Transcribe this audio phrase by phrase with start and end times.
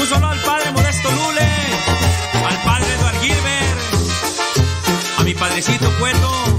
[0.00, 1.46] Un solo al padre Modesto Lule,
[2.48, 3.80] al padre Eduard Gilbert,
[5.18, 6.58] a mi padrecito Cueto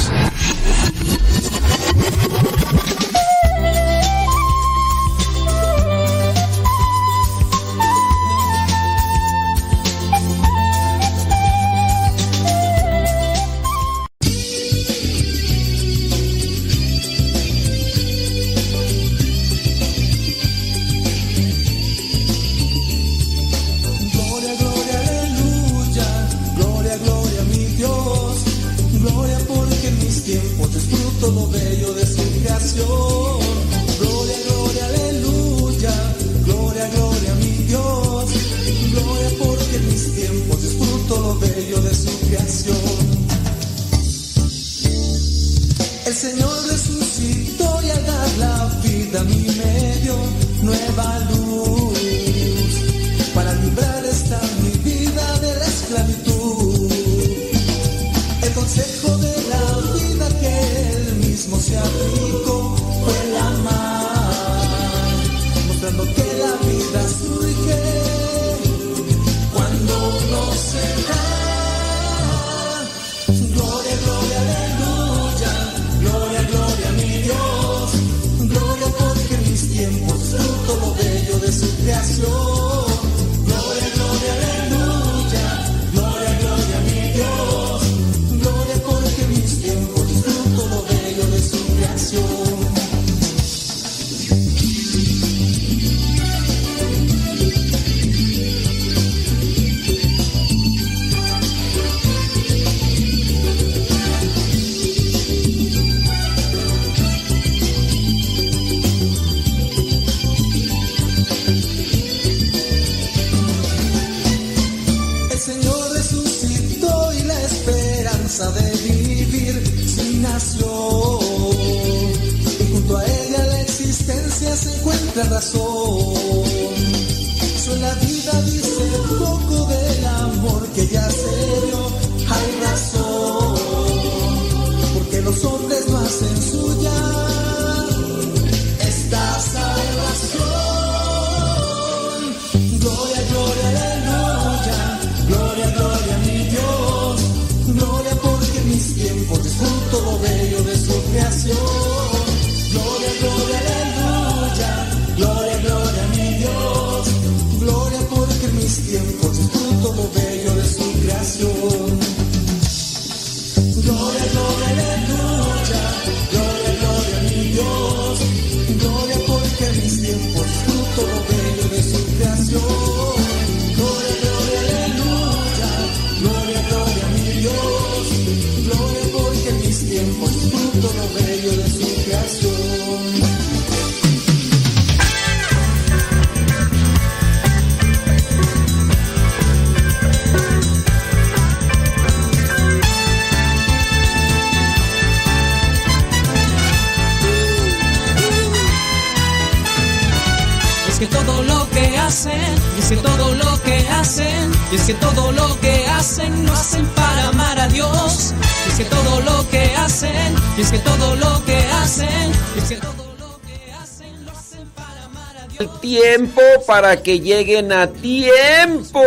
[216.67, 218.99] Para que lleguen a tiempo.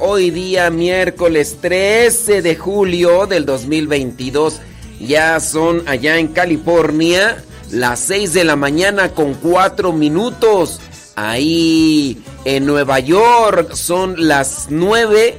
[0.00, 4.60] Hoy día miércoles 13 de julio del 2022.
[5.00, 10.80] Ya son allá en California las 6 de la mañana con 4 minutos.
[11.16, 15.38] Ahí en Nueva York son las 9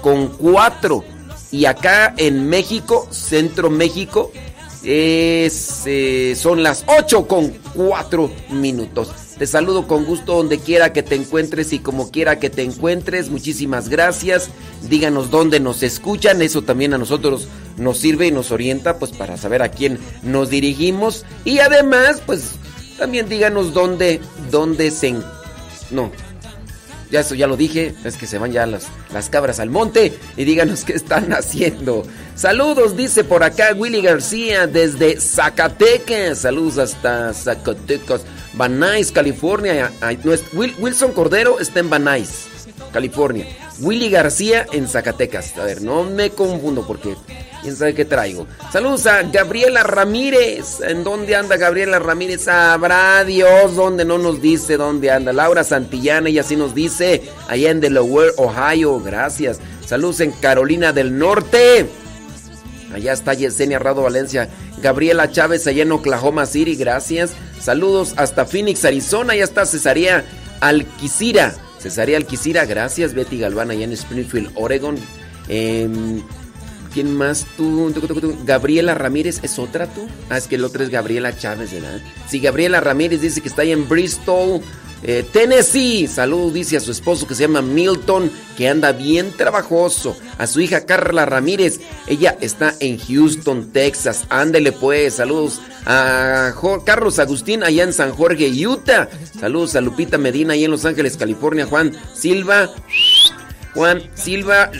[0.00, 1.04] con 4.
[1.50, 4.32] Y acá en México, Centro México,
[4.82, 9.21] es, eh, son las 8 con 4 minutos.
[9.38, 13.30] Te saludo con gusto donde quiera que te encuentres y como quiera que te encuentres.
[13.30, 14.50] Muchísimas gracias.
[14.88, 16.42] Díganos dónde nos escuchan.
[16.42, 20.50] Eso también a nosotros nos sirve y nos orienta pues para saber a quién nos
[20.50, 21.24] dirigimos.
[21.44, 22.52] Y además pues
[22.98, 24.20] también díganos dónde,
[24.50, 25.14] dónde se...
[25.90, 26.10] No,
[27.12, 30.18] ya eso ya lo dije, es que se van ya las, las cabras al monte
[30.36, 32.04] y díganos qué están haciendo.
[32.34, 36.38] Saludos, dice por acá Willy García desde Zacatecas.
[36.38, 38.22] Saludos hasta Zacatecas.
[38.54, 39.92] Nuys, California.
[40.78, 42.48] Wilson Cordero está en Nuys,
[42.92, 43.46] California.
[43.80, 45.56] Willy García en Zacatecas.
[45.58, 47.16] A ver, no me confundo porque
[47.62, 48.48] ¿Quién sabe qué traigo?
[48.72, 50.80] Saludos a Gabriela Ramírez.
[50.80, 52.42] ¿En dónde anda Gabriela Ramírez?
[52.42, 55.32] Sabrá Dios dónde no nos dice dónde anda.
[55.32, 58.98] Laura Santillana, ella sí nos dice, allá en Delaware, Ohio.
[58.98, 59.60] Gracias.
[59.86, 61.88] Saludos en Carolina del Norte.
[62.94, 64.48] Allá está Yesenia Rado Valencia.
[64.82, 67.32] Gabriela Chávez allá en Oklahoma City, gracias.
[67.60, 69.32] Saludos hasta Phoenix, Arizona.
[69.32, 70.24] Allá está Cesaría
[70.60, 71.54] Alquicira.
[71.80, 73.14] Cesaría Alquicira, gracias.
[73.14, 74.96] Betty Galván allá en Springfield, Oregon.
[75.48, 76.22] Em,
[76.92, 77.92] ¿Quién más tú?
[78.44, 80.06] Gabriela Ramírez, ¿es otra tú?
[80.28, 82.00] Ah, es que el otro es Gabriela Chávez, ¿verdad?
[82.28, 84.60] Sí, Gabriela Ramírez dice que está ahí en Bristol,
[85.02, 86.06] eh, Tennessee.
[86.06, 90.16] Saludos, dice a su esposo que se llama Milton, que anda bien trabajoso.
[90.38, 94.24] A su hija Carla Ramírez, ella está en Houston, Texas.
[94.28, 96.52] Ándele pues, saludos a
[96.84, 99.08] Carlos Agustín allá en San Jorge, Utah.
[99.38, 101.66] Saludos a Lupita Medina allá en Los Ángeles, California.
[101.66, 102.70] Juan Silva,
[103.74, 104.70] Juan Silva,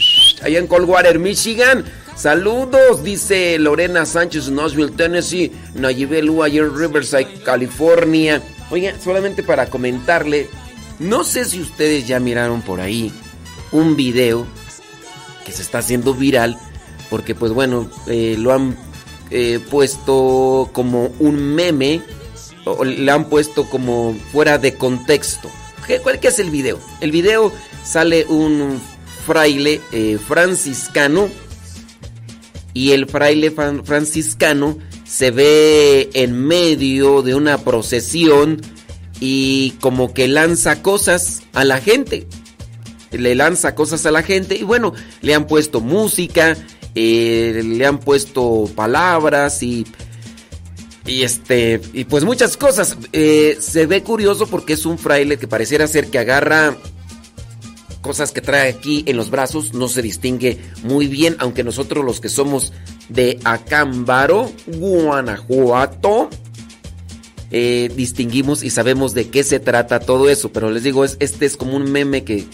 [0.42, 1.84] allá en Coldwater, Michigan.
[2.14, 5.50] Saludos, dice Lorena Sánchez, Nashville, Tennessee.
[5.74, 8.42] Nayibel allá en Riverside, California.
[8.72, 10.48] Oiga, solamente para comentarle,
[10.98, 13.12] no sé si ustedes ya miraron por ahí
[13.70, 14.46] un video
[15.44, 16.56] que se está haciendo viral,
[17.10, 18.74] porque pues bueno, eh, lo han
[19.30, 22.00] eh, puesto como un meme,
[22.64, 25.50] o le han puesto como fuera de contexto.
[25.86, 26.80] ¿Qué, ¿Cuál que es el video?
[27.02, 27.52] El video
[27.84, 28.80] sale un
[29.26, 31.28] fraile eh, franciscano
[32.72, 34.78] y el fraile franciscano
[35.12, 38.62] se ve en medio de una procesión
[39.20, 42.26] y como que lanza cosas a la gente.
[43.10, 46.56] Le lanza cosas a la gente y bueno, le han puesto música,
[46.94, 49.86] eh, le han puesto palabras y,
[51.04, 52.96] y este, y pues muchas cosas.
[53.12, 56.74] Eh, se ve curioso porque es un fraile que pareciera ser que agarra
[58.00, 62.18] cosas que trae aquí en los brazos, no se distingue muy bien, aunque nosotros los
[62.20, 62.72] que somos
[63.08, 66.30] de Acámbaro, Guanajuato.
[67.50, 71.44] Eh, distinguimos y sabemos de qué se trata todo eso, pero les digo, es, este
[71.44, 72.46] es como un meme que,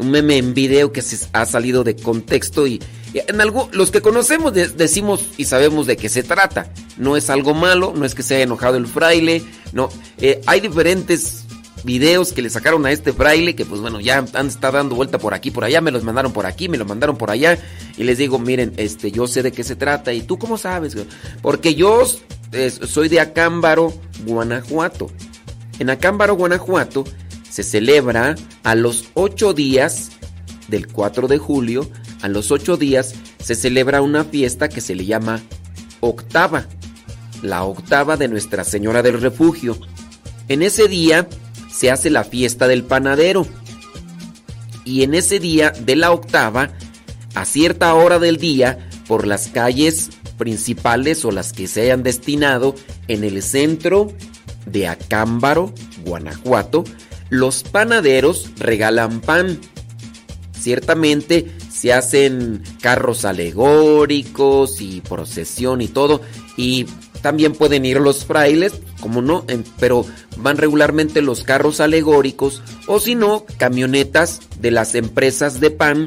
[0.00, 2.80] un meme en video que se ha salido de contexto y,
[3.14, 6.72] en algo, los que conocemos decimos y sabemos de qué se trata.
[6.96, 9.42] No es algo malo, no es que se haya enojado el fraile,
[9.72, 9.88] no,
[10.18, 11.44] eh, hay diferentes
[11.84, 15.18] videos que le sacaron a este fraile que pues bueno ya han estado dando vuelta
[15.18, 17.58] por aquí por allá me los mandaron por aquí me los mandaron por allá
[17.96, 20.96] y les digo miren este yo sé de qué se trata y tú cómo sabes
[21.42, 22.04] porque yo
[22.86, 23.94] soy de Acámbaro
[24.26, 25.08] Guanajuato.
[25.78, 27.04] En Acámbaro Guanajuato
[27.48, 28.34] se celebra
[28.64, 30.10] a los ocho días
[30.68, 31.88] del 4 de julio
[32.22, 35.40] a los ocho días se celebra una fiesta que se le llama
[36.00, 36.66] octava
[37.42, 39.78] la octava de Nuestra Señora del Refugio.
[40.48, 41.26] En ese día
[41.72, 43.46] se hace la fiesta del panadero.
[44.84, 46.70] Y en ese día de la octava,
[47.34, 52.74] a cierta hora del día, por las calles principales o las que se hayan destinado
[53.08, 54.12] en el centro
[54.66, 55.74] de Acámbaro,
[56.04, 56.84] Guanajuato,
[57.28, 59.60] los panaderos regalan pan.
[60.58, 66.20] Ciertamente se hacen carros alegóricos y procesión y todo,
[66.56, 66.86] y
[67.22, 69.44] también pueden ir los frailes, como no,
[69.78, 70.04] pero
[70.38, 76.06] van regularmente los carros alegóricos o si no, camionetas de las empresas de pan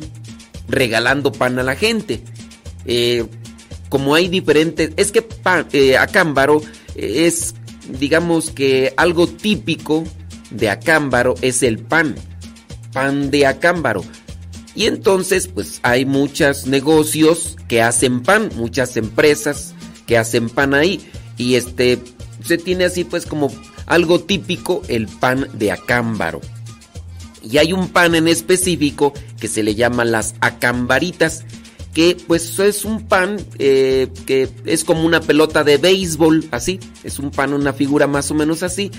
[0.67, 2.21] regalando pan a la gente.
[2.85, 3.25] Eh,
[3.89, 6.61] como hay diferentes, es que pan, eh, Acámbaro
[6.95, 7.53] es,
[7.99, 10.03] digamos que algo típico
[10.49, 12.15] de Acámbaro es el pan,
[12.91, 14.03] pan de Acámbaro.
[14.75, 19.75] Y entonces, pues hay muchos negocios que hacen pan, muchas empresas
[20.17, 21.01] hacen pan ahí.
[21.37, 21.99] Y este
[22.43, 23.51] se tiene así pues como
[23.85, 26.41] algo típico el pan de acámbaro.
[27.41, 31.43] Y hay un pan en específico que se le llama las acambaritas,
[31.93, 37.19] que pues es un pan eh, que es como una pelota de béisbol, así, es
[37.19, 38.91] un pan, una figura más o menos así.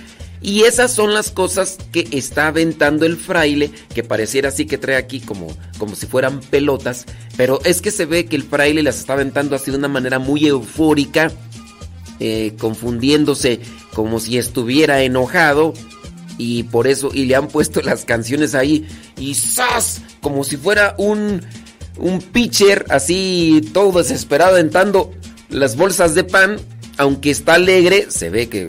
[0.45, 4.97] Y esas son las cosas que está aventando el fraile, que pareciera así que trae
[4.97, 5.47] aquí como,
[5.79, 7.07] como si fueran pelotas,
[7.39, 10.19] pero es que se ve que el fraile las está aventando así de una manera
[10.19, 11.33] muy eufórica,
[12.21, 13.61] eh, confundiéndose
[13.95, 15.73] como si estuviera enojado
[16.37, 18.87] y por eso y le han puesto las canciones ahí
[19.19, 20.03] y ¡zas!
[20.21, 21.41] como si fuera un
[21.97, 25.11] un pitcher así todo desesperado aventando
[25.49, 26.57] las bolsas de pan,
[26.99, 28.69] aunque está alegre, se ve que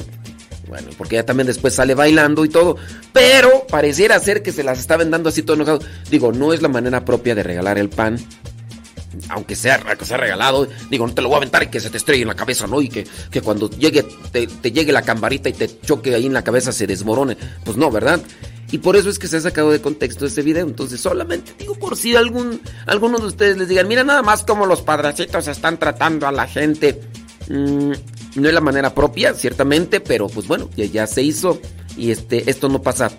[0.75, 2.75] bueno, porque ya también después sale bailando y todo.
[3.13, 5.79] Pero pareciera ser que se las está vendando así todo enojado.
[6.10, 8.17] Digo, no es la manera propia de regalar el pan.
[9.29, 11.89] Aunque sea, que sea regalado, digo, no te lo voy a aventar y que se
[11.89, 12.82] te estrelle en la cabeza, ¿no?
[12.82, 14.03] Y que, que cuando llegue,
[14.34, 17.38] te, llegue la cambarita y te choque ahí en la cabeza se desmorone.
[17.63, 18.20] Pues no, ¿verdad?
[18.72, 20.67] Y por eso es que se ha sacado de contexto ese video.
[20.67, 24.65] Entonces, solamente digo por si algún, alguno de ustedes les digan, mira nada más cómo
[24.65, 27.00] los padracitos están tratando a la gente.
[27.48, 27.94] Mm,
[28.35, 31.59] no es la manera propia, ciertamente, pero pues bueno, ya, se hizo.
[31.97, 33.11] Y este, esto no pasa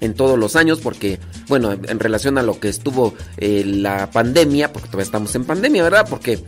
[0.00, 4.72] en todos los años porque, bueno, en, relación a lo que estuvo eh, la pandemia,
[4.72, 6.06] porque todavía estamos en pandemia, ¿verdad?
[6.08, 6.42] Porque,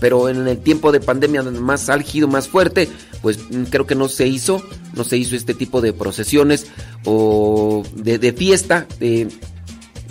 [0.00, 2.88] pero en el tiempo de pandemia más álgido, más fuerte,
[3.22, 4.62] pues mm, creo que no se hizo,
[4.94, 6.66] no se hizo este tipo de procesiones
[7.04, 8.86] o de, fiesta,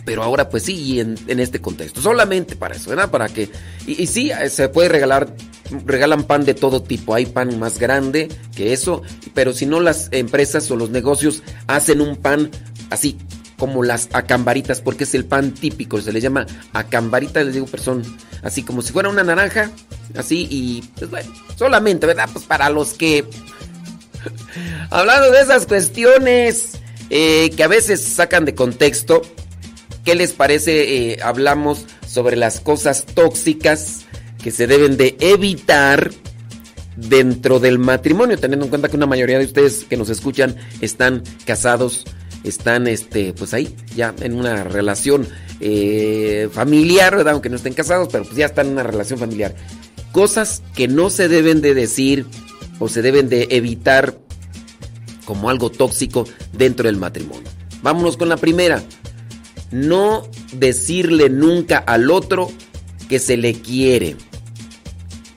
[0.06, 3.10] pero ahora pues sí, en, en, este contexto, solamente para eso, ¿verdad?
[3.10, 3.50] Para que,
[3.86, 5.34] y, sí, eh, se puede regalar
[5.86, 7.14] regalan pan de todo tipo.
[7.14, 9.04] Hay pan más grande que eso,
[9.34, 12.50] pero si no las empresas o los negocios hacen un pan
[12.90, 13.18] así
[13.58, 18.04] como las acambaritas, porque es el pan típico, se le llama acambarita, les digo, persona,
[18.42, 19.70] así como si fuera una naranja,
[20.16, 22.30] así, y pues bueno, solamente, ¿verdad?
[22.32, 23.26] Pues para los que...
[24.90, 26.80] Hablando de esas cuestiones
[27.10, 29.22] eh, que a veces sacan de contexto,
[30.10, 31.12] ¿qué les parece?
[31.12, 34.08] Eh, hablamos sobre las cosas tóxicas
[34.44, 36.10] que se deben de evitar
[36.96, 41.22] dentro del matrimonio, teniendo en cuenta que una mayoría de ustedes que nos escuchan están
[41.46, 42.06] casados
[42.44, 45.28] están este pues ahí ya en una relación
[45.60, 47.34] eh, familiar, ¿verdad?
[47.34, 49.54] Aunque no estén casados, pero pues ya están en una relación familiar.
[50.12, 52.26] Cosas que no se deben de decir
[52.80, 54.18] o se deben de evitar
[55.26, 57.48] como algo tóxico dentro del matrimonio.
[57.84, 58.82] Vámonos con la primera.
[59.72, 62.50] No decirle nunca al otro
[63.08, 64.16] que se le quiere.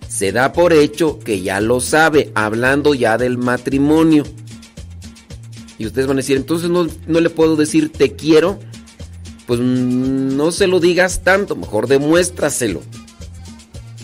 [0.08, 4.24] Se da por hecho que ya lo sabe, hablando ya del matrimonio.
[5.78, 6.86] Y ustedes van a decir, entonces no,
[7.20, 8.60] le puedo decir te quiero.
[9.46, 12.80] Pues no se lo digas tanto, mejor demuéstraselo.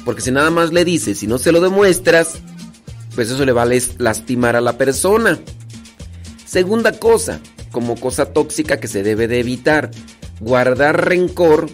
[0.04, 2.38] Porque si nada más le dices, si no se lo demuestras,
[3.14, 3.68] pues eso le va a
[3.99, 5.38] lastimar a la persona.
[6.44, 9.90] Segunda cosa, como cosa tóxica que se debe de evitar,
[10.40, 11.68] guardar rencor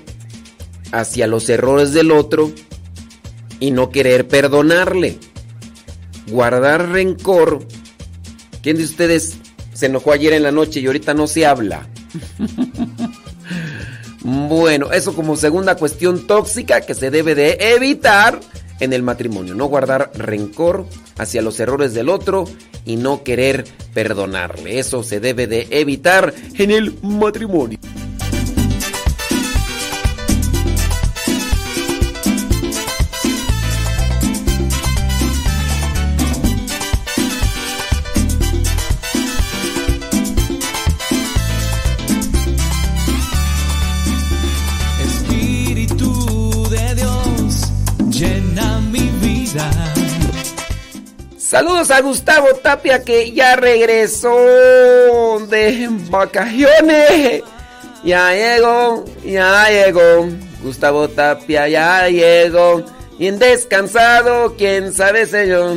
[0.92, 2.52] hacia los errores del otro
[3.61, 5.18] y no querer perdonarle.
[6.29, 7.66] Guardar rencor.
[8.62, 9.38] ¿Quién de ustedes
[9.74, 11.87] se enojó ayer en la noche y ahorita no se habla.
[14.22, 18.40] bueno, eso como segunda cuestión tóxica que se debe de evitar
[18.81, 19.55] en el matrimonio.
[19.55, 20.87] No guardar rencor
[21.18, 22.44] hacia los errores del otro
[22.87, 24.79] y no querer perdonarle.
[24.79, 27.79] Eso se debe de evitar en el matrimonio.
[51.55, 54.35] Saludos a Gustavo Tapia que ya regresó
[55.49, 57.45] de vacaciones.
[58.03, 60.29] Ya llegó, ya llegó.
[60.64, 62.85] Gustavo Tapia ya llegó.
[63.21, 65.77] Bien descansado, quién sabe yo.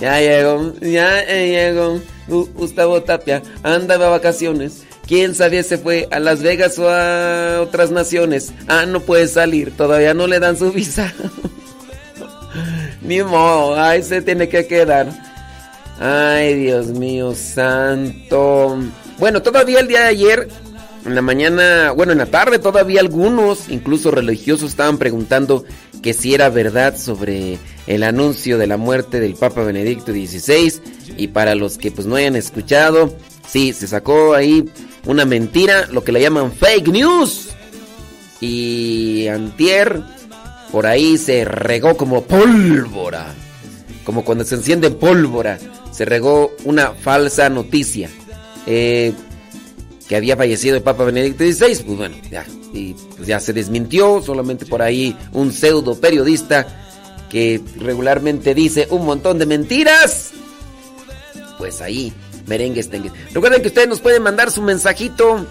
[0.00, 2.00] Ya llegó, ya llegó.
[2.26, 4.82] Gustavo Tapia anda de vacaciones.
[5.06, 8.52] Quién sabe se fue a Las Vegas o a otras naciones.
[8.66, 11.14] Ah, no puede salir, todavía no le dan su visa.
[13.04, 15.08] Ni modo, ahí se tiene que quedar.
[15.98, 18.78] Ay, Dios mío, santo.
[19.18, 20.48] Bueno, todavía el día de ayer,
[21.04, 25.64] en la mañana, bueno, en la tarde, todavía algunos, incluso religiosos, estaban preguntando
[26.02, 30.80] que si era verdad sobre el anuncio de la muerte del Papa Benedicto XVI.
[31.16, 33.14] Y para los que pues no hayan escuchado,
[33.48, 34.64] sí, se sacó ahí
[35.06, 37.48] una mentira, lo que le llaman fake news.
[38.40, 40.02] Y antier
[40.72, 43.34] por ahí se regó como pólvora,
[44.04, 45.58] como cuando se enciende pólvora,
[45.92, 48.08] se regó una falsa noticia.
[48.66, 49.12] Eh,
[50.08, 54.20] que había fallecido el Papa Benedicto XVI, pues bueno, ya, y pues ya se desmintió,
[54.22, 56.66] solamente por ahí un pseudo periodista
[57.30, 60.32] que regularmente dice un montón de mentiras.
[61.58, 62.12] Pues ahí,
[62.46, 63.12] merengues tengues.
[63.32, 65.46] Recuerden que ustedes nos pueden mandar su mensajito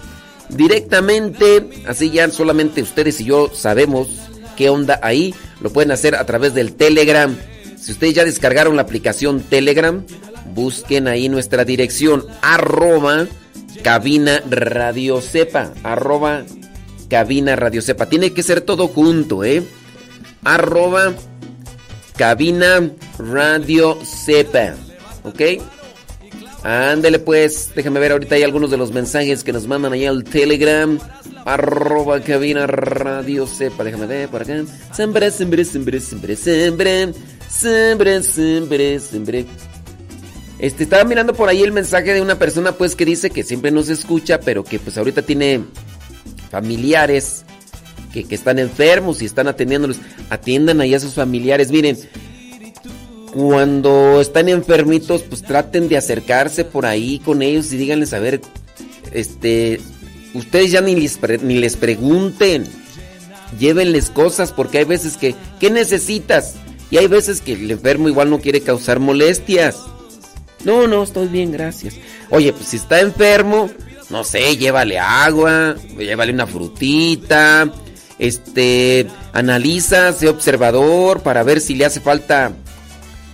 [0.48, 4.08] directamente, así ya solamente ustedes y yo sabemos
[4.56, 5.34] qué onda ahí.
[5.60, 7.36] Lo pueden hacer a través del Telegram.
[7.78, 10.04] Si ustedes ya descargaron la aplicación Telegram,
[10.54, 13.26] busquen ahí nuestra dirección arroba
[13.82, 16.44] cabina radio sepa arroba
[17.08, 19.62] cabina radio sepa tiene que ser todo junto eh
[20.44, 21.14] arroba
[22.16, 24.74] cabina radio sepa
[25.24, 25.40] ok
[26.62, 30.22] ándele pues déjame ver ahorita hay algunos de los mensajes que nos mandan ahí al
[30.24, 30.98] telegram
[31.44, 33.84] Arroba cabina radio sepa.
[33.84, 34.64] Déjame ver por acá.
[34.92, 37.12] Siempre, siempre, siempre, siempre, siempre.
[37.48, 39.46] Siempre, siempre, siempre.
[40.58, 43.72] Este, estaba mirando por ahí el mensaje de una persona pues que dice que siempre
[43.72, 45.64] nos escucha, pero que pues ahorita tiene
[46.50, 47.44] familiares
[48.12, 49.98] que, que están enfermos y están atendiéndolos.
[50.30, 51.70] Atiendan ahí a sus familiares.
[51.70, 51.98] Miren,
[53.32, 58.42] cuando están enfermitos, pues traten de acercarse por ahí con ellos y díganles, a ver,
[59.10, 59.80] este,
[60.34, 62.64] ustedes ya ni les, ni les pregunten,
[63.58, 66.54] llévenles cosas porque hay veces que, ¿qué necesitas?
[66.90, 69.78] Y hay veces que el enfermo igual no quiere causar molestias.
[70.64, 71.94] No, no, estoy bien, gracias.
[72.30, 73.70] Oye, pues si está enfermo,
[74.10, 77.72] no sé, llévale agua, llévale una frutita,
[78.18, 82.52] este, analiza, sé observador para ver si le hace falta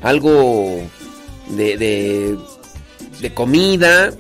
[0.03, 0.81] algo
[1.51, 2.39] de, de,
[3.21, 4.13] de comida.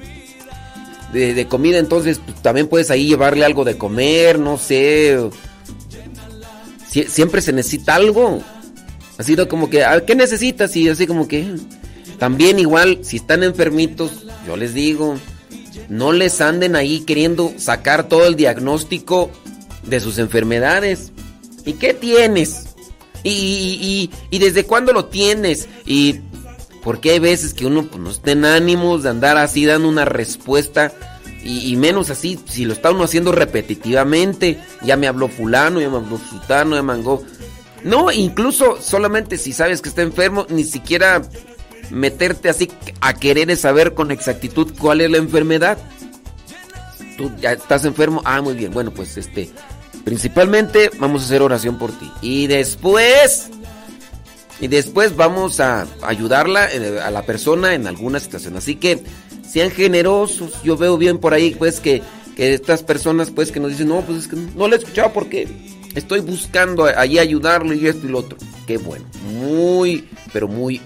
[1.12, 5.18] De, de, comida, entonces pues, también puedes ahí llevarle algo de comer, no sé.
[7.09, 8.42] siempre se necesita algo.
[9.16, 10.77] Así como que, ¿qué necesitas?
[10.77, 11.57] Y así como que...
[12.18, 15.16] También igual, si están enfermitos, yo les digo,
[15.88, 19.31] no les anden ahí queriendo sacar todo el diagnóstico
[19.85, 21.12] de sus enfermedades.
[21.64, 22.75] ¿Y qué tienes?
[23.23, 25.68] ¿Y, desde cuándo lo tienes?
[25.87, 26.21] Y
[26.83, 30.05] porque hay veces que uno pues, no está en ánimos de andar así dando una
[30.05, 30.93] respuesta.
[31.41, 34.61] Y, menos así, si lo está uno haciendo repetitivamente.
[34.83, 36.95] Ya me habló fulano, ya me habló sultano, ya me
[37.85, 41.23] No, incluso solamente si sabes que está enfermo, ni siquiera
[41.91, 45.79] meterte así a querer saber con exactitud cuál es la enfermedad.
[47.17, 49.51] Tú ya estás enfermo, ah, muy bien, bueno, pues este,
[50.09, 52.11] Principalmente vamos a hacer oración por ti.
[52.23, 53.51] Y después,
[54.61, 58.57] y después vamos a ayudarla eh, a la persona en alguna situación.
[58.57, 59.03] Así que
[59.49, 60.62] sean generosos.
[60.62, 62.03] Yo veo bien por ahí, pues, que,
[62.37, 65.12] que estas personas, pues, que nos dicen, no, pues es que no le he escuchado
[65.12, 65.49] porque
[65.94, 68.38] estoy buscando allí ayudarlo y esto y lo otro.
[68.66, 69.05] Qué bueno.
[69.33, 70.81] Muy, pero muy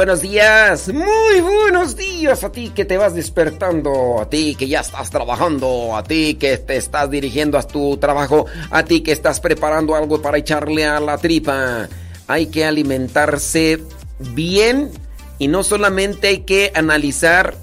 [0.00, 0.88] buenos días.
[0.88, 5.94] Muy buenos días a ti que te vas despertando, a ti que ya estás trabajando,
[5.94, 10.22] a ti que te estás dirigiendo a tu trabajo, a ti que estás preparando algo
[10.22, 11.86] para echarle a la tripa.
[12.28, 13.82] Hay que alimentarse
[14.20, 14.90] bien
[15.38, 17.54] y no solamente hay que analizar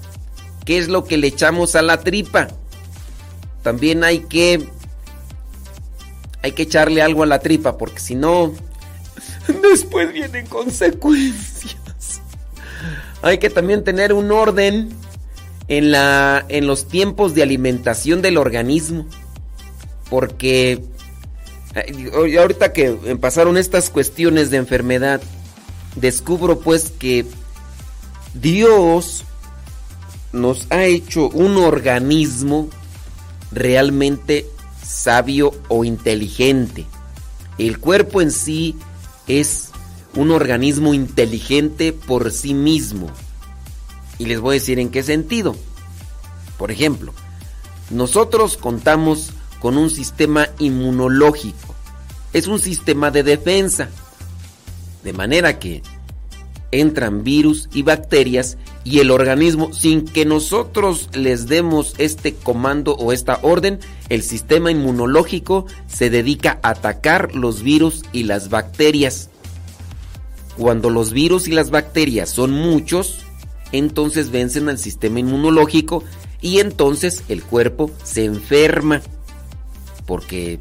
[0.64, 2.46] qué es lo que le echamos a la tripa.
[3.64, 4.64] También hay que
[6.42, 8.52] hay que echarle algo a la tripa porque si no
[9.60, 11.87] después vienen consecuencias
[13.22, 14.90] hay que también tener un orden
[15.68, 19.06] en, la, en los tiempos de alimentación del organismo.
[20.10, 20.82] Porque
[22.36, 25.20] ahorita que pasaron estas cuestiones de enfermedad,
[25.96, 27.26] descubro pues que
[28.34, 29.24] Dios
[30.32, 32.68] nos ha hecho un organismo
[33.50, 34.46] realmente
[34.84, 36.86] sabio o inteligente.
[37.58, 38.76] El cuerpo en sí
[39.26, 39.67] es
[40.18, 43.08] un organismo inteligente por sí mismo.
[44.18, 45.54] Y les voy a decir en qué sentido.
[46.58, 47.14] Por ejemplo,
[47.90, 51.72] nosotros contamos con un sistema inmunológico.
[52.32, 53.90] Es un sistema de defensa.
[55.04, 55.82] De manera que
[56.72, 63.12] entran virus y bacterias y el organismo, sin que nosotros les demos este comando o
[63.12, 63.78] esta orden,
[64.08, 69.30] el sistema inmunológico se dedica a atacar los virus y las bacterias.
[70.58, 73.20] Cuando los virus y las bacterias son muchos,
[73.70, 76.02] entonces vencen al sistema inmunológico
[76.40, 79.02] y entonces el cuerpo se enferma
[80.04, 80.58] porque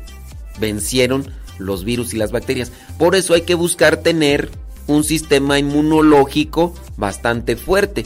[0.59, 1.25] vencieron
[1.57, 2.71] los virus y las bacterias.
[2.99, 4.51] Por eso hay que buscar tener
[4.85, 8.05] un sistema inmunológico bastante fuerte.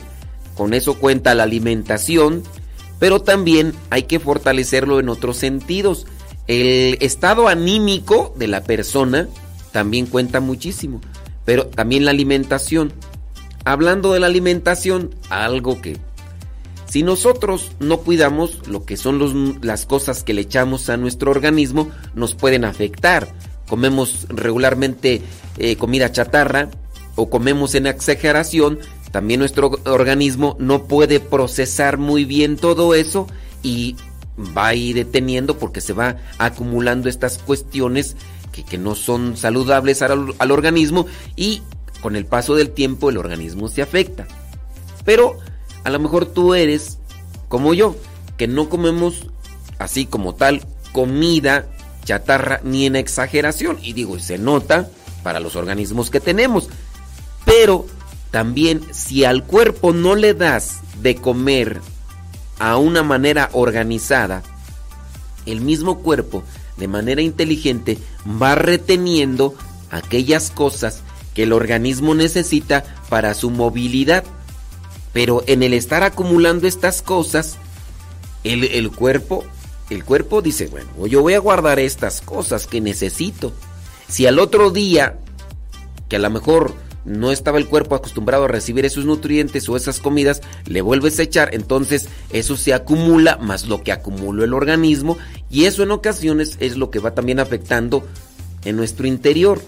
[0.56, 2.44] Con eso cuenta la alimentación,
[3.00, 6.08] pero también hay que fortalecerlo en otros sentidos.
[6.48, 9.28] El estado anímico de la persona
[9.74, 11.02] también cuenta muchísimo
[11.52, 12.94] pero también la alimentación.
[13.66, 15.98] hablando de la alimentación, algo que
[16.88, 21.92] si nosotros no cuidamos lo que son las cosas que le echamos a nuestro organismo,
[22.16, 23.28] nos pueden afectar.
[23.68, 25.24] Comemos regularmente
[25.58, 26.70] eh, comida chatarra
[27.16, 28.80] o comemos en exageración,
[29.12, 33.28] también nuestro organismo no puede procesar muy bien todo eso
[33.62, 33.98] y
[34.58, 38.16] va a ir deteniendo porque se va acumulando estas cuestiones
[38.52, 41.62] que, no son saludables al, al organismo y
[42.02, 44.28] con el paso del tiempo el organismo se afecta.
[45.06, 45.38] Pero
[45.84, 46.98] a lo mejor tú eres
[47.48, 47.96] como yo,
[48.38, 49.28] que no comemos
[49.78, 51.68] así como tal comida
[52.06, 53.78] chatarra ni en exageración.
[53.82, 54.90] Y digo, se nota
[55.24, 56.70] para los organismos que tenemos.
[57.46, 57.86] Pero
[58.32, 61.82] también si al cuerpo no le das de comer
[62.60, 64.44] a una manera organizada,
[65.46, 66.44] el mismo cuerpo
[66.82, 68.00] de manera inteligente
[68.42, 69.54] va reteniendo
[69.92, 71.04] aquellas cosas
[71.36, 74.24] que el organismo necesita para su movilidad.
[75.14, 77.58] Pero en el estar acumulando estas cosas,
[78.44, 79.44] el, cuerpo,
[79.92, 83.54] el cuerpo dice, bueno, yo voy a guardar estas cosas que necesito.
[84.08, 85.20] Si al otro día,
[86.10, 86.74] que a lo mejor
[87.06, 91.24] no estaba el cuerpo acostumbrado a recibir esos nutrientes o esas comidas, le vuelves a
[91.24, 95.18] echar, entonces eso se acumula más lo que acumuló el organismo
[95.50, 98.06] y eso en ocasiones es lo que va también afectando
[98.66, 99.62] en nuestro interior.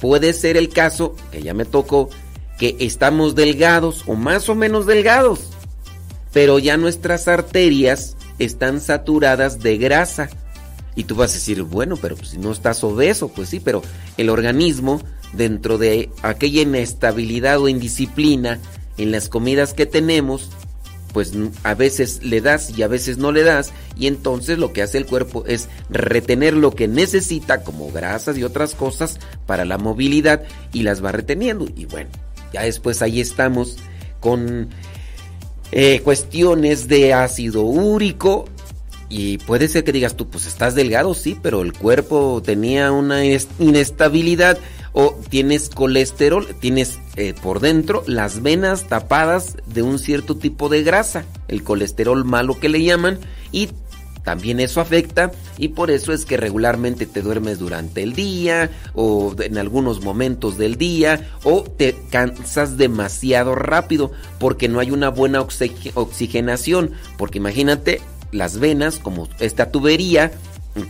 [0.00, 2.10] Puede ser el caso, que ya me tocó,
[2.58, 5.50] que estamos delgados o más o menos delgados,
[6.32, 10.28] pero ya nuestras arterias están saturadas de grasa.
[10.94, 13.82] Y tú vas a decir, bueno, pero si no estás obeso, pues sí, pero
[14.18, 15.00] el organismo
[15.32, 18.58] dentro de aquella inestabilidad o indisciplina
[18.98, 20.50] en las comidas que tenemos,
[21.12, 24.82] pues a veces le das y a veces no le das y entonces lo que
[24.82, 29.78] hace el cuerpo es retener lo que necesita como grasas y otras cosas para la
[29.78, 30.42] movilidad
[30.72, 31.66] y las va reteniendo.
[31.76, 32.10] Y bueno,
[32.52, 33.76] ya después ahí estamos
[34.20, 34.68] con
[35.72, 38.46] eh, cuestiones de ácido úrico
[39.08, 43.22] y puede ser que digas tú, pues estás delgado, sí, pero el cuerpo tenía una
[43.58, 44.56] inestabilidad
[44.92, 50.82] o tienes colesterol, tienes eh, por dentro las venas tapadas de un cierto tipo de
[50.82, 53.18] grasa, el colesterol malo que le llaman,
[53.52, 53.70] y
[54.22, 59.34] también eso afecta y por eso es que regularmente te duermes durante el día o
[59.40, 65.40] en algunos momentos del día o te cansas demasiado rápido porque no hay una buena
[65.40, 68.00] oxigenación, porque imagínate
[68.30, 70.30] las venas como esta tubería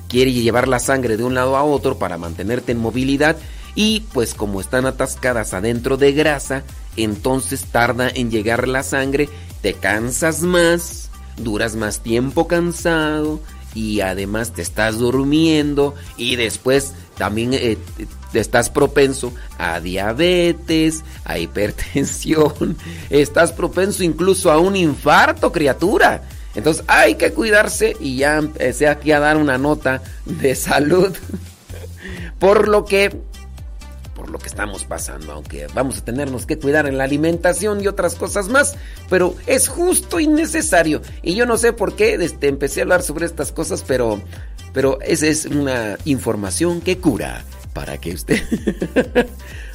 [0.08, 3.36] quiere llevar la sangre de un lado a otro para mantenerte en movilidad
[3.74, 6.62] y pues como están atascadas adentro de grasa,
[6.96, 9.28] entonces tarda en llegar la sangre,
[9.62, 13.40] te cansas más, duras más tiempo cansado
[13.74, 17.78] y además te estás durmiendo y después también eh,
[18.34, 22.76] estás propenso a diabetes, a hipertensión,
[23.10, 26.22] estás propenso incluso a un infarto, criatura.
[26.54, 31.16] Entonces hay que cuidarse y ya empecé aquí a dar una nota de salud.
[32.38, 33.16] Por lo que
[34.22, 37.88] por lo que estamos pasando, aunque vamos a tenernos que cuidar en la alimentación y
[37.88, 38.76] otras cosas más,
[39.10, 41.02] pero es justo y necesario.
[41.24, 44.22] Y yo no sé por qué este, empecé a hablar sobre estas cosas, pero,
[44.72, 48.40] pero esa es una información que cura para que usted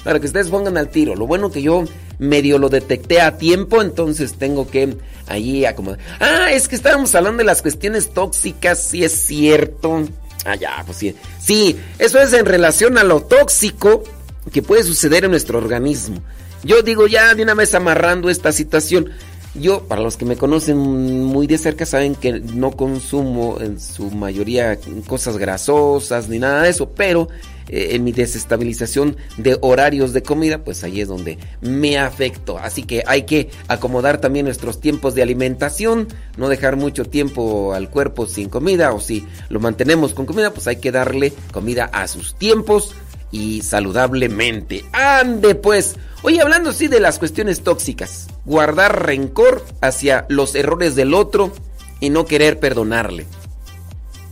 [0.05, 1.13] para que ustedes pongan al tiro.
[1.13, 1.83] Lo bueno que yo
[2.17, 4.95] medio lo detecté a tiempo, entonces tengo que
[5.27, 5.99] allí acomodar.
[6.21, 10.07] Ah, es que estábamos hablando de las cuestiones tóxicas, sí es cierto.
[10.45, 11.13] Ah, ya, pues sí.
[11.37, 14.05] Sí, eso es en relación a lo tóxico
[14.51, 16.21] que puede suceder en nuestro organismo.
[16.63, 19.11] Yo digo ya de una vez amarrando esta situación.
[19.55, 24.11] Yo, para los que me conocen muy de cerca, saben que no consumo en su
[24.11, 27.27] mayoría cosas grasosas ni nada de eso, pero
[27.69, 32.59] eh, en mi desestabilización de horarios de comida, pues ahí es donde me afecto.
[32.59, 36.07] Así que hay que acomodar también nuestros tiempos de alimentación,
[36.37, 40.67] no dejar mucho tiempo al cuerpo sin comida, o si lo mantenemos con comida, pues
[40.67, 42.93] hay que darle comida a sus tiempos
[43.31, 44.85] y saludablemente.
[44.91, 45.95] Ande pues.
[46.23, 51.53] Oye, hablando así de las cuestiones tóxicas, guardar rencor hacia los errores del otro
[51.99, 53.25] y no querer perdonarle.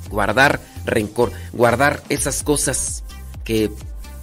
[0.10, 3.04] Guardar rencor, guardar esas cosas
[3.44, 3.70] que,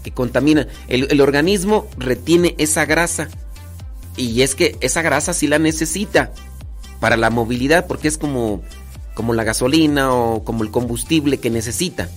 [0.03, 0.69] que contaminan.
[0.89, 3.29] El, el, organismo retiene esa grasa
[4.17, 6.33] y es que esa grasa sí la necesita
[7.01, 8.63] para la movilidad porque es como,
[9.15, 12.09] como la gasolina o como el combustible que necesita.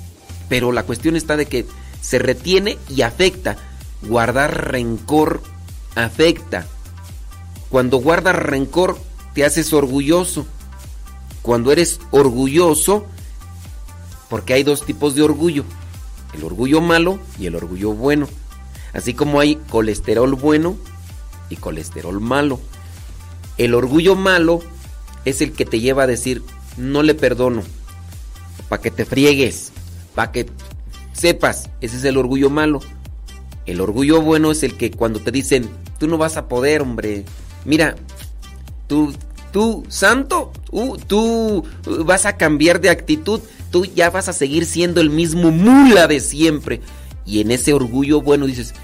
[0.49, 1.65] Pero la cuestión está de que
[2.05, 3.57] se retiene y afecta.
[4.03, 5.41] Guardar rencor
[5.95, 6.67] afecta.
[7.69, 8.97] Cuando guardas rencor
[9.33, 10.45] te haces orgulloso.
[11.41, 13.05] Cuando eres orgulloso,
[14.29, 15.63] porque hay dos tipos de orgullo,
[16.33, 18.27] el orgullo malo y el orgullo bueno.
[18.93, 20.75] Así como hay colesterol bueno
[21.49, 22.59] y colesterol malo.
[23.57, 24.61] El orgullo malo
[25.23, 26.43] es el que te lleva a decir,
[26.77, 27.63] no le perdono,
[28.69, 29.71] para que te friegues,
[30.13, 30.47] para que
[31.15, 32.81] sepas, ese es el orgullo malo.
[33.65, 37.25] El orgullo bueno es el que cuando te dicen, tú no vas a poder, hombre,
[37.63, 37.95] mira,
[38.87, 39.13] tú,
[39.51, 40.51] tú, santo,
[41.07, 41.63] tú
[42.05, 46.19] vas a cambiar de actitud, tú ya vas a seguir siendo el mismo mula de
[46.19, 46.81] siempre.
[47.25, 48.75] Y en ese orgullo bueno dices,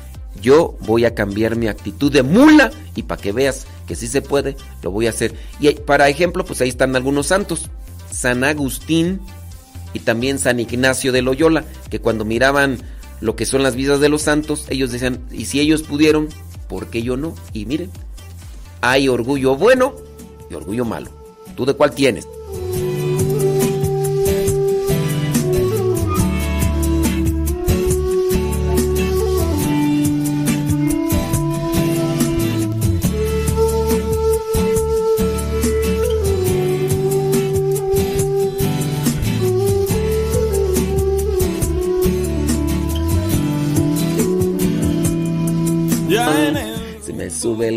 [0.41, 4.21] yo voy a cambiar mi actitud de mula y para que veas que sí se
[4.21, 5.35] puede, lo voy a hacer.
[5.59, 7.69] Y para ejemplo, pues ahí están algunos santos.
[8.11, 9.21] San Agustín
[9.93, 12.77] y también San Ignacio de Loyola, que cuando miraban
[13.19, 16.29] lo que son las vidas de los santos, ellos decían, y si ellos pudieron,
[16.67, 17.35] ¿por qué yo no?
[17.53, 17.91] Y miren,
[18.81, 19.95] hay orgullo bueno
[20.49, 21.09] y orgullo malo.
[21.55, 22.27] ¿Tú de cuál tienes?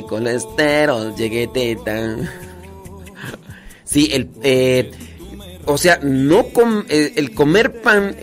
[0.04, 2.16] El colesterol, llegué teta.
[3.84, 4.90] Sí, el, eh,
[5.66, 6.46] o sea, no
[6.88, 8.16] eh, el comer pan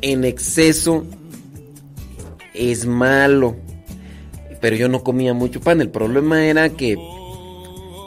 [0.00, 1.04] en exceso
[2.52, 3.56] es malo.
[4.60, 5.80] Pero yo no comía mucho pan.
[5.80, 6.96] El problema era que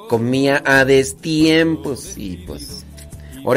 [0.10, 2.84] comía a destiempos y pues...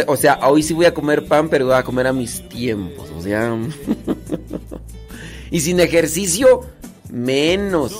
[0.07, 3.11] O sea, hoy sí voy a comer pan, pero voy a comer a mis tiempos.
[3.17, 3.59] O sea...
[5.51, 6.61] y sin ejercicio,
[7.11, 7.97] menos.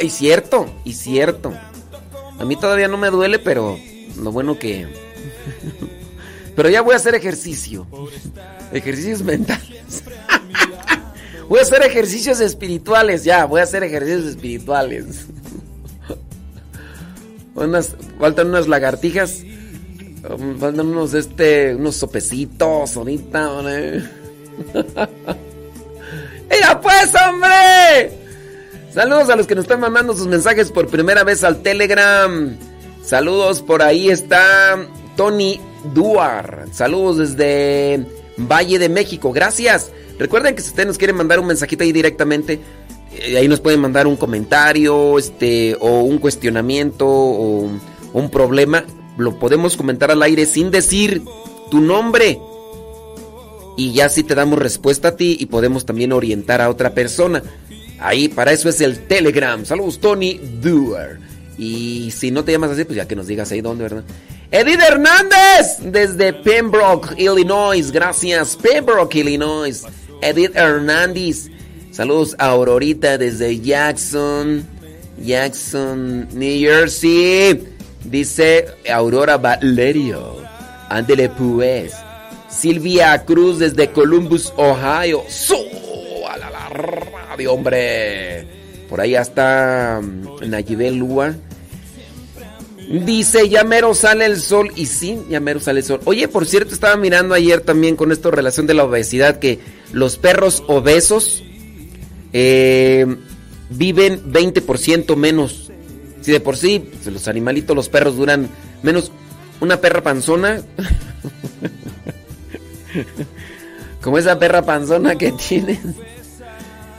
[0.00, 1.52] Y cierto, y cierto.
[2.38, 3.78] A mí todavía no me duele, pero
[4.20, 4.86] lo bueno que...
[6.56, 7.86] Pero ya voy a hacer ejercicio.
[8.72, 10.02] Ejercicios mentales.
[11.48, 15.26] Voy a hacer ejercicios espirituales, ya, voy a hacer ejercicios espirituales.
[18.18, 19.44] Faltan unas lagartijas.
[20.58, 21.76] Faltan unos este.
[21.76, 23.62] unos sopecitos ahorita,
[26.50, 28.25] ¡Ella pues, hombre!
[28.96, 32.56] Saludos a los que nos están mandando sus mensajes por primera vez al Telegram.
[33.04, 35.60] Saludos, por ahí está Tony
[35.92, 36.64] Duar.
[36.72, 38.06] Saludos desde
[38.38, 39.34] Valle de México.
[39.34, 39.92] Gracias.
[40.18, 42.58] Recuerden que si ustedes nos quieren mandar un mensajito ahí directamente,
[43.12, 47.68] eh, ahí nos pueden mandar un comentario, este, o un cuestionamiento, o
[48.14, 48.82] un problema.
[49.18, 51.22] Lo podemos comentar al aire sin decir
[51.70, 52.40] tu nombre.
[53.76, 57.42] Y ya si te damos respuesta a ti y podemos también orientar a otra persona.
[57.98, 59.64] Ahí, para eso es el Telegram.
[59.64, 61.18] Saludos, Tony Doer.
[61.58, 64.04] Y si no te llamas así, pues ya que nos digas ahí dónde, ¿verdad?
[64.50, 67.90] Edith Hernández, desde Pembroke, Illinois.
[67.90, 69.82] Gracias, Pembroke, Illinois.
[70.20, 71.48] Edith Hernández.
[71.90, 74.66] Saludos a Aurorita desde Jackson,
[75.18, 77.64] Jackson, New Jersey.
[78.04, 80.36] Dice Aurora Valerio.
[80.90, 81.94] Ándele pues.
[82.48, 85.24] Silvia Cruz desde Columbus, Ohio.
[85.28, 85.56] ¡So!
[86.28, 86.68] A la, la
[87.36, 88.46] de hombre.
[88.88, 91.34] Por ahí está mm, Nayibel Lua.
[92.88, 94.70] Dice, ya mero sale el sol.
[94.76, 96.00] Y sí, ya mero sale el sol.
[96.04, 99.58] Oye, por cierto, estaba mirando ayer también con esto relación de la obesidad que
[99.92, 101.42] los perros obesos
[102.32, 103.06] eh,
[103.70, 105.70] viven 20% menos.
[106.20, 108.48] Si de por sí, pues, los animalitos, los perros duran
[108.82, 109.10] menos.
[109.60, 110.62] Una perra panzona.
[114.00, 115.96] Como esa perra panzona que tienen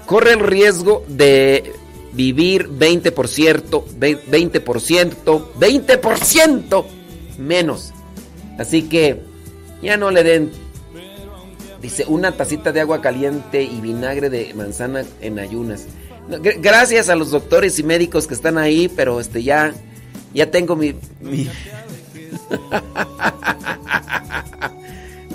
[0.08, 1.74] corre el riesgo de
[2.14, 6.86] vivir 20%, 20%, 20%
[7.38, 7.94] menos.
[8.58, 9.22] Así que
[9.84, 10.52] ya no le den,
[11.80, 15.86] dice, una tacita de agua caliente y vinagre de manzana en ayunas.
[16.28, 19.76] Gracias a los doctores y médicos que están ahí, pero este ya,
[20.34, 20.96] ya tengo mi...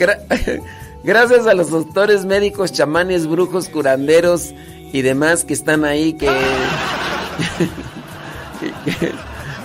[1.04, 4.54] Gracias a los doctores, médicos, chamanes, brujos, curanderos
[4.92, 6.28] y demás que están ahí que,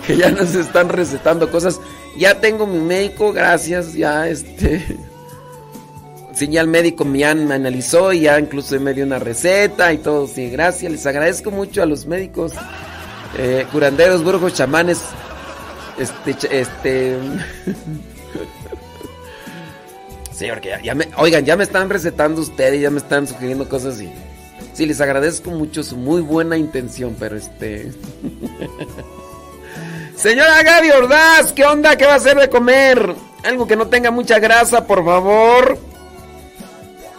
[0.08, 1.80] que, ya nos están recetando cosas.
[2.18, 4.84] Ya tengo mi médico, gracias, ya este...
[6.34, 10.28] Sí, ya el médico me, analizó y ya incluso me dio una receta y todo.
[10.28, 10.92] Sí, gracias.
[10.92, 12.54] Les agradezco mucho a los médicos,
[13.40, 15.02] eh, curanderos, brujos, chamanes.
[15.98, 17.18] Este, este.
[20.38, 24.00] Sí, porque ya, me, oigan, ya me están recetando ustedes, ya me están sugiriendo cosas
[24.00, 24.12] y
[24.74, 27.92] sí, les agradezco mucho su muy buena intención, pero este...
[30.16, 31.96] Señora Gaby Ordaz, ¿qué onda?
[31.96, 33.16] ¿Qué va a hacer de comer?
[33.44, 35.80] Algo que no tenga mucha grasa, por favor.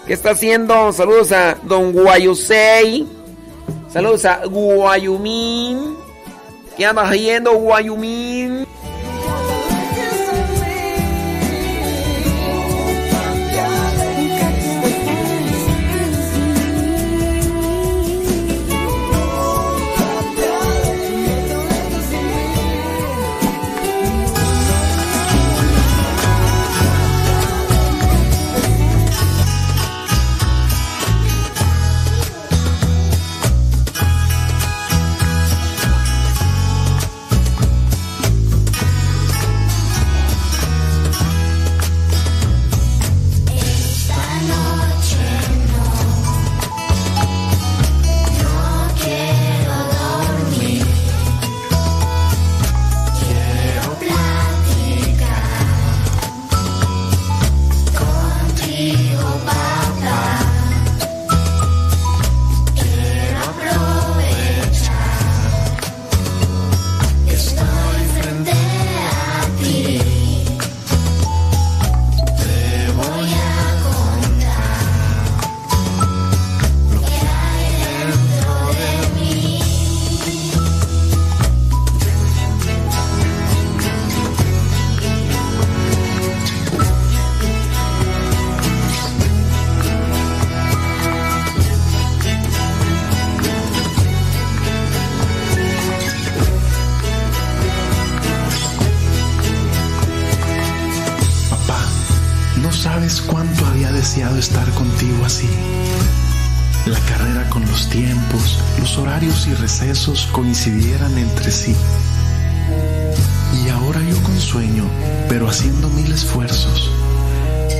[0.06, 0.92] ¿Qué está haciendo?
[0.92, 3.04] Saludos a Don Guayosei.
[3.92, 5.96] Saludos a Guayumín.
[6.76, 8.64] ¿Qué andas yendo, Guayumín?
[110.32, 111.76] Coincidieran entre sí.
[113.62, 114.84] Y ahora yo con sueño,
[115.28, 116.90] pero haciendo mil esfuerzos.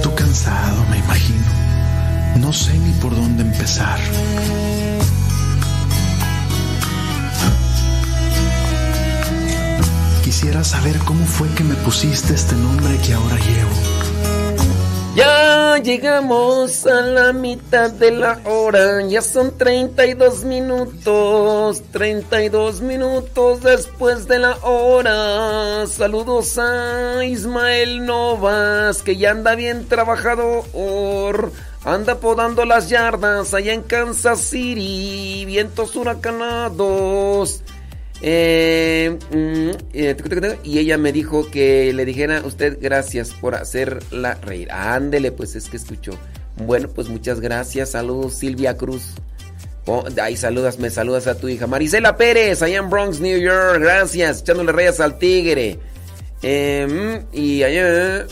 [0.02, 1.46] Tú cansado, me imagino.
[2.38, 3.98] No sé ni por dónde empezar.
[10.22, 13.87] Quisiera saber cómo fue que me pusiste este nombre que ahora llevo
[15.82, 24.38] llegamos a la mitad de la hora, ya son 32 minutos, 32 minutos después de
[24.40, 25.86] la hora.
[25.86, 31.52] Saludos a Ismael Novas, que ya anda bien trabajador.
[31.84, 37.62] Anda podando las yardas allá en Kansas City, vientos huracanados.
[38.20, 40.16] Eh, mm, eh,
[40.64, 44.70] y ella me dijo que le dijera usted gracias por hacerla reír.
[44.72, 46.12] Ándele, pues es que escuchó.
[46.56, 47.90] Bueno, pues muchas gracias.
[47.90, 49.14] Saludos, Silvia Cruz.
[49.86, 51.66] Oh, ay, saludas, me saludas a tu hija.
[51.66, 53.80] Marisela Pérez, allá en Bronx, New York.
[53.80, 55.78] Gracias, echándole rayas al tigre.
[56.42, 58.26] Em, y allá.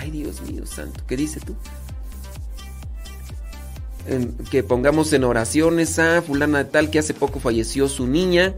[0.00, 1.54] Ay, Dios mío santo, ¿qué dice tú?
[4.50, 8.54] Que pongamos en oraciones a fulana de tal que hace poco falleció su niña.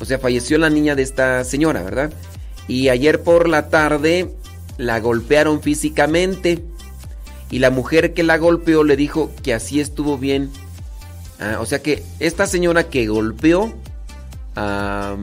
[0.00, 2.12] O sea, falleció la niña de esta señora, ¿verdad?
[2.66, 4.30] Y ayer por la tarde
[4.78, 6.64] la golpearon físicamente.
[7.50, 10.50] Y la mujer que la golpeó le dijo que así estuvo bien.
[11.38, 13.72] Ah, o sea que esta señora que golpeó
[14.56, 15.16] a,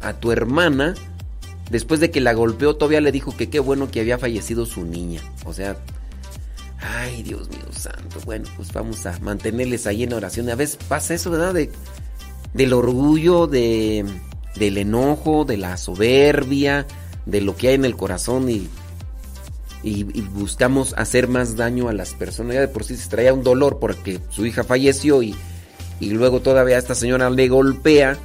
[0.00, 0.94] a tu hermana,
[1.70, 4.84] después de que la golpeó, todavía le dijo que qué bueno que había fallecido su
[4.84, 5.20] niña.
[5.44, 5.76] O sea,
[6.80, 8.20] Ay, Dios mío santo.
[8.24, 10.48] Bueno, pues vamos a mantenerles ahí en oración.
[10.50, 11.54] A veces pasa eso, ¿verdad?
[11.54, 11.70] De,
[12.54, 14.04] del orgullo, de,
[14.56, 16.86] del enojo, de la soberbia,
[17.26, 18.68] de lo que hay en el corazón y,
[19.82, 22.54] y, buscamos hacer más daño a las personas.
[22.54, 25.34] Ya de por sí se traía un dolor porque su hija falleció y,
[26.00, 28.16] y luego todavía esta señora le golpea.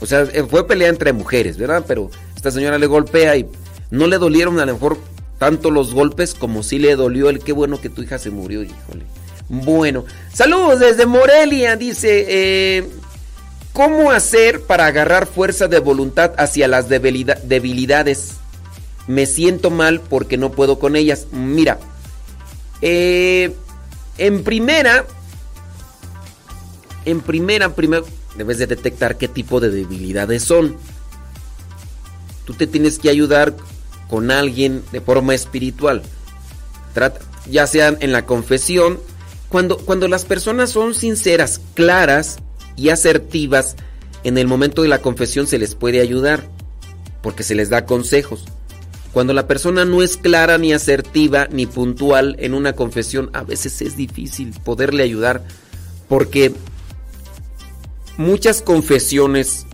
[0.00, 1.84] O sea, fue pelea entre mujeres, ¿verdad?
[1.86, 3.48] Pero esta señora le golpea y
[3.90, 4.98] no le dolieron a lo mejor
[5.38, 8.62] tanto los golpes como si le dolió el qué bueno que tu hija se murió,
[8.62, 9.04] híjole.
[9.48, 12.88] Bueno, saludos desde Morelia, dice, eh,
[13.72, 18.32] ¿cómo hacer para agarrar fuerza de voluntad hacia las debilidades?
[19.06, 21.28] Me siento mal porque no puedo con ellas.
[21.32, 21.78] Mira,
[22.82, 23.54] eh,
[24.18, 25.06] en primera,
[27.06, 28.04] en primera, primero,
[28.36, 30.76] debes de detectar qué tipo de debilidades son.
[32.44, 33.54] Tú te tienes que ayudar
[34.08, 36.02] con alguien de forma espiritual.
[36.94, 38.98] Trata, ya sean en la confesión,
[39.48, 42.38] cuando, cuando las personas son sinceras, claras
[42.76, 43.76] y asertivas,
[44.24, 46.44] en el momento de la confesión se les puede ayudar,
[47.22, 48.44] porque se les da consejos.
[49.12, 53.80] Cuando la persona no es clara ni asertiva ni puntual en una confesión, a veces
[53.80, 55.42] es difícil poderle ayudar,
[56.08, 56.52] porque
[58.16, 59.66] muchas confesiones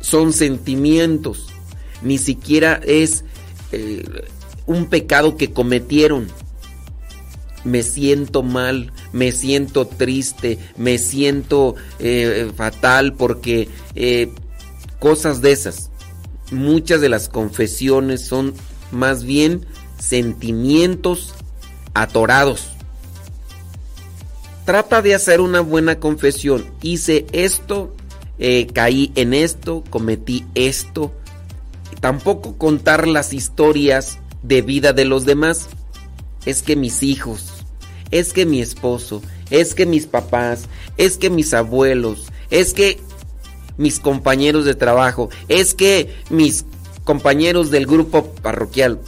[0.00, 1.46] son sentimientos,
[2.02, 3.24] ni siquiera es
[3.74, 4.04] eh,
[4.66, 6.28] un pecado que cometieron.
[7.64, 14.30] me siento mal, me siento triste, me siento eh, fatal porque eh,
[14.98, 15.90] cosas de esas.
[16.50, 18.52] Muchas de las confesiones son
[18.90, 19.64] más bien
[19.98, 21.32] sentimientos
[21.94, 22.68] atorados.
[24.66, 26.66] Trata de hacer una buena confesión.
[26.82, 27.94] Hice esto,
[28.74, 31.12] caí en esto, cometí esto.
[32.04, 35.68] Tampoco contar las historias de vida de los demás.
[36.44, 37.64] Es que mis hijos,
[38.10, 43.00] es que mi esposo, es que mis papás, es que mis abuelos, es que
[43.78, 46.66] mis compañeros de trabajo, es que mis
[47.04, 49.00] compañeros del grupo parroquial.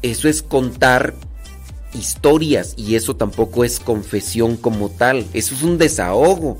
[0.00, 1.14] Eso es contar
[1.92, 6.56] historias y eso tampoco es confesión como tal, eso es un desahogo.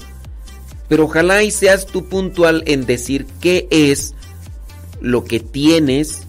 [0.90, 4.14] Pero ojalá y seas tú puntual en decir qué es
[5.00, 6.22] lo que tienes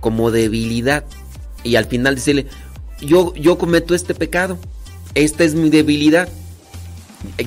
[0.00, 1.04] como debilidad
[1.64, 2.46] y al final decirle,
[3.00, 4.58] yo, yo cometo este pecado,
[5.14, 6.28] esta es mi debilidad,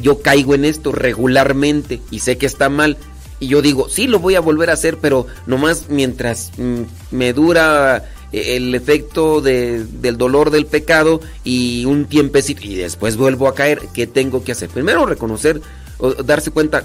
[0.01, 2.97] yo caigo en esto regularmente y sé que está mal.
[3.39, 7.33] Y yo digo, sí, lo voy a volver a hacer, pero nomás mientras mm, me
[7.33, 13.81] dura el efecto del dolor del pecado y un tiempecito y después vuelvo a caer,
[13.93, 14.69] ¿qué tengo que hacer?
[14.69, 15.61] Primero reconocer
[15.97, 16.83] o darse cuenta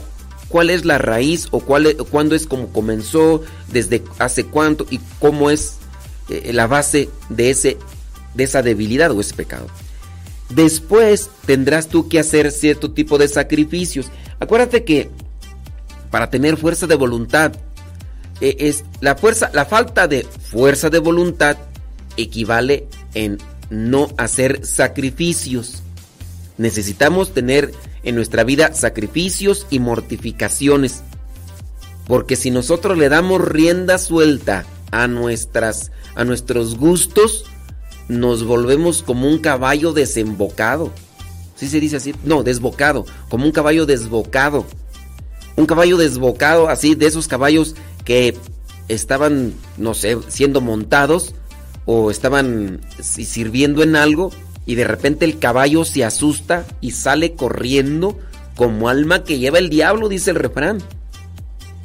[0.51, 3.43] cuál es la raíz o cuál es, cuándo es como comenzó,
[3.73, 5.77] desde hace cuánto y cómo es
[6.29, 7.79] eh, la base de ese
[8.35, 9.67] de esa debilidad o ese pecado.
[10.51, 14.07] Después tendrás tú que hacer cierto tipo de sacrificios.
[14.39, 15.11] Acuérdate que
[16.11, 17.53] para tener fuerza de voluntad
[18.41, 21.57] e, es la fuerza, la falta de fuerza de voluntad
[22.17, 23.39] equivale en
[23.71, 25.83] no hacer sacrificios.
[26.59, 27.73] Necesitamos tener
[28.03, 31.03] en nuestra vida sacrificios y mortificaciones.
[32.07, 37.45] Porque si nosotros le damos rienda suelta a nuestras a nuestros gustos,
[38.09, 40.93] nos volvemos como un caballo desembocado.
[41.55, 42.15] ¿Sí se dice así?
[42.25, 44.67] No, desbocado, como un caballo desbocado.
[45.57, 47.75] Un caballo desbocado, así de esos caballos
[48.05, 48.37] que
[48.89, 51.35] estaban, no sé, siendo montados
[51.85, 54.33] o estaban sirviendo en algo
[54.71, 58.17] y de repente el caballo se asusta y sale corriendo
[58.55, 60.81] como alma que lleva el diablo, dice el refrán.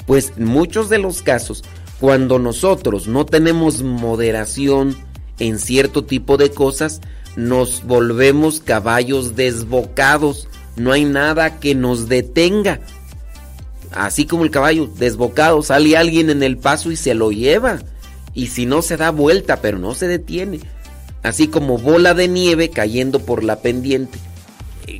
[0.05, 1.63] Pues en muchos de los casos,
[1.99, 4.95] cuando nosotros no tenemos moderación
[5.39, 7.01] en cierto tipo de cosas,
[7.35, 10.47] nos volvemos caballos desbocados.
[10.75, 12.81] No hay nada que nos detenga
[13.93, 17.79] así como el caballo desbocado, sale alguien en el paso y se lo lleva.
[18.35, 20.59] Y si no se da vuelta, pero no se detiene.
[21.25, 24.19] Así como bola de nieve cayendo por la pendiente.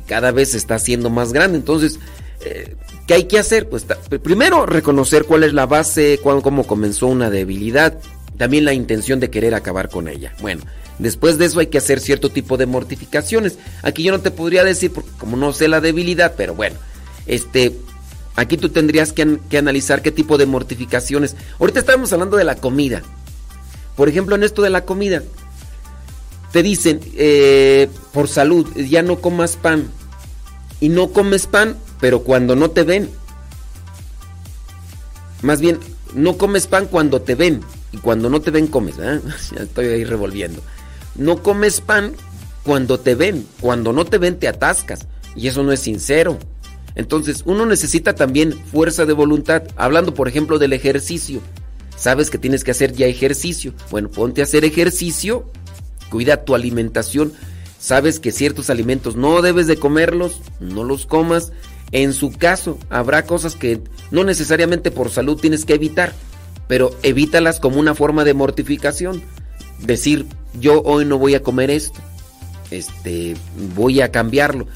[0.06, 1.58] Cada vez se está haciendo más grande.
[1.58, 1.98] Entonces,
[2.44, 2.74] eh,
[3.06, 3.68] ¿qué hay que hacer?
[3.68, 3.86] Pues
[4.22, 7.98] primero reconocer cuál es la base, cómo comenzó una debilidad.
[8.36, 10.34] También la intención de querer acabar con ella.
[10.40, 10.62] Bueno,
[10.98, 13.58] después de eso hay que hacer cierto tipo de mortificaciones.
[13.82, 16.76] Aquí yo no te podría decir, porque como no sé la debilidad, pero bueno,
[17.26, 17.72] este,
[18.36, 21.36] Aquí tú tendrías que, analizar qué tipo de mortificaciones.
[21.58, 23.02] Ahorita estábamos hablando de la comida.
[23.96, 25.22] Por ejemplo, en esto de la comida,
[26.52, 29.90] te dicen, eh, por salud, ya no comas pan.
[30.80, 33.08] Y no comes pan, pero cuando no te ven.
[35.42, 35.78] Más bien,
[36.14, 37.62] no comes pan cuando te ven.
[37.92, 38.96] Y cuando no te ven, comes.
[38.96, 40.62] ya estoy ahí revolviendo.
[41.14, 42.14] No comes pan
[42.62, 43.46] cuando te ven.
[43.60, 45.06] Cuando no te ven, te atascas.
[45.34, 46.38] Y eso no es sincero.
[46.94, 49.62] Entonces, uno necesita también fuerza de voluntad.
[49.76, 51.40] Hablando, por ejemplo, del ejercicio.
[51.96, 53.72] Sabes que tienes que hacer ya ejercicio.
[53.90, 55.50] Bueno, ponte a hacer ejercicio.
[56.10, 57.32] Cuida tu alimentación.
[57.78, 61.52] Sabes que ciertos alimentos no debes de comerlos, no los comas.
[61.92, 63.80] En su caso, habrá cosas que
[64.10, 66.12] no necesariamente por salud tienes que evitar,
[66.68, 69.22] pero evítalas como una forma de mortificación.
[69.80, 70.26] Decir,
[70.58, 72.00] yo hoy no voy a comer esto.
[72.70, 73.36] Este,
[73.74, 74.66] voy a cambiarlo.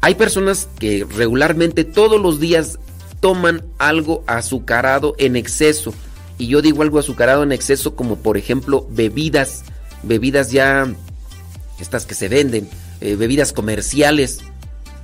[0.00, 2.78] Hay personas que regularmente todos los días
[3.20, 5.92] toman algo azucarado en exceso.
[6.38, 9.64] Y yo digo algo azucarado en exceso como por ejemplo bebidas,
[10.02, 10.92] bebidas ya,
[11.80, 12.68] estas que se venden,
[13.00, 14.40] eh, bebidas comerciales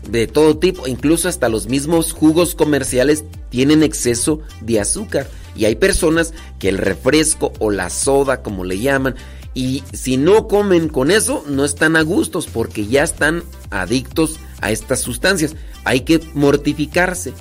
[0.08, 5.28] de todo tipo, incluso hasta los mismos jugos comerciales tienen exceso de azúcar.
[5.56, 9.16] Y hay personas que el refresco o la soda, como le llaman,
[9.54, 14.70] y si no comen con eso, no están a gustos porque ya están adictos a
[14.70, 15.56] estas sustancias.
[15.84, 17.32] Hay que mortificarse.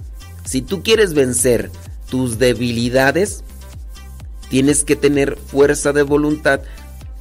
[0.45, 1.72] Si tú quieres vencer
[2.10, 3.43] tus debilidades,
[4.49, 6.62] tienes que tener fuerza de voluntad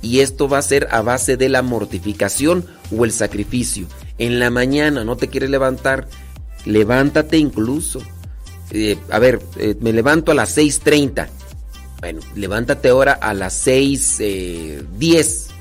[0.05, 3.87] y esto va a ser a base de la mortificación o el sacrificio.
[4.19, 6.09] En la mañana no te quieres levantar,
[6.67, 8.03] levántate incluso.
[8.71, 11.29] Eh, a ver, eh, me levanto a las 6.30.
[12.01, 14.21] Bueno, levántate ahora a las 6.10.
[14.21, 15.55] Eh,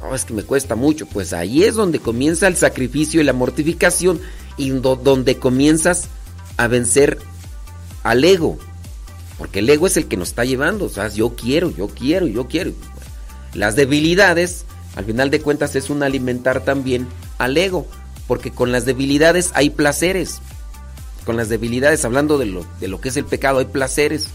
[0.00, 1.06] Oh, es que me cuesta mucho.
[1.06, 4.20] Pues ahí es donde comienza el sacrificio y la mortificación
[4.56, 6.08] y donde comienzas
[6.56, 7.18] a vencer
[8.04, 8.58] al ego.
[9.38, 10.84] Porque el ego es el que nos está llevando.
[10.84, 12.72] O sea, yo quiero, yo quiero, yo quiero.
[13.54, 14.64] Las debilidades,
[14.96, 17.06] al final de cuentas, es un alimentar también
[17.38, 17.86] al ego.
[18.26, 20.40] Porque con las debilidades hay placeres.
[21.24, 24.28] Con las debilidades, hablando de lo, de lo que es el pecado, hay placeres.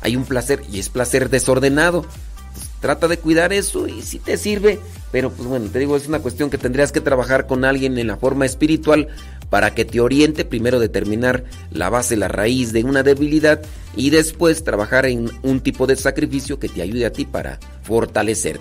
[0.00, 2.02] Hay un placer y es placer desordenado.
[2.02, 4.80] Pues, trata de cuidar eso y si te sirve.
[5.12, 8.06] Pero pues bueno, te digo, es una cuestión que tendrías que trabajar con alguien en
[8.06, 9.08] la forma espiritual
[9.50, 13.60] para que te oriente, primero determinar la base, la raíz de una debilidad
[13.96, 18.60] y después trabajar en un tipo de sacrificio que te ayude a ti para fortalecer.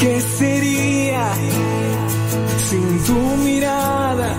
[0.00, 1.32] ¿Qué sería
[2.68, 4.34] sin tu mirada?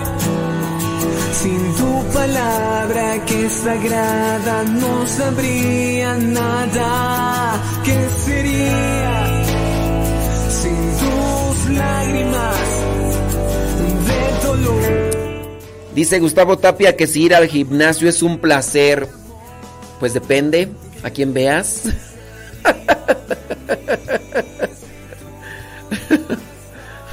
[1.32, 7.62] Sin tu palabra que es sagrada no sabría nada.
[7.84, 9.35] ¿Qué sería?
[11.76, 12.56] Lágrimas
[14.06, 14.82] de dolor.
[15.94, 19.08] Dice Gustavo Tapia que si ir al gimnasio es un placer.
[20.00, 20.68] Pues depende
[21.02, 21.84] a quién veas.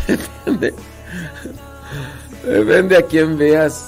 [0.07, 0.73] depende.
[2.43, 3.85] Depende a quién veas.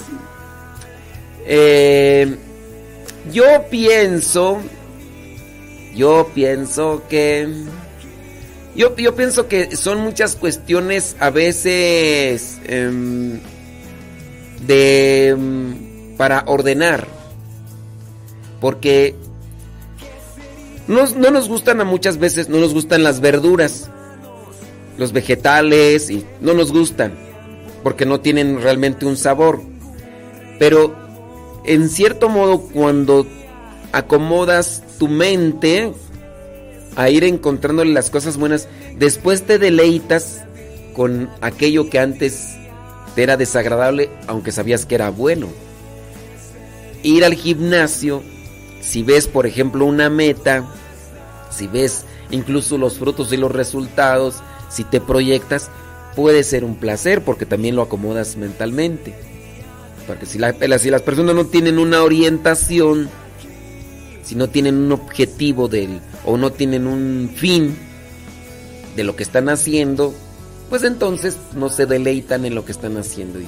[1.44, 2.36] Eh,
[3.32, 4.60] yo pienso.
[5.94, 7.48] Yo pienso que.
[8.76, 13.40] Yo, pienso que son muchas cuestiones a veces em,
[14.66, 17.06] de em, para ordenar.
[18.60, 19.14] Porque
[20.86, 23.90] no, no, nos gustan a muchas veces, no nos gustan las verduras,
[24.98, 27.14] los vegetales, y no nos gustan,
[27.82, 29.62] porque no tienen realmente un sabor.
[30.58, 30.94] Pero
[31.64, 33.26] en cierto modo, cuando
[33.92, 35.92] acomodas tu mente,
[36.96, 38.68] a ir encontrándole las cosas buenas,
[38.98, 40.42] después te deleitas
[40.94, 42.56] con aquello que antes
[43.14, 45.48] te era desagradable, aunque sabías que era bueno.
[47.02, 48.22] Ir al gimnasio,
[48.80, 50.64] si ves por ejemplo una meta,
[51.50, 54.36] si ves incluso los frutos y los resultados,
[54.70, 55.70] si te proyectas,
[56.14, 59.14] puede ser un placer porque también lo acomodas mentalmente.
[60.06, 60.38] Porque si,
[60.78, 63.10] si las personas no tienen una orientación,
[64.26, 67.76] si no tienen un objetivo del o no tienen un fin
[68.96, 70.12] de lo que están haciendo,
[70.68, 73.40] pues entonces no se deleitan en lo que están haciendo.
[73.40, 73.46] Y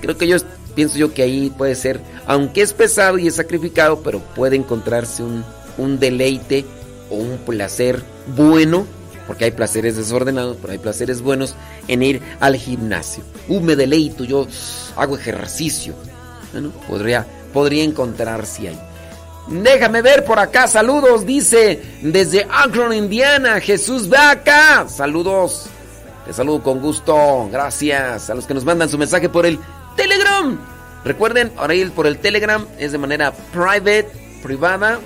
[0.00, 0.36] creo que yo
[0.74, 5.22] pienso yo que ahí puede ser, aunque es pesado y es sacrificado, pero puede encontrarse
[5.22, 5.44] un,
[5.78, 6.64] un deleite
[7.08, 8.02] o un placer
[8.36, 8.86] bueno,
[9.28, 11.54] porque hay placeres desordenados, pero hay placeres buenos
[11.86, 13.22] en ir al gimnasio.
[13.46, 14.48] Uh, me deleito, yo
[14.96, 15.94] hago ejercicio.
[16.50, 18.80] Bueno, podría, podría encontrarse ahí.
[19.46, 25.66] Déjame ver por acá, saludos, dice desde Akron, Indiana, Jesús acá saludos,
[26.24, 29.58] te saludo con gusto, gracias a los que nos mandan su mensaje por el
[29.96, 30.58] Telegram.
[31.04, 34.08] Recuerden, ahora ir por el Telegram es de manera private,
[34.42, 34.98] privada,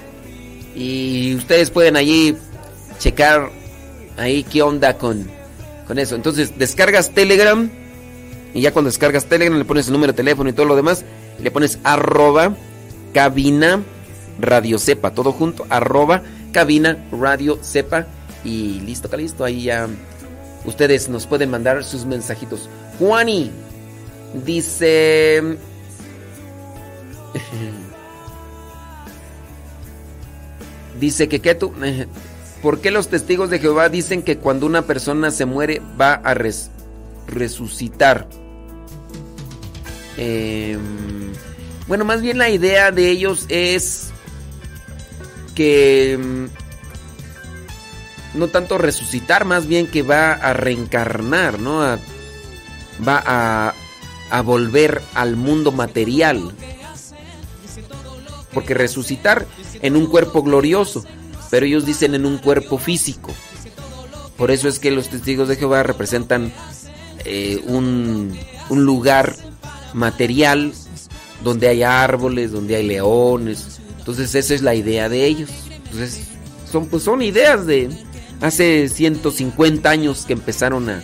[0.76, 2.36] y ustedes pueden allí
[3.00, 3.50] checar
[4.16, 5.28] ahí qué onda con,
[5.88, 6.14] con eso.
[6.14, 7.68] Entonces, descargas Telegram,
[8.54, 11.04] y ya cuando descargas Telegram le pones el número de teléfono y todo lo demás,
[11.40, 12.54] le pones arroba
[13.12, 13.82] cabina
[14.38, 16.22] Radio Cepa, todo junto, arroba
[16.52, 18.06] cabina Radio Cepa.
[18.44, 19.88] Y listo, listo, ahí ya
[20.64, 22.68] ustedes nos pueden mandar sus mensajitos.
[22.98, 23.50] Juani
[24.44, 25.58] dice...
[31.00, 31.72] dice que, ¿qué tú?
[32.62, 36.34] ¿Por qué los testigos de Jehová dicen que cuando una persona se muere va a
[37.28, 38.28] resucitar?
[40.16, 41.32] Em,
[41.86, 44.10] bueno, más bien la idea de ellos es
[45.58, 46.46] que mm,
[48.38, 51.80] no tanto resucitar, más bien que va a reencarnar, ¿no?
[51.80, 53.74] va a,
[54.30, 56.52] a volver al mundo material.
[58.54, 59.46] Porque resucitar
[59.82, 61.04] en un cuerpo glorioso,
[61.50, 63.32] pero ellos dicen en un cuerpo físico.
[64.36, 66.52] Por eso es que los testigos de Jehová representan
[67.24, 68.38] eh, un
[68.68, 69.34] lugar
[69.92, 70.72] material
[71.42, 73.77] donde hay árboles, donde hay leones,
[74.08, 75.50] entonces esa es la idea de ellos.
[75.70, 76.20] Entonces
[76.72, 77.90] son, pues son ideas de
[78.40, 81.02] hace 150 años que empezaron a...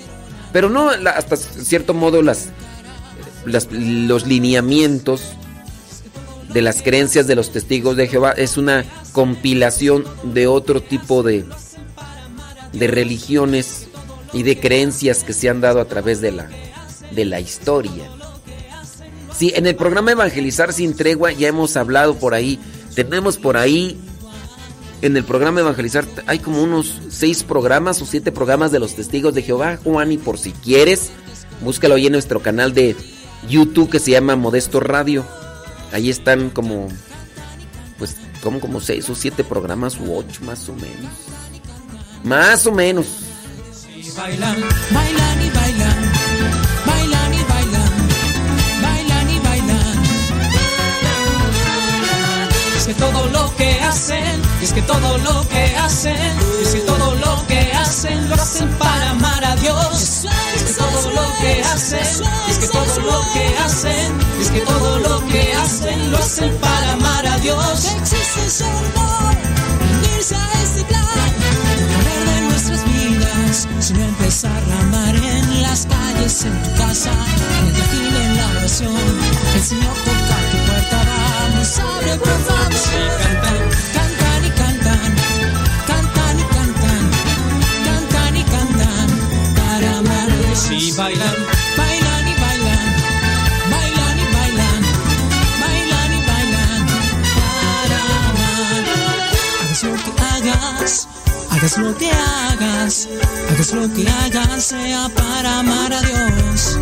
[0.55, 2.49] Pero no hasta cierto modo las,
[3.45, 5.35] los lineamientos
[6.51, 11.45] de las creencias de los testigos de Jehová es una compilación de otro tipo de,
[12.73, 13.87] de religiones
[14.33, 16.49] y de creencias que se han dado a través de la,
[17.11, 18.09] de la historia.
[19.37, 22.59] Sí, en el programa Evangelizar sin tregua ya hemos hablado por ahí
[22.95, 23.99] tenemos por ahí
[25.03, 29.35] en el programa Evangelizar hay como unos seis programas o siete programas de los testigos
[29.35, 31.11] de Jehová, Juan, y por si quieres,
[31.61, 32.97] búscalo ahí en nuestro canal de
[33.49, 35.25] YouTube que se llama Modesto Radio.
[35.93, 36.89] Ahí están como,
[37.99, 41.13] pues, como, como seis o siete programas u ocho más o menos.
[42.25, 43.07] Más o menos.
[44.17, 44.57] bailan,
[44.91, 45.34] bailan bailan,
[52.99, 56.17] Todo lo que hacen, es que todo lo que hacen,
[56.63, 60.25] es que todo lo que hacen lo hacen para amar a Dios.
[60.55, 64.99] Es que todo lo que hacen, es que todo lo que hacen, es que todo
[64.99, 67.85] lo que hacen lo hacen para amar a Dios.
[73.85, 77.11] Vidas, sino empezar a amar en las calles, en tu casa,
[77.61, 78.97] en el jardín, en la oración.
[79.55, 82.71] El Señor toca tu puerta, vamos, abre por favor.
[83.23, 85.15] Cantan, Cantan y cantan,
[85.87, 87.11] cantan y cantan,
[87.85, 89.09] cantan y cantan
[89.57, 90.59] para amar Dios.
[90.59, 91.35] sí bailan,
[91.77, 91.94] Bailan
[101.65, 103.09] hagas lo que hagas,
[103.51, 106.79] hagas lo que hagas, sea para amar a Dios.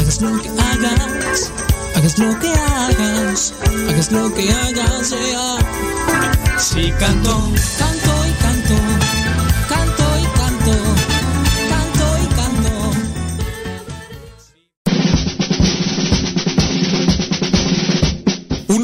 [0.00, 1.52] Hagas lo que hagas,
[1.94, 3.54] hagas lo que hagas,
[3.88, 5.56] hagas lo que hagas, sea.
[6.58, 7.52] sí canto.
[7.78, 8.05] Canto,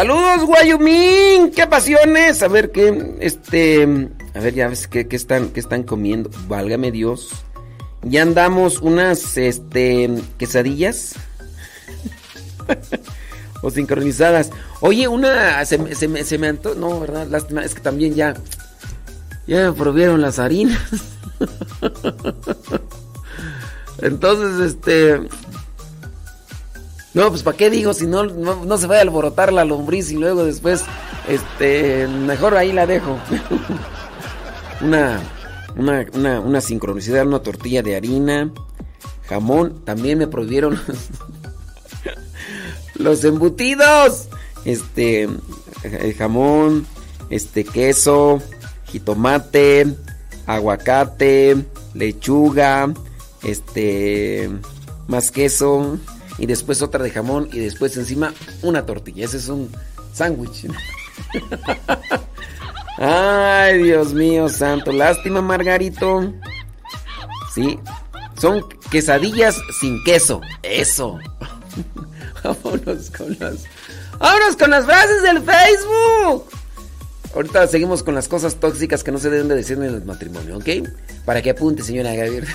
[0.00, 1.50] Saludos, Guayumín.
[1.50, 2.42] ¡Qué pasiones!
[2.42, 6.30] A ver qué, este, a ver, ya ves qué, están, qué están comiendo.
[6.48, 7.28] Válgame Dios.
[8.00, 11.16] Ya andamos unas, este, quesadillas.
[13.62, 14.48] o sincronizadas.
[14.80, 17.26] Oye, una, se, me- se, me- se me anto- no, ¿verdad?
[17.28, 18.32] Lástima, es que también ya,
[19.46, 20.80] ya me prohibieron las harinas.
[24.00, 25.20] Entonces, este,
[27.12, 27.92] no, pues ¿para qué digo?
[27.92, 30.84] Si no, no, se vaya a alborotar la lombriz y luego después,
[31.28, 33.18] este, mejor ahí la dejo.
[34.80, 35.20] una,
[35.76, 38.52] una, una, una sincronicidad, una tortilla de harina,
[39.28, 40.80] jamón, también me prohibieron
[42.94, 44.28] los embutidos.
[44.64, 45.28] Este,
[45.82, 46.86] eh, jamón,
[47.28, 48.40] este, queso,
[48.84, 49.96] jitomate,
[50.46, 51.56] aguacate,
[51.94, 52.92] lechuga,
[53.42, 54.48] este,
[55.08, 55.98] más queso
[56.38, 59.24] y después otra de jamón y después encima una tortilla.
[59.24, 59.70] Ese es un
[60.12, 60.66] sándwich.
[62.98, 64.92] Ay, Dios mío, santo.
[64.92, 66.32] Lástima, Margarito.
[67.54, 67.78] Sí,
[68.38, 70.40] son quesadillas sin queso.
[70.62, 71.18] Eso.
[72.44, 73.64] Vámonos con las.
[74.18, 76.44] Vámonos con las frases del Facebook.
[77.34, 80.58] Ahorita seguimos con las cosas tóxicas que no se deben de decir en el matrimonio,
[80.58, 80.88] ¿ok?
[81.24, 82.46] Para que apunte, señora Gabriel.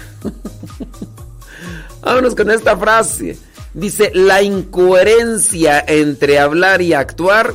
[2.01, 3.37] Vámonos con esta frase.
[3.75, 7.53] Dice, la incoherencia entre hablar y actuar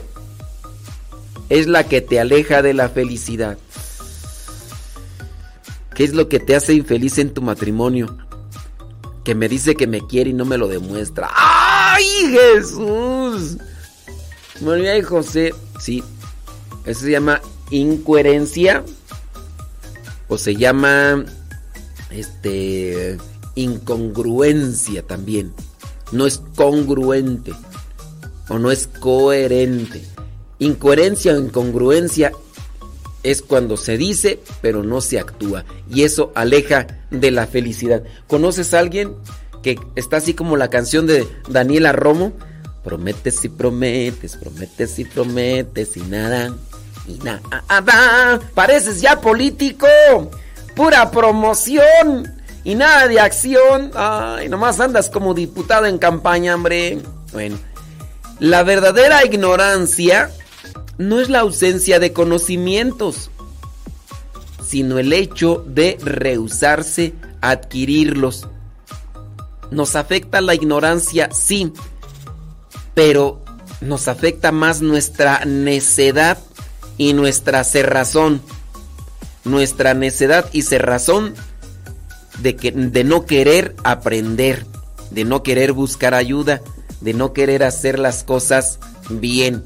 [1.48, 3.56] es la que te aleja de la felicidad.
[5.94, 8.18] ¿Qué es lo que te hace infeliz en tu matrimonio?
[9.24, 11.30] Que me dice que me quiere y no me lo demuestra.
[11.34, 13.56] ¡Ay, Jesús!
[14.60, 16.04] María y José, sí.
[16.84, 17.40] Eso se llama
[17.70, 18.84] incoherencia.
[20.28, 21.24] O se llama.
[22.10, 23.16] Este.
[23.54, 25.54] Incongruencia también.
[26.12, 27.52] No es congruente.
[28.48, 30.02] O no es coherente.
[30.58, 32.32] Incoherencia o incongruencia
[33.22, 38.02] es cuando se dice pero no se actúa y eso aleja de la felicidad.
[38.26, 39.14] ¿Conoces a alguien
[39.62, 42.32] que está así como la canción de Daniela Romo?
[42.84, 46.54] Prometes y prometes, prometes y prometes y nada
[47.06, 48.40] y nada.
[48.54, 49.86] Pareces ya político,
[50.74, 53.90] pura promoción y nada de acción.
[53.94, 56.98] Ay, nomás andas como diputado en campaña, hombre.
[57.32, 57.58] Bueno,
[58.38, 60.30] la verdadera ignorancia
[60.98, 63.30] no es la ausencia de conocimientos,
[64.66, 68.46] sino el hecho de rehusarse a adquirirlos.
[69.70, 71.72] Nos afecta la ignorancia, sí,
[72.94, 73.40] pero
[73.80, 76.38] nos afecta más nuestra necedad
[76.98, 78.42] y nuestra cerrazón.
[79.44, 81.34] nuestra necedad y cerrazón
[82.38, 84.64] de, que, de no querer aprender,
[85.10, 86.60] de no querer buscar ayuda,
[87.00, 88.78] de no querer hacer las cosas
[89.08, 89.64] bien.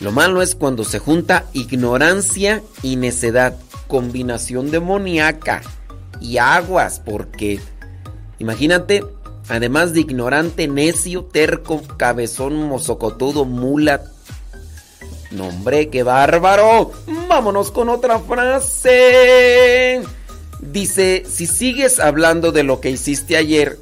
[0.00, 3.56] Lo malo es cuando se junta ignorancia y necedad,
[3.86, 5.62] combinación demoníaca
[6.20, 7.60] y aguas, porque
[8.38, 9.04] imagínate,
[9.48, 14.02] además de ignorante, necio, terco, cabezón, mozocotudo, mula.
[15.30, 16.92] No, hombre, qué bárbaro.
[17.28, 20.02] Vámonos con otra frase.
[20.60, 23.78] Dice, si sigues hablando de lo que hiciste ayer,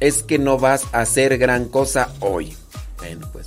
[0.00, 2.56] es que no vas a hacer gran cosa hoy.
[2.98, 3.46] Bueno, pues.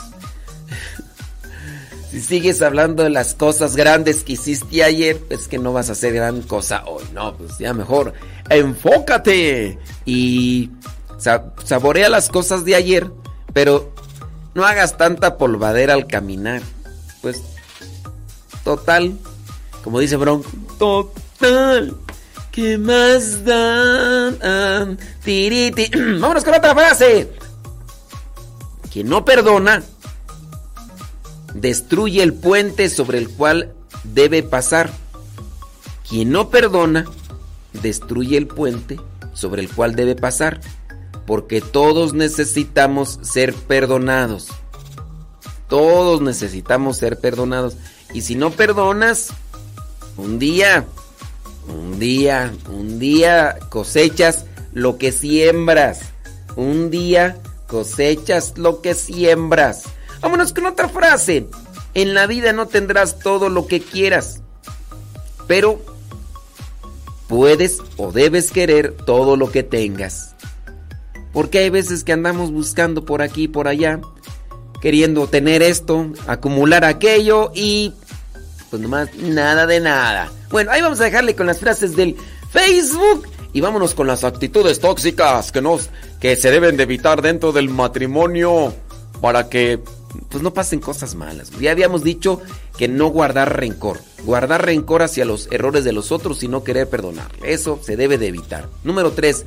[2.12, 5.94] si sigues hablando de las cosas grandes que hiciste ayer, es que no vas a
[5.94, 7.04] hacer gran cosa hoy.
[7.14, 8.14] No, pues ya mejor.
[8.50, 10.70] Enfócate y
[11.64, 13.10] saborea las cosas de ayer,
[13.54, 13.94] pero
[14.54, 16.62] no hagas tanta polvadera al caminar.
[17.22, 17.42] Pues,
[18.66, 19.18] total,
[19.84, 21.22] como dice Bronco, total.
[22.52, 24.98] ¿Qué más dan?
[25.24, 25.90] Tiriti.
[26.20, 27.30] Vámonos con otra frase.
[28.92, 29.84] Quien no perdona,
[31.54, 33.74] destruye el puente sobre el cual
[34.04, 34.92] debe pasar.
[36.08, 37.06] Quien no perdona,
[37.82, 39.00] destruye el puente
[39.34, 40.60] sobre el cual debe pasar.
[41.26, 44.50] Porque todos necesitamos ser perdonados.
[45.70, 47.78] Todos necesitamos ser perdonados.
[48.14, 49.30] Y si no perdonas,
[50.18, 50.86] un día
[51.68, 56.02] un día, un día cosechas lo que siembras.
[56.56, 59.84] Un día cosechas lo que siembras.
[60.22, 61.48] Vámonos con otra frase.
[61.94, 64.42] En la vida no tendrás todo lo que quieras,
[65.48, 65.82] pero
[67.28, 70.36] puedes o debes querer todo lo que tengas.
[71.34, 74.00] Porque hay veces que andamos buscando por aquí y por allá,
[74.82, 77.94] queriendo tener esto, acumular aquello y
[78.72, 80.32] pues nomás nada de nada.
[80.50, 82.16] Bueno, ahí vamos a dejarle con las frases del
[82.50, 85.90] Facebook y vámonos con las actitudes tóxicas que nos
[86.22, 88.74] que se deben de evitar dentro del matrimonio
[89.20, 89.82] para que
[90.30, 91.52] pues no pasen cosas malas.
[91.60, 92.42] Ya habíamos dicho
[92.78, 96.90] que no guardar rencor, guardar rencor hacia los errores de los otros y no querer
[96.90, 97.30] perdonar.
[97.44, 98.70] Eso se debe de evitar.
[98.86, 99.46] Número 3.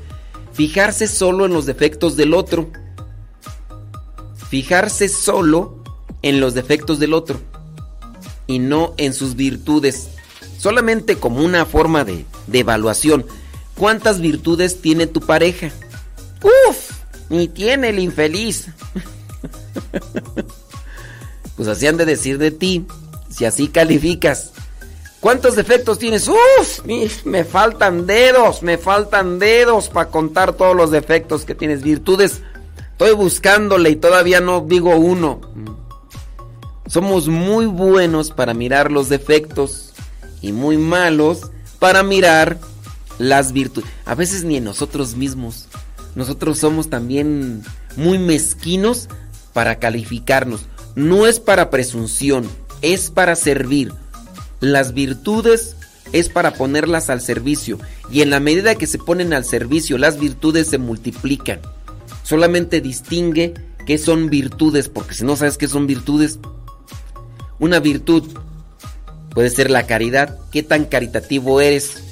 [0.53, 2.69] Fijarse solo en los defectos del otro.
[4.51, 5.83] Fijarse solo
[6.21, 7.41] en los defectos del otro
[8.47, 10.09] y no en sus virtudes
[10.65, 13.27] solamente como una forma de, evaluación.
[13.77, 15.71] ¿Cuántas virtudes tiene tu pareja?
[16.43, 16.91] Uf,
[17.29, 18.69] ni tiene el infeliz.
[21.57, 22.87] pues así han de decir de ti,
[23.29, 24.53] si así calificas.
[25.21, 26.29] ¿Cuántos defectos tienes?
[26.29, 26.81] Uf,
[27.25, 31.83] me faltan dedos, me faltan dedos para contar todos los defectos que tienes.
[31.83, 32.41] Virtudes,
[32.93, 35.43] estoy buscándole y todavía no digo uno.
[36.87, 39.93] Somos muy buenos para mirar los defectos
[40.43, 42.59] y muy malos para mirar
[43.19, 43.89] las virtudes.
[44.05, 45.67] A veces ni en nosotros mismos.
[46.15, 47.63] Nosotros somos también
[47.97, 49.09] muy mezquinos
[49.53, 50.67] para calificarnos.
[50.95, 52.49] No es para presunción,
[52.83, 53.93] es para servir.
[54.61, 55.77] Las virtudes
[56.13, 57.79] es para ponerlas al servicio.
[58.11, 61.61] Y en la medida que se ponen al servicio, las virtudes se multiplican.
[62.23, 63.55] Solamente distingue
[63.87, 66.39] qué son virtudes, porque si no sabes qué son virtudes,
[67.59, 68.25] una virtud
[69.35, 72.05] Puede ser la caridad, qué tan caritativo eres,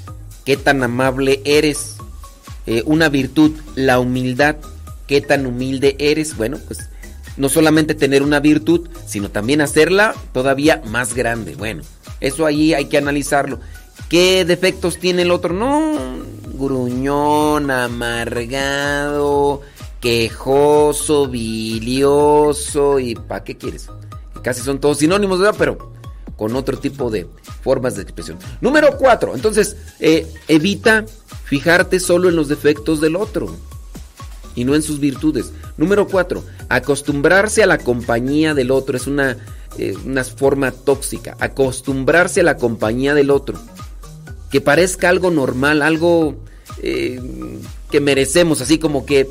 [0.44, 1.96] qué tan amable eres.
[2.66, 4.56] Eh, una virtud, la humildad,
[5.06, 6.36] qué tan humilde eres.
[6.36, 6.90] Bueno, pues
[7.36, 11.54] no solamente tener una virtud, sino también hacerla todavía más grande.
[11.54, 11.84] Bueno,
[12.20, 13.60] eso ahí hay que analizarlo.
[14.08, 15.54] ¿Qué defectos tiene el otro?
[15.54, 15.96] No,
[16.54, 19.60] gruñón, amargado,
[20.00, 23.88] quejoso, bilioso y ¿para qué quieres?
[24.42, 25.56] Casi son todos sinónimos, ¿verdad?
[25.58, 25.92] Pero
[26.36, 27.26] con otro tipo de
[27.62, 28.38] formas de expresión.
[28.60, 31.04] Número cuatro, entonces, eh, evita
[31.44, 33.54] fijarte solo en los defectos del otro
[34.54, 35.52] y no en sus virtudes.
[35.76, 39.36] Número cuatro, acostumbrarse a la compañía del otro es una,
[39.78, 41.36] eh, una forma tóxica.
[41.40, 43.58] Acostumbrarse a la compañía del otro.
[44.50, 46.36] Que parezca algo normal, algo
[46.82, 47.20] eh,
[47.90, 49.28] que merecemos, así como que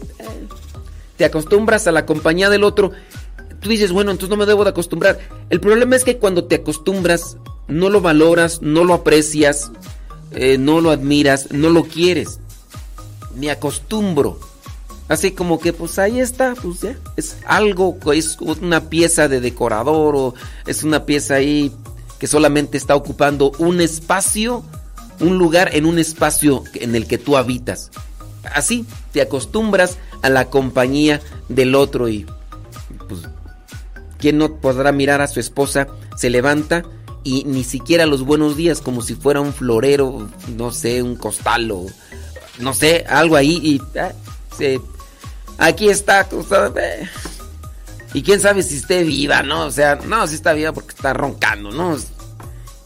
[1.18, 2.91] te acostumbras a la compañía del otro
[3.62, 5.20] tú dices, bueno, entonces no me debo de acostumbrar.
[5.49, 7.38] El problema es que cuando te acostumbras,
[7.68, 9.72] no lo valoras, no lo aprecias,
[10.32, 12.39] eh, no lo admiras, no lo quieres.
[13.36, 14.39] Me acostumbro.
[15.07, 16.97] Así como que pues ahí está, pues ya.
[17.18, 20.34] Es algo, es una pieza de decorador o
[20.66, 21.72] es una pieza ahí
[22.18, 24.64] que solamente está ocupando un espacio,
[25.20, 27.91] un lugar en un espacio en el que tú habitas.
[28.53, 32.26] Así te acostumbras a la compañía del otro y
[33.09, 33.22] pues
[34.22, 35.88] ¿Quién no podrá mirar a su esposa?
[36.15, 36.84] Se levanta
[37.24, 41.72] y ni siquiera los buenos días, como si fuera un florero, no sé, un costal
[41.72, 41.88] o
[42.59, 44.11] no sé, algo ahí y ah,
[45.57, 46.28] aquí está,
[48.13, 49.65] y quién sabe si esté viva, ¿no?
[49.65, 51.97] O sea, no, si está viva porque está roncando, ¿no?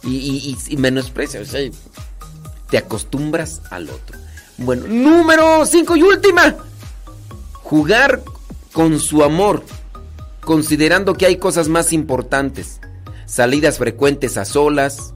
[0.03, 1.67] Y, y, menosprecia, o sea,
[2.69, 4.19] te acostumbras al otro.
[4.57, 6.55] Bueno, número 5 y última.
[7.53, 8.21] Jugar
[8.71, 9.65] con su amor,
[10.45, 12.79] considerando que hay cosas más importantes.
[13.25, 15.13] Salidas frecuentes a solas,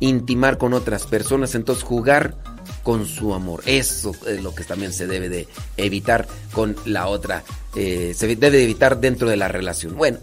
[0.00, 2.36] intimar con otras personas, entonces jugar
[2.82, 3.62] con su amor.
[3.66, 7.44] Eso es lo que también se debe de evitar con la otra,
[7.76, 9.96] eh, se debe de evitar dentro de la relación.
[9.96, 10.18] Bueno.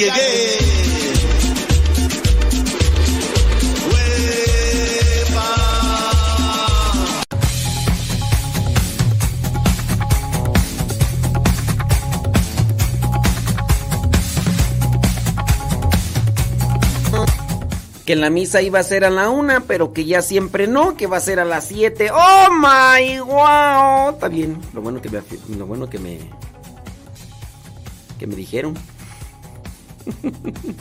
[0.00, 0.08] que
[18.16, 21.18] la misa iba a ser a la una, pero que ya siempre no, que va
[21.18, 22.10] a ser a las siete.
[22.10, 24.14] ¡Oh my wow!
[24.14, 24.58] Está bien.
[24.72, 25.20] Lo bueno que me
[25.56, 26.20] lo bueno que me
[28.18, 28.74] que me dijeron.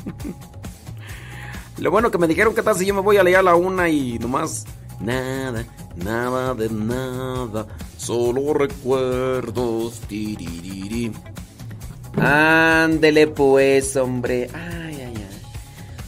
[1.77, 3.55] lo bueno que me dijeron que tal si yo me voy a leer a la
[3.55, 4.65] una y nomás
[4.99, 5.65] nada,
[5.95, 7.65] nada de nada,
[7.97, 9.99] solo recuerdos.
[10.07, 11.11] Tiririri.
[12.17, 14.49] Ándele pues, hombre.
[14.53, 15.41] Ay, ay, ay.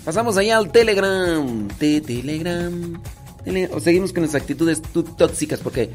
[0.03, 1.67] Pasamos allá al Telegram.
[1.79, 3.01] Te Telegram.
[3.45, 5.89] Tele- o seguimos con las actitudes tu- tóxicas porque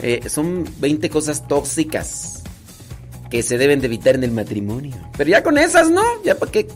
[0.00, 2.39] eh, son 20 cosas tóxicas
[3.30, 4.96] que se deben de evitar en el matrimonio.
[5.16, 6.02] Pero ya con esas, ¿no?
[6.24, 6.66] Ya para qué.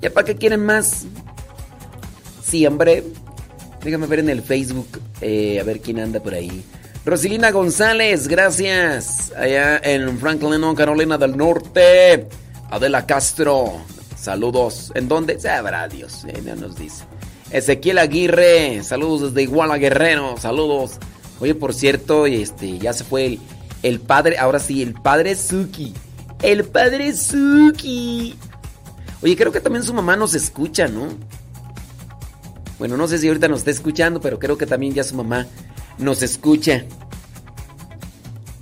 [0.00, 1.04] Ya para qué quieren más.
[2.42, 3.04] Sí, hombre.
[3.82, 4.88] Déjame ver en el Facebook.
[5.20, 6.64] eh, a ver quién anda por ahí.
[7.04, 9.32] Rosilina González, gracias.
[9.36, 12.28] Allá en Franklin, Carolina del Norte.
[12.70, 13.80] Adela Castro,
[14.16, 14.92] saludos.
[14.94, 15.38] ¿En dónde?
[15.38, 17.04] Sabrá Dios, eh, no nos dice.
[17.50, 20.92] Ezequiel Aguirre, saludos desde Iguala Guerrero, saludos.
[21.40, 23.40] Oye, por cierto, este, ya se fue el,
[23.82, 25.94] el padre, ahora sí, el padre Suki.
[26.42, 28.36] El padre Suki.
[29.22, 31.08] Oye, creo que también su mamá nos escucha, ¿no?
[32.78, 35.46] Bueno, no sé si ahorita nos está escuchando, pero creo que también ya su mamá
[35.98, 36.84] nos escucha.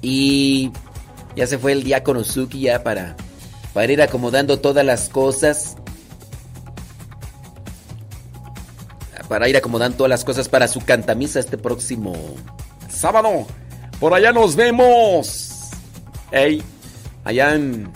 [0.02, 0.72] Y
[1.36, 3.16] ya se fue el diácono Suki ya para,
[3.72, 5.76] para ir acomodando todas las cosas.
[9.28, 12.14] Para ir acomodando todas las cosas para su cantamisa este próximo
[12.90, 13.46] sábado.
[14.00, 15.68] Por allá nos vemos.
[16.32, 16.62] Ey,
[17.22, 17.92] allá en,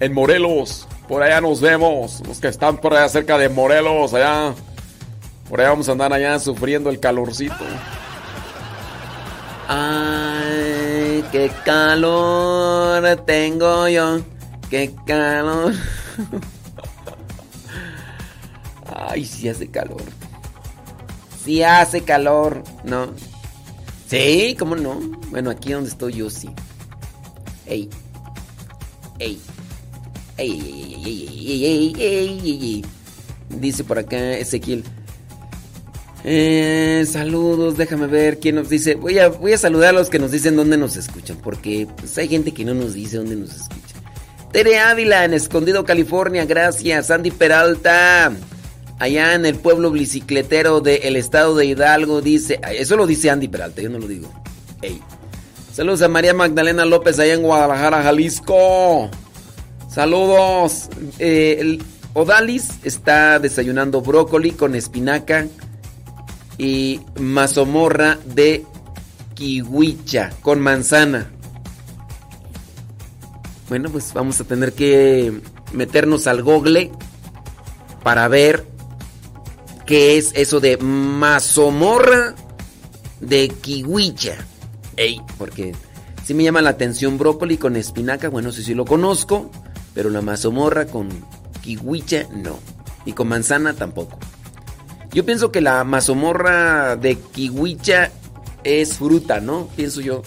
[0.00, 0.88] en Morelos.
[1.06, 2.22] Por allá nos vemos.
[2.26, 4.54] Los que están por allá cerca de Morelos, allá.
[5.50, 7.54] Por allá vamos a andar allá sufriendo el calorcito.
[9.68, 14.20] Ay, qué calor tengo yo.
[14.70, 15.74] Qué calor.
[18.96, 20.02] Ay, sí hace calor.
[21.44, 22.64] Sí hace calor.
[22.82, 23.12] No.
[24.08, 25.00] Sí, ¿cómo no?
[25.30, 26.48] Bueno, aquí donde estoy yo sí.
[27.66, 27.88] Ey.
[29.18, 29.40] Ey.
[30.38, 32.84] Ey, ey, ey, ey, ey, ey, ey, ey!
[33.48, 34.84] Dice por acá Ezequiel.
[36.24, 38.96] Eh, saludos, déjame ver quién nos dice.
[38.96, 42.18] Voy a, voy a saludar a los que nos dicen dónde nos escuchan, porque pues,
[42.18, 43.96] hay gente que no nos dice dónde nos escucha.
[44.52, 47.10] Tere Ávila en Escondido, California, gracias.
[47.10, 48.32] Andy Peralta
[48.98, 52.60] allá en el pueblo bicicletero del estado de Hidalgo, dice.
[52.72, 54.32] Eso lo dice Andy Peralta, yo no lo digo.
[54.82, 55.00] Ey.
[55.72, 59.10] Saludos a María Magdalena López, allá en Guadalajara, Jalisco.
[59.90, 60.88] Saludos.
[61.18, 61.82] Eh, el
[62.14, 65.46] Odalis está desayunando brócoli con espinaca
[66.56, 68.64] y mazomorra de
[69.34, 71.30] kiwicha con manzana.
[73.68, 75.40] Bueno, pues vamos a tener que
[75.72, 76.90] meternos al google
[78.02, 78.64] para ver
[79.86, 82.34] qué es eso de mazomorra
[83.20, 84.36] de kiwicha.
[84.96, 85.74] Ey, porque
[86.24, 89.50] si me llama la atención brócoli con espinaca, bueno, sí, sí lo conozco,
[89.94, 91.08] pero la mazomorra con
[91.62, 92.58] kiwicha no.
[93.04, 94.18] Y con manzana tampoco.
[95.12, 98.10] Yo pienso que la mazomorra de kiwicha
[98.64, 99.68] es fruta, ¿no?
[99.76, 100.22] Pienso yo.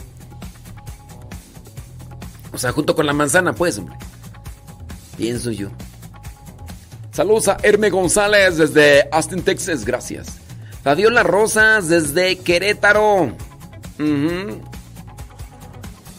[2.54, 3.96] O sea, junto con la manzana, pues, hombre.
[5.18, 5.70] Pienso yo.
[7.20, 9.84] Saludos a Herme González desde Austin, Texas.
[9.84, 10.38] Gracias.
[10.86, 13.36] Fabiola Rosas desde Querétaro.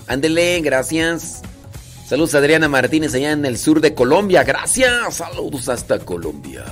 [0.07, 1.41] Ándele, gracias.
[2.07, 4.45] Saludos a Adriana Martínez allá en el sur de Colombia.
[4.45, 5.15] Gracias.
[5.15, 6.67] Saludos hasta Colombia.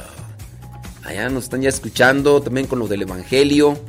[1.05, 3.81] Allá nos están ya escuchando también con lo del Evangelio.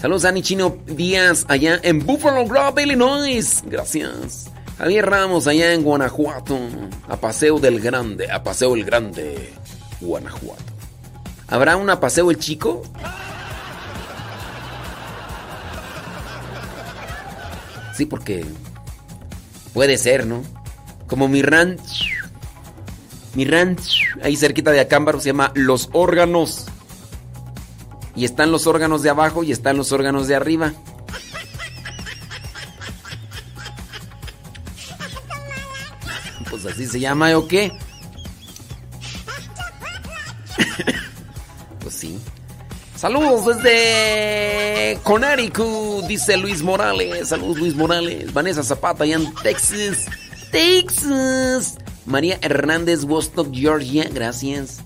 [0.00, 3.64] Saludos a Ani Chino Díaz allá en Buffalo Grove, Illinois.
[3.66, 4.47] Gracias.
[4.78, 6.56] Javier Ramos allá en Guanajuato.
[7.08, 8.30] A Paseo del Grande.
[8.30, 9.52] A Paseo el Grande.
[10.00, 10.62] Guanajuato.
[11.48, 12.82] ¿Habrá un Paseo el Chico?
[17.96, 18.44] Sí, porque
[19.72, 20.44] puede ser, ¿no?
[21.08, 22.12] Como mi ranch.
[23.34, 26.66] Mi ranch, ahí cerquita de Acámbaro, se llama Los Órganos.
[28.14, 30.72] Y están los órganos de abajo y están los órganos de arriba.
[36.78, 37.72] Así se llama, ¿o qué?
[41.80, 42.18] pues sí.
[42.94, 47.28] Saludos desde Connecticut, dice Luis Morales.
[47.28, 48.32] Saludos Luis Morales.
[48.32, 50.06] Vanessa Zapata allá en Texas.
[50.52, 51.78] Texas.
[52.06, 54.08] María Hernández, Wostock, Georgia.
[54.12, 54.78] Gracias.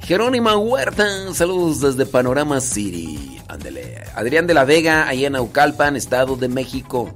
[0.00, 1.34] Jerónima Huerta.
[1.34, 3.40] Saludos desde Panorama City.
[3.48, 4.04] Ándele.
[4.14, 7.12] Adrián de la Vega, allá en Naucalpan, Estado de México.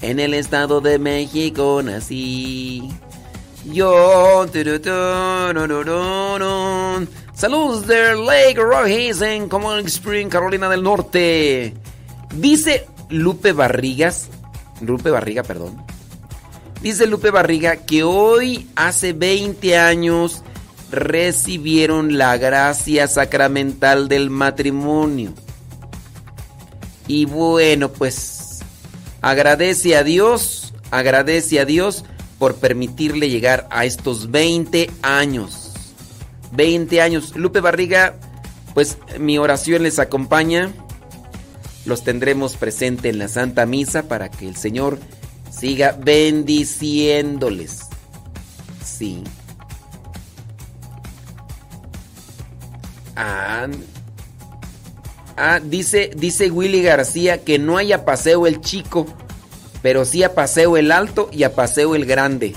[0.00, 2.88] En el Estado de México nací.
[3.72, 4.46] Yo.
[7.34, 11.74] Saludos de Lake Rojazen, Common Spring, Carolina del Norte.
[12.34, 14.28] Dice Lupe Barrigas,
[14.80, 15.82] Lupe Barriga, perdón.
[16.82, 20.42] Dice Lupe Barriga que hoy, hace 20 años,
[20.90, 25.32] recibieron la gracia sacramental del matrimonio.
[27.06, 28.60] Y bueno, pues
[29.22, 32.04] agradece a Dios, agradece a Dios
[32.44, 35.72] por permitirle llegar a estos 20 años.
[36.52, 37.34] 20 años.
[37.36, 38.16] Lupe Barriga,
[38.74, 40.70] pues mi oración les acompaña.
[41.86, 44.98] Los tendremos presente en la Santa Misa para que el Señor
[45.50, 47.80] siga bendiciéndoles.
[48.84, 49.24] Sí.
[53.16, 53.68] Ah,
[55.38, 59.06] ah, dice, dice Willy García que no haya paseo el chico,
[59.84, 62.54] pero sí a paseo el alto y a paseo el grande.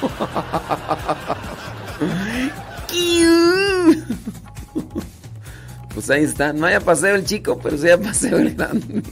[5.94, 9.02] pues ahí está, no haya paseo el chico, pero sí a paseo el grande.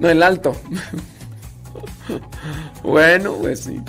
[0.00, 0.56] no el alto.
[2.82, 3.80] bueno, pues sí.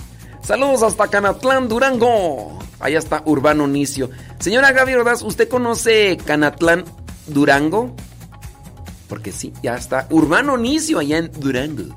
[0.43, 2.59] Saludos hasta Canatlán, Durango.
[2.80, 4.11] Allá está Urbano Nicio.
[4.38, 6.85] Señora Gaby Ordaz, ¿usted conoce Canatlán,
[7.25, 7.95] Durango?
[9.14, 10.07] Porque sí, ya está.
[10.10, 11.95] Urbano Nicio, allá en Durango.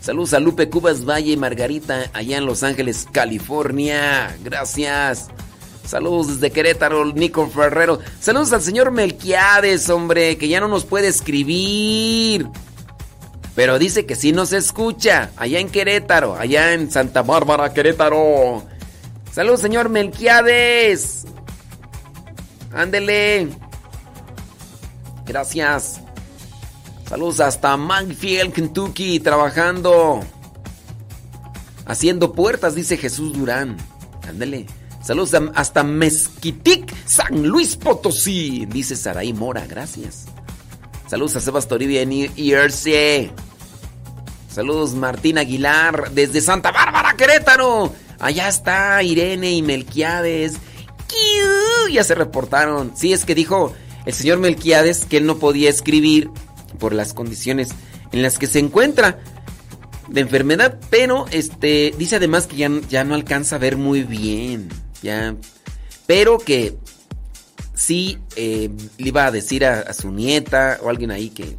[0.00, 4.36] Saludos a Lupe Cubas Valle y Margarita, allá en Los Ángeles, California.
[4.42, 5.28] Gracias.
[5.86, 8.00] Saludos desde Querétaro, Nico Ferrero.
[8.18, 12.48] Saludos al señor Melquiades, hombre, que ya no nos puede escribir.
[13.54, 18.64] Pero dice que sí nos escucha, allá en Querétaro, allá en Santa Bárbara, Querétaro.
[19.30, 21.26] Saludos, señor Melquiades.
[22.72, 23.50] Ándele.
[25.26, 26.00] Gracias.
[27.10, 30.20] Saludos hasta Manfield, Kentucky, trabajando.
[31.84, 33.76] Haciendo puertas, dice Jesús Durán.
[34.28, 34.66] Ándele.
[35.02, 39.66] Saludos hasta Mezquitic, San Luis Potosí, dice Saraí Mora.
[39.66, 40.26] Gracias.
[41.08, 43.32] Saludos a Sebas Toribia en IRC.
[44.48, 47.92] Saludos Martín Aguilar desde Santa Bárbara, Querétaro.
[48.20, 50.58] Allá está Irene y Melquiades.
[51.90, 52.92] Ya se reportaron.
[52.94, 53.74] Sí, es que dijo
[54.06, 56.30] el señor Melquiades que él no podía escribir
[56.80, 57.68] por las condiciones
[58.10, 59.20] en las que se encuentra
[60.08, 64.68] de enfermedad, pero este dice además que ya, ya no alcanza a ver muy bien,
[65.02, 65.36] ya,
[66.06, 66.76] pero que
[67.74, 71.56] sí eh, le iba a decir a, su nieta o alguien ahí que,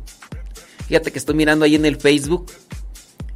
[0.88, 2.52] fíjate que estoy mirando ahí en el Facebook,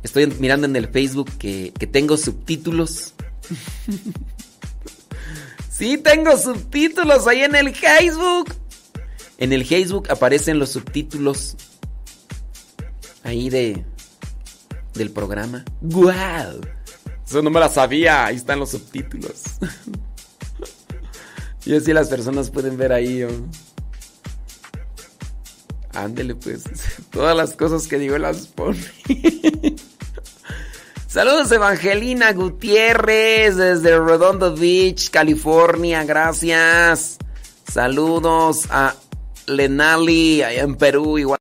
[0.03, 3.13] estoy mirando en el Facebook que, que tengo subtítulos.
[5.71, 8.53] sí, tengo subtítulos ahí en el Facebook.
[9.37, 11.57] En el Facebook aparecen los subtítulos
[13.25, 13.83] ahí de
[14.93, 15.65] del programa.
[15.81, 16.61] ¡Guau!
[17.27, 18.25] Eso no me la sabía.
[18.25, 19.43] Ahí están los subtítulos.
[21.65, 23.27] y así las personas pueden ver ahí.
[25.93, 26.63] Ándele pues.
[27.09, 28.79] Todas las cosas que digo las pone.
[31.07, 36.03] Saludos Evangelina Gutiérrez desde Redondo Beach, California.
[36.03, 37.17] Gracias.
[37.71, 38.95] Saludos a
[39.47, 41.17] Lenali allá en Perú.
[41.17, 41.39] Igual.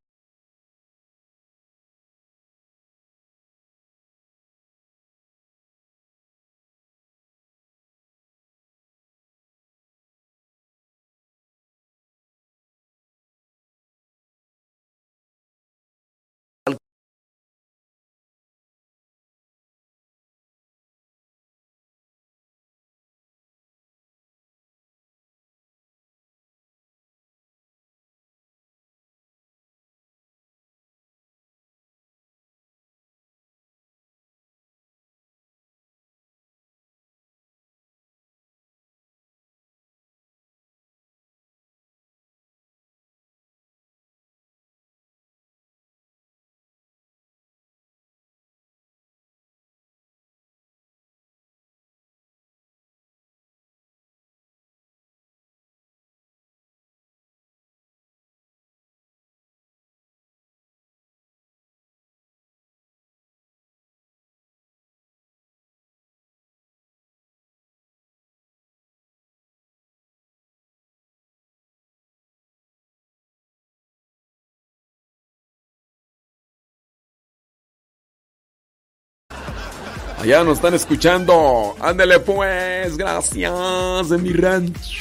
[80.26, 81.76] Ya nos están escuchando.
[81.80, 84.98] Ándele pues, gracias de mi ranch.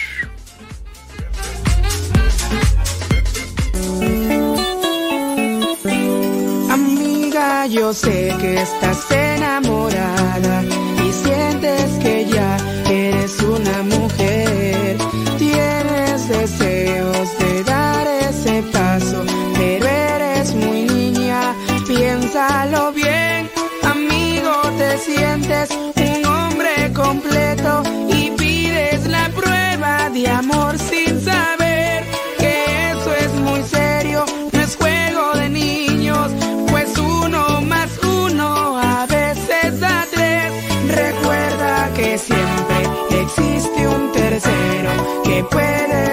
[6.70, 10.64] Amiga, yo sé que estás enamorada
[11.08, 12.58] y sientes que ya
[12.90, 14.98] eres una mujer.
[15.38, 16.73] Tienes deseos
[25.72, 32.04] un hombre completo y pides la prueba de amor sin saber
[32.38, 34.26] que eso es muy serio.
[34.52, 36.32] No es juego de niños,
[36.70, 40.52] pues uno más uno a veces da tres.
[40.88, 46.13] Recuerda que siempre existe un tercero que puede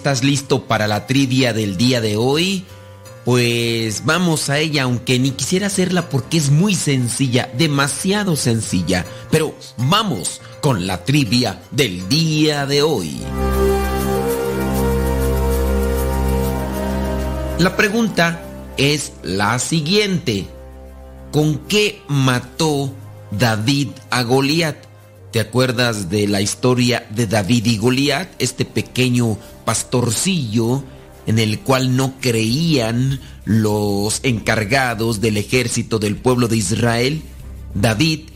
[0.00, 2.64] estás listo para la trivia del día de hoy?
[3.26, 9.04] Pues vamos a ella, aunque ni quisiera hacerla porque es muy sencilla, demasiado sencilla.
[9.30, 13.20] Pero vamos con la trivia del día de hoy.
[17.58, 18.40] La pregunta
[18.78, 20.46] es la siguiente.
[21.30, 22.90] ¿Con qué mató
[23.32, 24.89] David a Goliat?
[25.32, 28.28] ¿Te acuerdas de la historia de David y Goliat?
[28.40, 30.82] Este pequeño pastorcillo
[31.26, 37.22] en el cual no creían los encargados del ejército del pueblo de Israel.
[37.74, 38.30] David,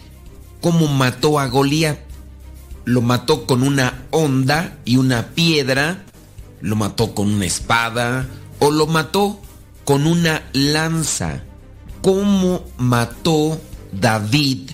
[0.60, 1.98] ¿cómo mató a Goliat?
[2.84, 6.04] Lo mató con una honda y una piedra,
[6.60, 8.28] lo mató con una espada
[8.60, 9.40] o lo mató
[9.84, 11.42] con una lanza.
[12.02, 13.60] ¿Cómo mató
[13.92, 14.70] David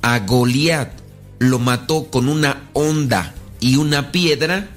[0.00, 0.97] a Goliat?
[1.38, 4.68] Lo mató con una honda y una piedra,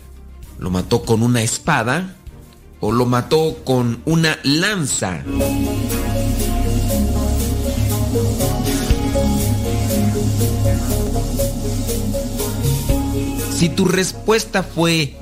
[0.60, 2.16] lo mató con una espada
[2.80, 5.24] o lo mató con una lanza.
[13.54, 15.16] Si tu respuesta fue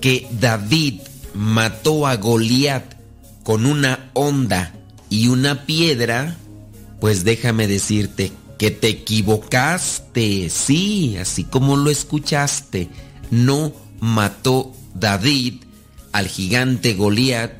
[0.00, 1.00] que David
[1.34, 2.94] mató a Goliat
[3.42, 4.74] con una honda
[5.08, 6.36] y una piedra,
[7.00, 10.48] pues déjame decirte que te equivocaste.
[10.50, 12.88] Sí, así como lo escuchaste,
[13.30, 15.62] no mató David
[16.12, 17.52] al gigante Goliat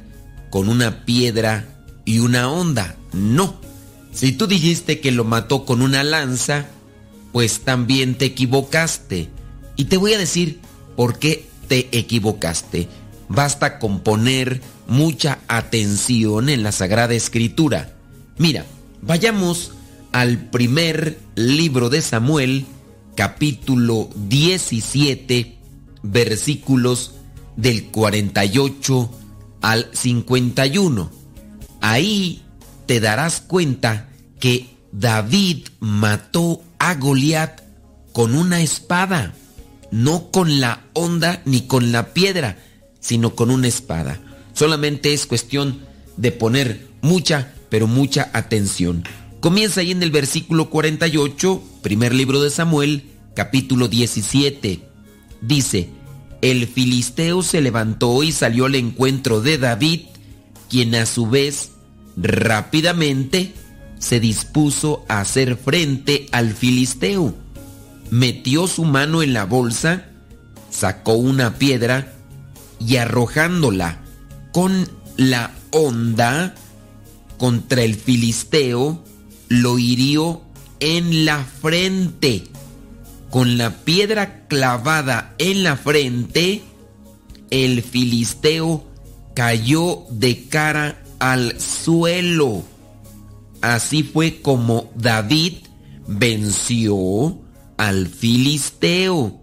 [0.51, 2.97] con una piedra y una honda.
[3.13, 3.61] No.
[4.13, 6.67] Si tú dijiste que lo mató con una lanza,
[7.33, 9.29] pues también te equivocaste.
[9.77, 10.61] Y te voy a decir
[10.97, 12.89] por qué te equivocaste.
[13.29, 17.93] basta con poner mucha atención en la Sagrada Escritura.
[18.39, 18.65] Mira,
[19.03, 19.73] vayamos
[20.17, 22.65] al primer libro de Samuel,
[23.17, 25.59] capítulo 17,
[26.03, 27.13] versículos
[27.57, 29.11] del 48
[29.61, 31.11] al 51.
[31.83, 32.43] Ahí
[32.87, 34.09] te darás cuenta
[34.41, 37.61] que David mató a Goliat
[38.15, 39.35] con una espada,
[39.91, 42.57] no con la onda ni con la piedra,
[43.01, 44.19] sino con una espada.
[44.55, 45.81] Solamente es cuestión
[46.17, 49.05] de poner mucha, pero mucha atención.
[49.47, 54.81] Comienza ahí en el versículo 48, primer libro de Samuel, capítulo 17.
[55.41, 55.89] Dice,
[56.43, 60.01] el filisteo se levantó y salió al encuentro de David,
[60.69, 61.71] quien a su vez
[62.17, 63.55] rápidamente
[64.01, 67.33] se dispuso a hacer frente al filisteo.
[68.11, 70.07] Metió su mano en la bolsa,
[70.73, 72.15] sacó una piedra
[72.81, 74.01] y arrojándola
[74.53, 76.53] con la onda
[77.39, 79.05] contra el filisteo,
[79.49, 80.43] lo hirió
[80.81, 82.45] en la frente.
[83.31, 86.63] Con la piedra clavada en la frente,
[87.51, 88.85] el filisteo
[89.35, 92.63] cayó de cara al suelo.
[93.61, 95.55] Así fue como David
[96.07, 97.39] venció
[97.77, 99.41] al filisteo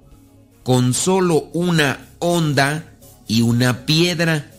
[0.63, 2.95] con solo una onda
[3.27, 4.49] y una piedra.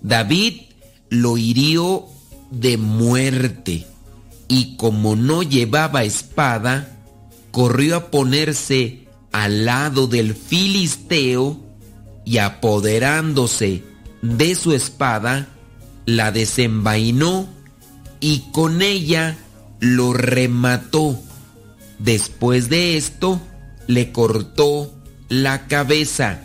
[0.00, 0.62] David
[1.10, 2.06] lo hirió
[2.50, 3.86] de muerte
[4.48, 6.98] y como no llevaba espada,
[7.50, 11.60] corrió a ponerse al lado del filisteo
[12.24, 13.82] y apoderándose
[14.22, 15.48] de su espada,
[16.06, 17.48] la desenvainó
[18.20, 19.36] y con ella
[19.80, 21.20] lo remató.
[21.98, 23.40] Después de esto,
[23.86, 24.94] le cortó
[25.28, 26.40] la cabeza.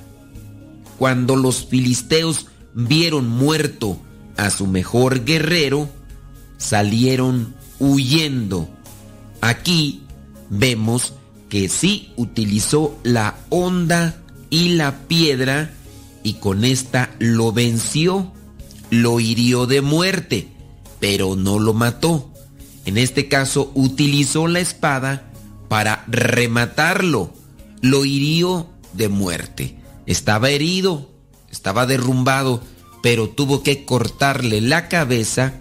[0.97, 3.99] Cuando los filisteos vieron muerto
[4.35, 5.89] a su mejor guerrero,
[6.57, 8.69] salieron huyendo.
[9.41, 10.03] Aquí
[10.49, 11.13] vemos
[11.49, 15.73] que sí utilizó la onda y la piedra
[16.23, 18.31] y con esta lo venció,
[18.89, 20.47] lo hirió de muerte,
[20.99, 22.31] pero no lo mató.
[22.85, 25.31] En este caso utilizó la espada
[25.67, 27.33] para rematarlo,
[27.81, 29.77] lo hirió de muerte.
[30.05, 31.09] Estaba herido,
[31.51, 32.61] estaba derrumbado,
[33.01, 35.53] pero tuvo que cortarle la cabeza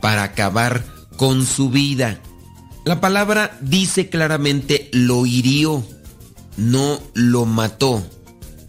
[0.00, 0.84] para acabar
[1.20, 2.18] con su vida.
[2.86, 5.84] La palabra dice claramente lo hirió,
[6.56, 8.02] no lo mató.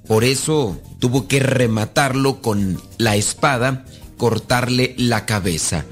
[0.06, 3.86] Por eso tuvo que rematarlo con la espada,
[4.18, 5.86] cortarle la cabeza.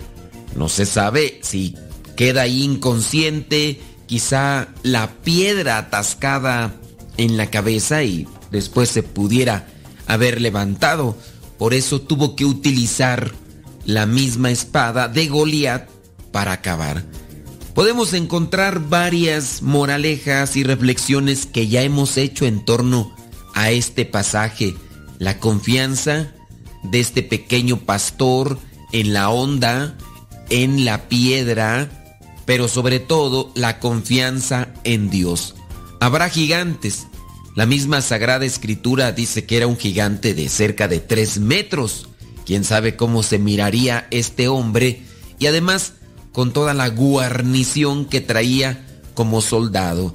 [0.54, 1.78] No se sabe si
[2.18, 6.76] queda inconsciente, quizá la piedra atascada
[7.16, 9.66] en la cabeza y después se pudiera
[10.08, 11.16] haber levantado.
[11.58, 13.32] Por eso tuvo que utilizar
[13.86, 15.99] la misma espada de Goliat
[16.32, 17.04] para acabar.
[17.74, 23.16] Podemos encontrar varias moralejas y reflexiones que ya hemos hecho en torno
[23.54, 24.76] a este pasaje.
[25.18, 26.34] La confianza
[26.84, 28.58] de este pequeño pastor
[28.92, 29.98] en la onda,
[30.50, 31.90] en la piedra,
[32.46, 35.56] pero sobre todo la confianza en Dios.
[36.00, 37.08] Habrá gigantes,
[37.56, 42.08] la misma Sagrada Escritura dice que era un gigante de cerca de tres metros.
[42.46, 45.04] Quién sabe cómo se miraría este hombre
[45.40, 45.94] y además
[46.40, 50.14] con toda la guarnición que traía como soldado.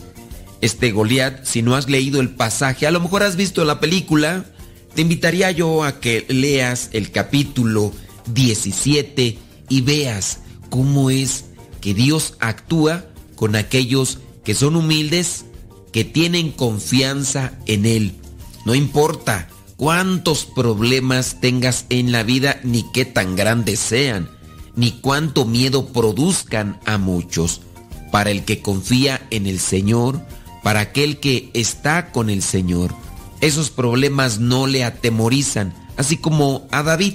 [0.62, 4.46] Este Goliat, si no has leído el pasaje, a lo mejor has visto la película,
[4.94, 7.92] te invitaría yo a que leas el capítulo
[8.32, 9.38] 17
[9.68, 10.38] y veas
[10.70, 11.44] cómo es
[11.82, 13.04] que Dios actúa
[13.36, 15.44] con aquellos que son humildes
[15.92, 18.14] que tienen confianza en Él.
[18.64, 24.30] No importa cuántos problemas tengas en la vida ni qué tan grandes sean,
[24.76, 27.60] ni cuánto miedo produzcan a muchos.
[28.10, 30.20] Para el que confía en el Señor,
[30.62, 32.94] para aquel que está con el Señor,
[33.40, 37.14] esos problemas no le atemorizan, así como a David.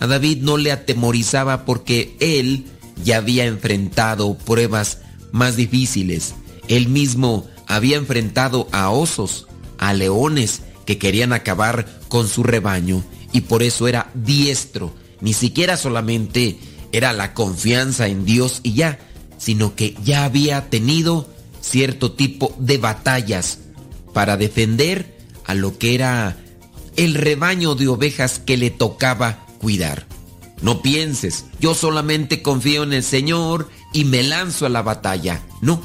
[0.00, 2.66] A David no le atemorizaba porque él
[3.04, 4.98] ya había enfrentado pruebas
[5.32, 6.34] más difíciles.
[6.68, 9.46] Él mismo había enfrentado a osos,
[9.78, 13.02] a leones que querían acabar con su rebaño
[13.32, 14.94] y por eso era diestro.
[15.20, 16.58] Ni siquiera solamente
[16.96, 18.98] era la confianza en Dios y ya,
[19.38, 21.28] sino que ya había tenido
[21.60, 23.58] cierto tipo de batallas
[24.12, 26.36] para defender a lo que era
[26.96, 30.06] el rebaño de ovejas que le tocaba cuidar.
[30.62, 35.42] No pienses, yo solamente confío en el Señor y me lanzo a la batalla.
[35.60, 35.82] No,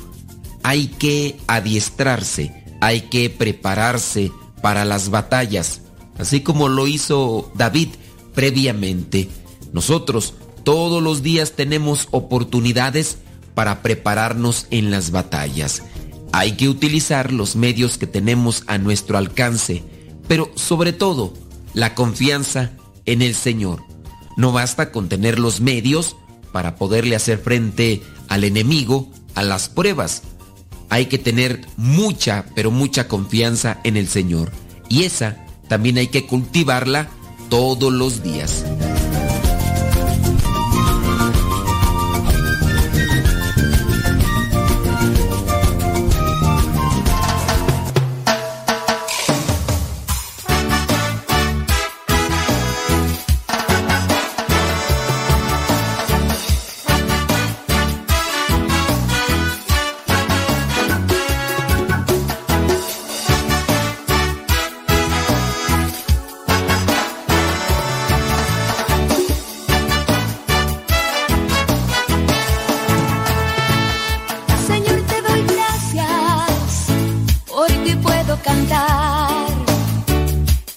[0.63, 4.31] hay que adiestrarse, hay que prepararse
[4.61, 5.81] para las batallas.
[6.17, 7.89] así como lo hizo David
[8.33, 9.29] previamente.
[9.73, 10.33] Nosotros
[10.63, 13.17] todos los días tenemos oportunidades
[13.53, 15.83] para prepararnos en las batallas.
[16.31, 19.83] Hay que utilizar los medios que tenemos a nuestro alcance,
[20.27, 21.33] pero sobre todo
[21.73, 22.71] la confianza
[23.05, 23.83] en el Señor.
[24.37, 26.15] No basta con tener los medios
[26.51, 30.23] para poderle hacer frente al enemigo, a las pruebas.
[30.89, 34.51] Hay que tener mucha, pero mucha confianza en el Señor.
[34.89, 37.09] Y esa también hay que cultivarla
[37.49, 38.65] todos los días.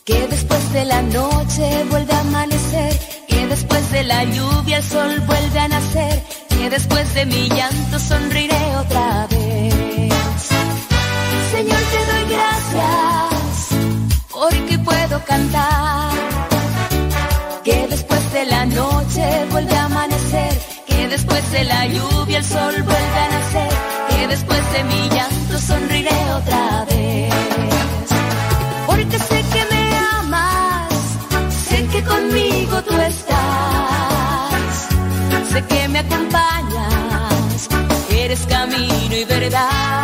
[0.04, 2.92] Que después de la noche vuelve a amanecer.
[3.26, 6.22] Que después de la lluvia el sol vuelve a nacer.
[6.50, 9.72] Que después de mi llanto sonreiré otra vez.
[11.52, 13.34] Señor, te doy gracias
[14.30, 16.12] porque puedo cantar.
[17.64, 20.52] Que después de la noche vuelve a amanecer.
[20.86, 23.72] Que después de la lluvia el sol vuelve a nacer.
[24.10, 27.32] Que después de mi llanto sonreiré otra vez.
[28.86, 29.18] Porque.
[29.18, 29.73] Sé que
[32.24, 34.88] conmigo tú estás.
[35.52, 37.68] Sé que me acompañas.
[38.10, 40.03] Eres camino y verdad.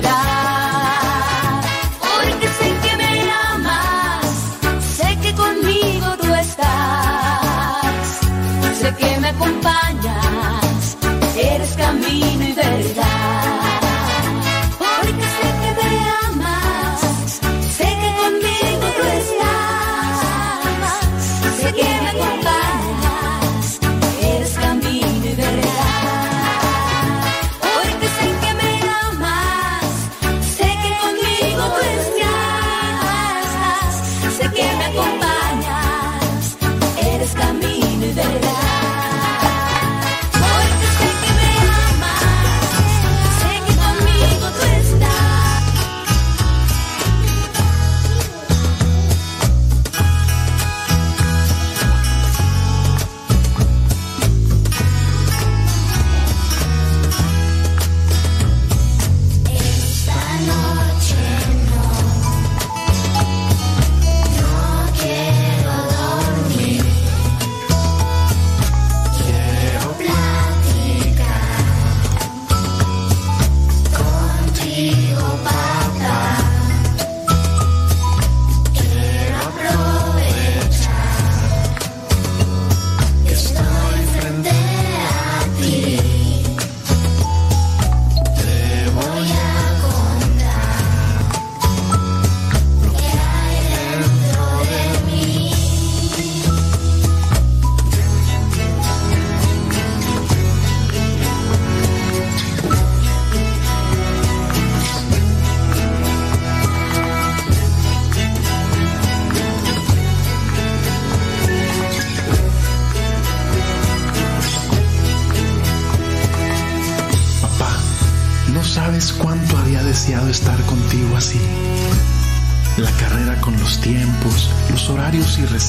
[0.00, 0.67] camino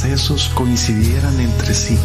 [0.02, 1.98] recesos coincidieran entre sí.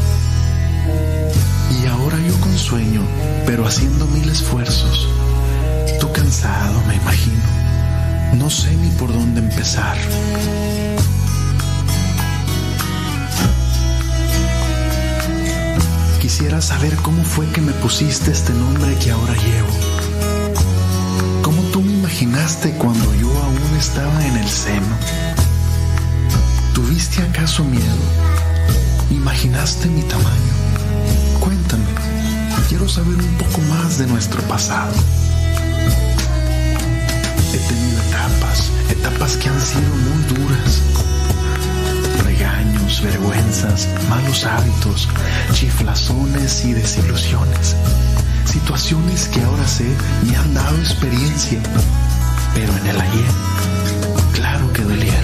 [1.80, 3.02] Y ahora yo con sueño,
[3.46, 5.08] pero haciendo mil esfuerzos.
[6.00, 7.44] Tú cansado, me imagino.
[8.36, 9.96] No sé ni por dónde empezar.
[16.20, 21.42] Quisiera saber cómo fue que me pusiste este nombre que ahora llevo.
[21.42, 25.43] ¿Cómo tú me imaginaste cuando yo aún estaba en el seno?
[26.74, 28.04] ¿Tuviste acaso miedo?
[29.08, 30.52] ¿Imaginaste mi tamaño?
[31.38, 31.84] Cuéntame,
[32.68, 34.92] quiero saber un poco más de nuestro pasado.
[37.52, 40.82] He tenido etapas, etapas que han sido muy duras.
[42.24, 45.08] Regaños, vergüenzas, malos hábitos,
[45.52, 47.76] chiflazones y desilusiones.
[48.46, 49.86] Situaciones que ahora sé
[50.26, 51.62] me han dado experiencia,
[52.52, 53.32] pero en el ayer,
[54.32, 55.23] claro que dolieron.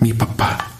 [0.00, 0.77] mi papá.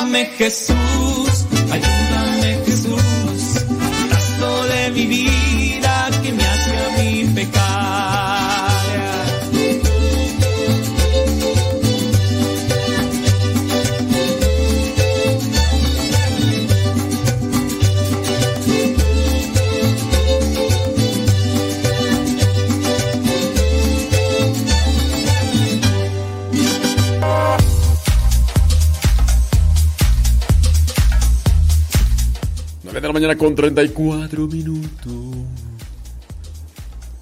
[0.00, 1.46] Ayúdame Jesús,
[33.20, 35.36] mañana con 34 minutos.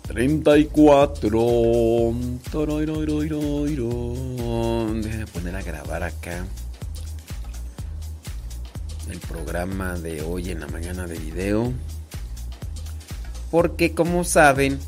[0.07, 2.15] 34.
[2.53, 4.95] Toroiroiroiroiro.
[5.03, 6.47] Déjame poner a grabar acá
[9.11, 11.73] el programa de hoy en la mañana de video.
[13.51, 14.79] Porque como saben,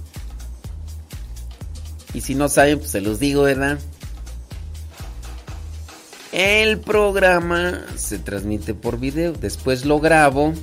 [2.15, 3.81] y si no saben, pues se los digo, ¿verdad?
[6.31, 9.33] El programa se transmite por video.
[9.33, 10.55] Después lo grabo.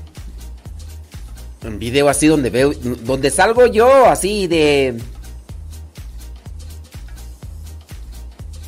[1.63, 2.73] En video así donde veo.
[2.73, 4.97] Donde salgo yo, así de.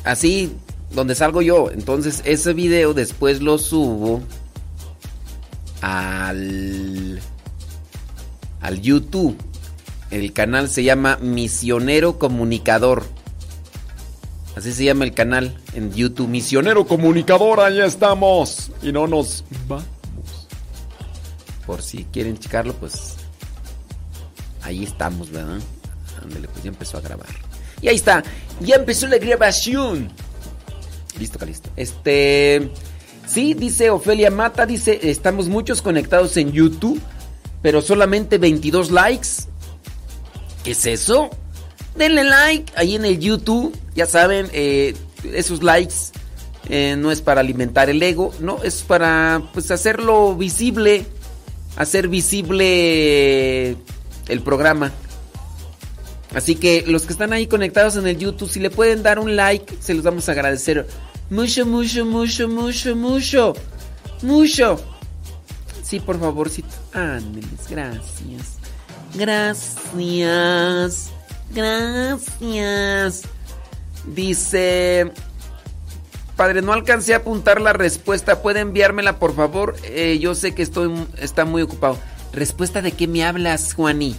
[0.04, 0.52] Así,
[0.90, 1.70] donde salgo yo.
[1.70, 4.20] Entonces ese video después lo subo
[5.80, 7.20] al.
[8.60, 9.36] al YouTube.
[10.10, 13.04] El canal se llama Misionero Comunicador.
[14.56, 16.28] Así se llama el canal en YouTube.
[16.28, 18.72] Misionero Comunicador, ahí estamos.
[18.82, 19.99] Y no nos vamos.
[21.70, 23.14] Por si quieren checarlo, pues.
[24.60, 25.60] Ahí estamos, ¿verdad?
[26.20, 27.28] Ándale, pues ya empezó a grabar.
[27.80, 28.24] Y ahí está.
[28.58, 30.10] Ya empezó la grabación.
[31.16, 31.70] Listo, Calisto.
[31.76, 32.72] Este.
[33.24, 34.66] Sí, dice Ofelia Mata.
[34.66, 37.00] Dice: Estamos muchos conectados en YouTube.
[37.62, 39.28] Pero solamente 22 likes.
[40.64, 41.30] ¿Qué es eso?
[41.94, 43.78] Denle like ahí en el YouTube.
[43.94, 45.94] Ya saben, eh, esos likes
[46.68, 51.06] eh, no es para alimentar el ego, no, es para pues hacerlo visible,
[51.80, 53.70] hacer visible
[54.28, 54.92] el programa.
[56.34, 59.34] Así que los que están ahí conectados en el YouTube, si le pueden dar un
[59.34, 60.86] like, se los vamos a agradecer
[61.30, 63.54] mucho, mucho, mucho, mucho, mucho,
[64.20, 64.78] mucho.
[65.82, 66.68] Sí, por favorcito.
[66.92, 68.58] Ándeles, gracias.
[69.14, 71.10] Gracias.
[71.50, 73.22] Gracias.
[74.04, 75.10] Dice.
[76.40, 78.40] Padre, no alcancé a apuntar la respuesta.
[78.40, 79.76] ¿Puede enviármela, por favor?
[79.84, 81.98] Eh, yo sé que estoy, está muy ocupado.
[82.32, 84.16] ¿Respuesta de qué me hablas, Juani?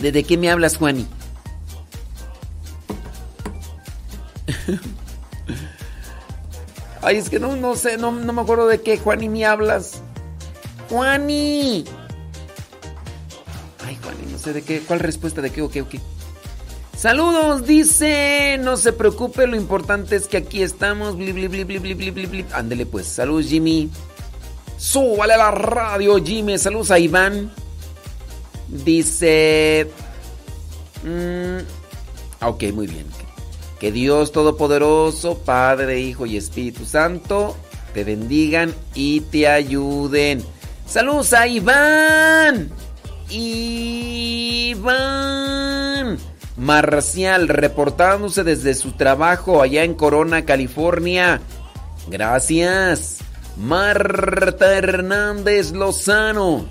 [0.00, 1.06] ¿De, de qué me hablas, Juani?
[7.00, 10.02] Ay, es que no, no sé, no, no me acuerdo de qué, Juani, me hablas.
[10.90, 11.84] Juani.
[13.86, 16.00] Ay, Juani, no sé de qué, cuál respuesta de qué o qué qué.
[17.02, 18.58] Saludos, dice.
[18.60, 21.16] No se preocupe, lo importante es que aquí estamos.
[21.16, 22.46] Bli, bli, bli, bli.
[22.52, 23.08] Ándele pues.
[23.08, 23.90] Saludos, Jimmy.
[24.76, 26.58] Súbale a la radio, Jimmy.
[26.58, 27.50] Saludos a Iván.
[28.68, 29.90] Dice.
[31.02, 31.58] mm,
[32.46, 33.06] ok, muy bien.
[33.80, 37.56] Que Dios Todopoderoso, Padre, Hijo y Espíritu Santo,
[37.94, 40.44] te bendigan y te ayuden.
[40.86, 42.70] Saludos a Iván.
[43.28, 44.92] Iván.
[46.62, 51.40] Marcial, reportándose desde su trabajo allá en Corona, California.
[52.06, 53.18] Gracias.
[53.56, 56.66] Marta Hernández Lozano.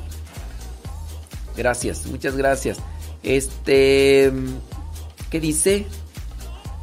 [1.57, 2.77] Gracias, muchas gracias.
[3.22, 4.31] Este,
[5.30, 5.85] ¿qué dice?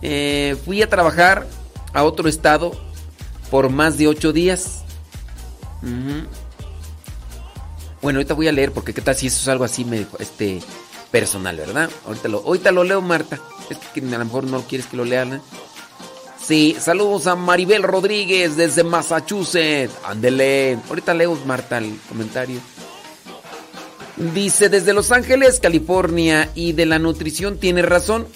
[0.03, 1.47] Eh, fui a trabajar
[1.95, 2.73] a otro estado
[3.51, 4.85] por más de ocho días.
[8.03, 10.61] Bueno, ahorita voy a leer porque qué tal si eso es algo así medio, este,
[11.11, 11.91] personal, ¿verdad?
[12.07, 13.39] Ahorita lo, ahorita lo leo, Marta.
[13.71, 15.35] Es que a lo mejor no quieres que lo lean.
[15.35, 15.41] ¿eh?
[16.41, 19.93] Sí, saludos a Maribel Rodríguez desde Massachusetts.
[20.05, 20.79] Ándele.
[20.89, 22.61] Ahorita leo, Marta, el comentario.
[24.35, 28.27] Dice, desde Los Ángeles, California, y de la nutrición tiene razón.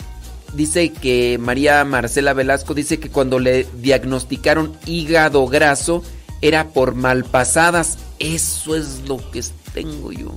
[0.52, 6.02] Dice que María Marcela Velasco dice que cuando le diagnosticaron hígado graso
[6.42, 7.98] era por malpasadas.
[8.18, 9.42] Eso es lo que
[9.72, 10.34] tengo yo.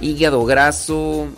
[0.00, 1.28] Hígado graso,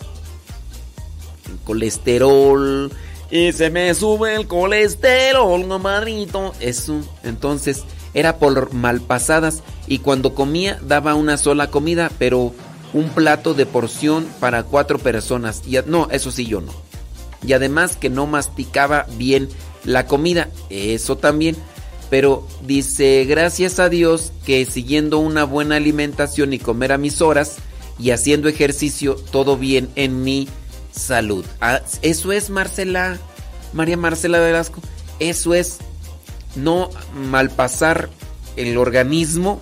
[1.63, 2.91] colesterol,
[3.29, 6.53] y se me sube el colesterol, no madrito.
[6.59, 12.53] Eso, entonces era por malpasadas y cuando comía daba una sola comida, pero
[12.93, 15.61] un plato de porción para cuatro personas.
[15.67, 16.71] Y, no, eso sí yo no.
[17.45, 19.49] Y además que no masticaba bien
[19.83, 21.55] la comida, eso también.
[22.09, 27.57] Pero dice, gracias a Dios que siguiendo una buena alimentación y comer a mis horas
[27.99, 30.47] y haciendo ejercicio, todo bien en mi
[30.91, 31.45] salud.
[31.61, 33.17] Ah, eso es Marcela,
[33.73, 34.81] María Marcela Velasco.
[35.19, 35.77] Eso es
[36.55, 38.09] no malpasar
[38.55, 39.61] el organismo.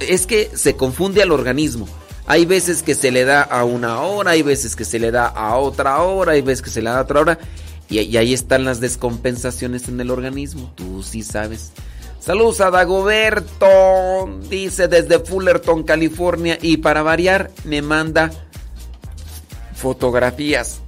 [0.00, 1.88] Es que se confunde al organismo.
[2.26, 5.26] Hay veces que se le da a una hora, hay veces que se le da
[5.26, 7.38] a otra hora, hay veces que se le da a otra hora.
[7.88, 10.72] Y, y ahí están las descompensaciones en el organismo.
[10.76, 11.72] Tú sí sabes.
[12.24, 13.66] Saludos a Dagoberto,
[14.48, 16.56] dice desde Fullerton, California.
[16.62, 18.30] Y para variar, me manda
[19.74, 20.80] fotografías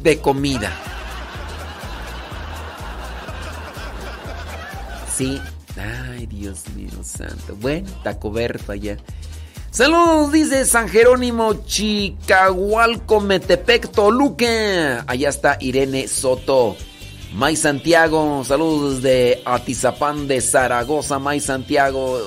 [0.00, 0.72] de comida.
[5.14, 5.40] Sí.
[5.76, 7.54] Ay, Dios mío santo.
[7.60, 8.96] Bueno, Dagoberto allá.
[9.70, 15.04] Saludos, dice San Jerónimo, Chicahualco, Metepec, Toluca.
[15.06, 16.76] Allá está Irene Soto.
[17.36, 22.18] May Santiago, saludos de Atizapán de Zaragoza, May Santiago.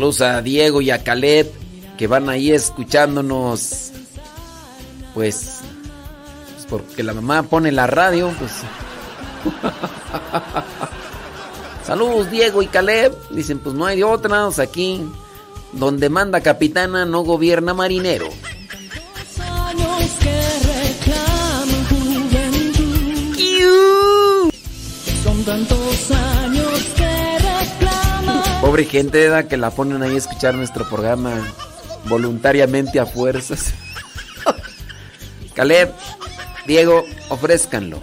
[0.00, 1.52] Saludos a Diego y a Caleb
[1.98, 3.92] que van ahí escuchándonos.
[5.12, 5.60] Pues,
[6.54, 8.50] pues porque la mamá pone la radio, pues.
[11.86, 13.14] Saludos Diego y Caleb.
[13.30, 15.02] Dicen, pues no hay de otra, aquí
[15.74, 18.30] donde manda capitana no gobierna marinero.
[28.70, 29.48] Pobre gente ¿verdad?
[29.48, 31.32] que la ponen ahí a escuchar nuestro programa
[32.04, 33.74] voluntariamente a fuerzas.
[35.56, 35.92] Caleb,
[36.68, 38.00] Diego, ofrézcanlo.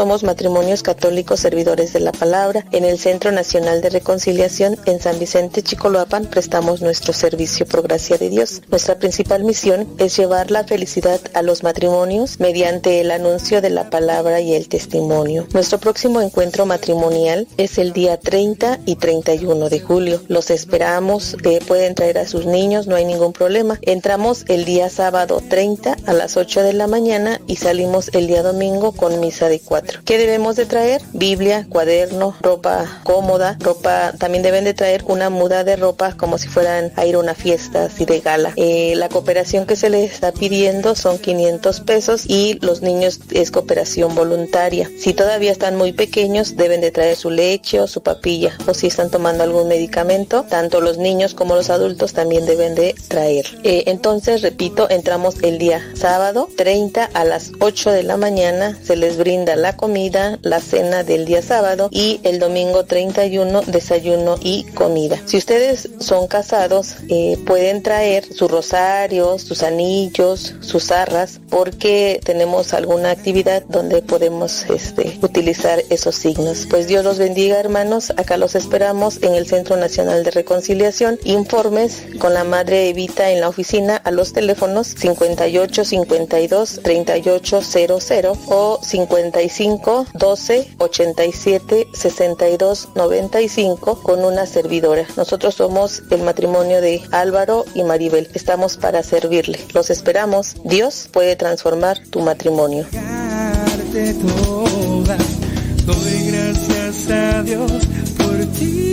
[0.00, 2.64] Somos matrimonios católicos servidores de la palabra.
[2.72, 8.16] En el Centro Nacional de Reconciliación en San Vicente Chicoloapan prestamos nuestro servicio por gracia
[8.16, 8.62] de Dios.
[8.70, 13.90] Nuestra principal misión es llevar la felicidad a los matrimonios mediante el anuncio de la
[13.90, 15.46] palabra y el testimonio.
[15.52, 20.22] Nuestro próximo encuentro matrimonial es el día 30 y 31 de julio.
[20.28, 23.78] Los esperamos, eh, pueden traer a sus niños, no hay ningún problema.
[23.82, 28.42] Entramos el día sábado 30 a las 8 de la mañana y salimos el día
[28.42, 29.89] domingo con misa de 4.
[30.04, 31.02] ¿Qué debemos de traer?
[31.12, 36.48] Biblia, cuaderno, ropa cómoda, ropa, también deben de traer una muda de ropa como si
[36.48, 38.52] fueran a ir a una fiesta así de gala.
[38.56, 43.50] Eh, la cooperación que se les está pidiendo son 500 pesos y los niños es
[43.50, 44.90] cooperación voluntaria.
[44.98, 48.86] Si todavía están muy pequeños deben de traer su leche o su papilla o si
[48.86, 53.46] están tomando algún medicamento, tanto los niños como los adultos también deben de traer.
[53.64, 58.96] Eh, entonces, repito, entramos el día sábado 30 a las 8 de la mañana, se
[58.96, 64.64] les brinda la comida, la cena del día sábado y el domingo 31 desayuno y
[64.74, 65.18] comida.
[65.24, 72.74] Si ustedes son casados, eh, pueden traer su rosario, sus anillos, sus arras, porque tenemos
[72.74, 76.66] alguna actividad donde podemos este, utilizar esos signos.
[76.68, 78.10] Pues Dios los bendiga, hermanos.
[78.18, 81.18] Acá los esperamos en el Centro Nacional de Reconciliación.
[81.24, 88.38] Informes con la Madre Evita en la oficina a los teléfonos 58 52 38 00
[88.48, 95.06] o 55 12 87 62 95 con una servidora.
[95.16, 98.28] Nosotros somos el matrimonio de Álvaro y Maribel.
[98.34, 99.60] Estamos para servirle.
[99.72, 100.56] Los esperamos.
[100.64, 102.86] Dios puede transformar tu matrimonio.
[105.86, 107.72] Doy gracias a Dios
[108.16, 108.92] por ti,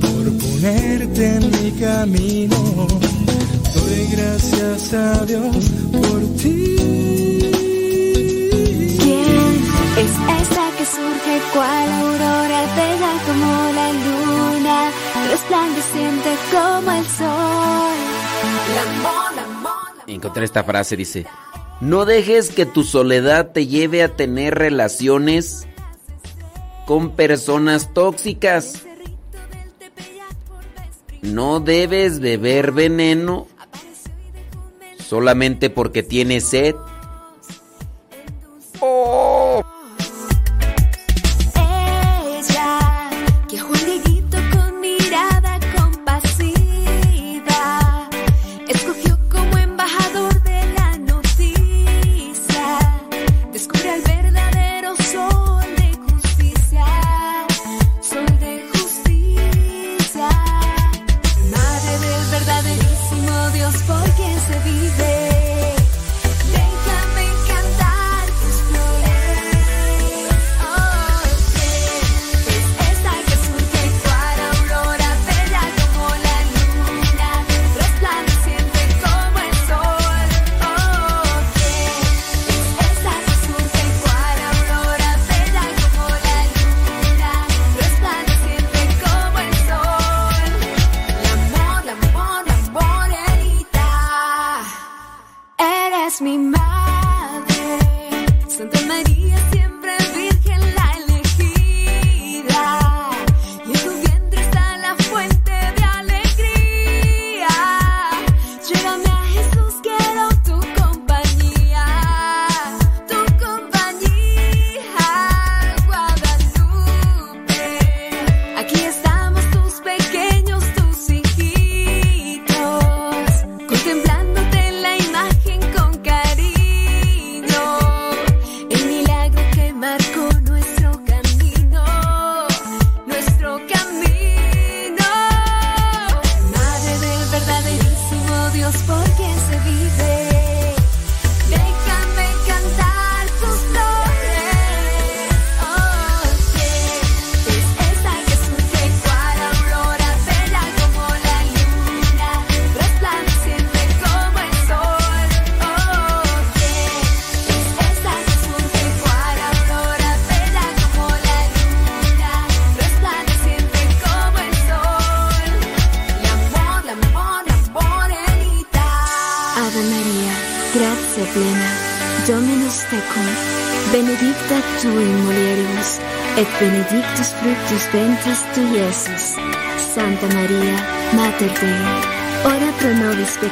[0.00, 3.15] por ponerte en mi camino.
[3.76, 6.76] Doy gracias a Dios por ti.
[9.00, 9.54] ¿Quién
[9.96, 14.90] es esa que surge cual aurora, bella como la luna,
[15.30, 17.96] resplandeciente como el sol?
[18.74, 19.46] La mona,
[20.06, 21.26] Encontré esta frase, dice,
[21.80, 25.66] no dejes que tu soledad te lleve a tener relaciones
[26.86, 28.82] con personas tóxicas.
[31.22, 33.48] No debes beber veneno
[35.08, 36.74] solamente porque tienes sed.
[38.80, 39.25] Oh.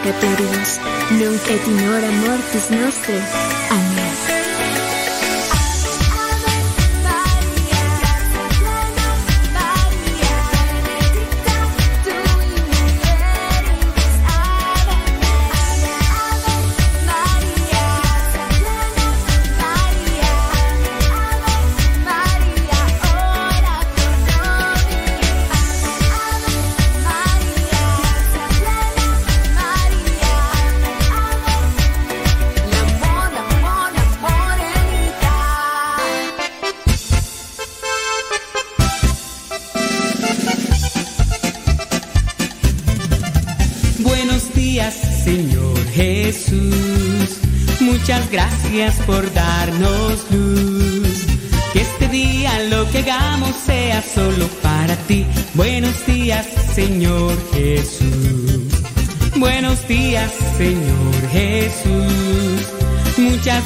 [0.05, 0.78] Nobis peccatoribus,
[1.18, 3.84] nunc et in hora mortis.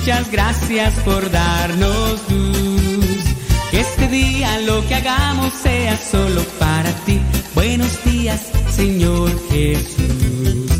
[0.00, 3.22] Muchas gracias por darnos luz.
[3.70, 7.20] Que este día lo que hagamos sea solo para ti.
[7.54, 8.40] Buenos días,
[8.74, 10.70] Señor Jesús.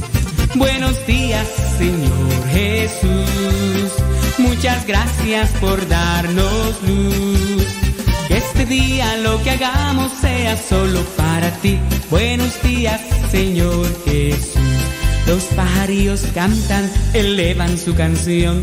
[0.54, 3.92] Buenos días, Señor Jesús.
[4.38, 7.66] Muchas gracias por darnos luz.
[8.26, 11.78] Que este día lo que hagamos sea solo para ti.
[12.10, 14.56] Buenos días, Señor Jesús.
[15.26, 18.62] Los pajarillos cantan, elevan su canción.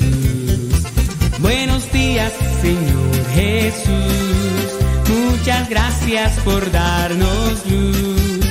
[3.41, 4.67] Jesús.
[5.09, 8.45] Muchas gracias por darnos luz.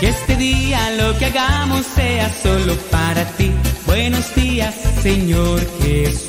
[0.00, 3.52] Que este día lo que hagamos sea solo para ti.
[3.86, 6.28] Buenos días, Señor Jesús.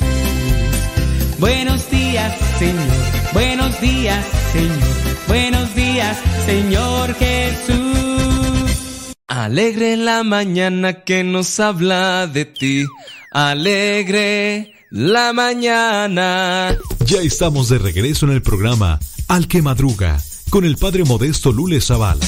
[1.38, 2.96] Buenos días, Señor.
[3.32, 4.78] Buenos días, Señor.
[5.26, 9.14] Buenos días, Señor Jesús.
[9.26, 12.84] Alegre la mañana que nos habla de ti.
[13.32, 16.78] Alegre la mañana.
[17.04, 21.80] Ya estamos de regreso en el programa Al que Madruga con el Padre Modesto Lule
[21.80, 22.24] Zavala.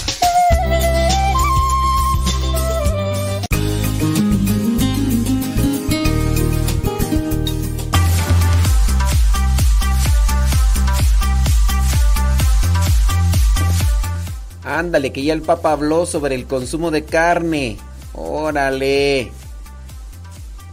[14.64, 17.76] Ándale, que ya el Papa habló sobre el consumo de carne.
[18.12, 19.30] Órale.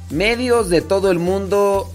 [0.09, 1.89] Medios de todo el mundo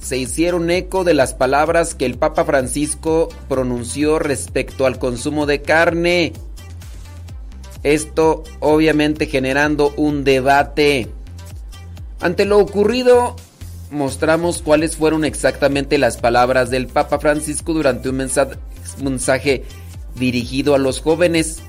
[0.00, 5.62] se hicieron eco de las palabras que el Papa Francisco pronunció respecto al consumo de
[5.62, 6.32] carne.
[7.82, 11.08] Esto obviamente generando un debate.
[12.20, 13.36] Ante lo ocurrido,
[13.90, 19.64] mostramos cuáles fueron exactamente las palabras del Papa Francisco durante un mensaje,
[20.16, 21.60] dirigido a los jóvenes.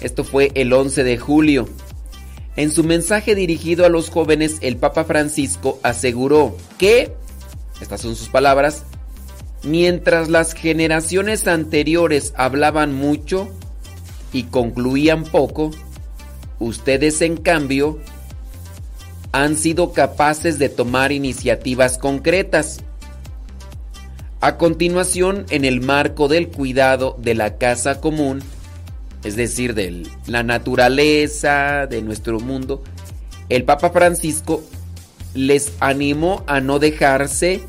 [0.00, 1.68] Esto fue el 11 de julio.
[2.58, 7.14] En su mensaje dirigido a los jóvenes, el Papa Francisco aseguró que,
[7.80, 8.82] estas son sus palabras,
[9.62, 13.48] mientras las generaciones anteriores hablaban mucho
[14.32, 15.70] y concluían poco,
[16.58, 18.00] ustedes en cambio
[19.30, 22.82] han sido capaces de tomar iniciativas concretas.
[24.40, 28.42] A continuación, en el marco del cuidado de la casa común,
[29.24, 32.82] es decir, de la naturaleza, de nuestro mundo,
[33.48, 34.62] el Papa Francisco
[35.34, 37.62] les animó a no dejarse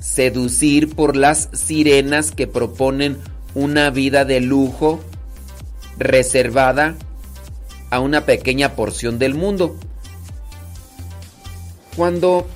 [0.00, 3.18] seducir por las sirenas que proponen
[3.54, 5.00] una vida de lujo
[5.98, 6.96] reservada
[7.90, 9.76] a una pequeña porción del mundo.
[11.96, 12.46] Cuando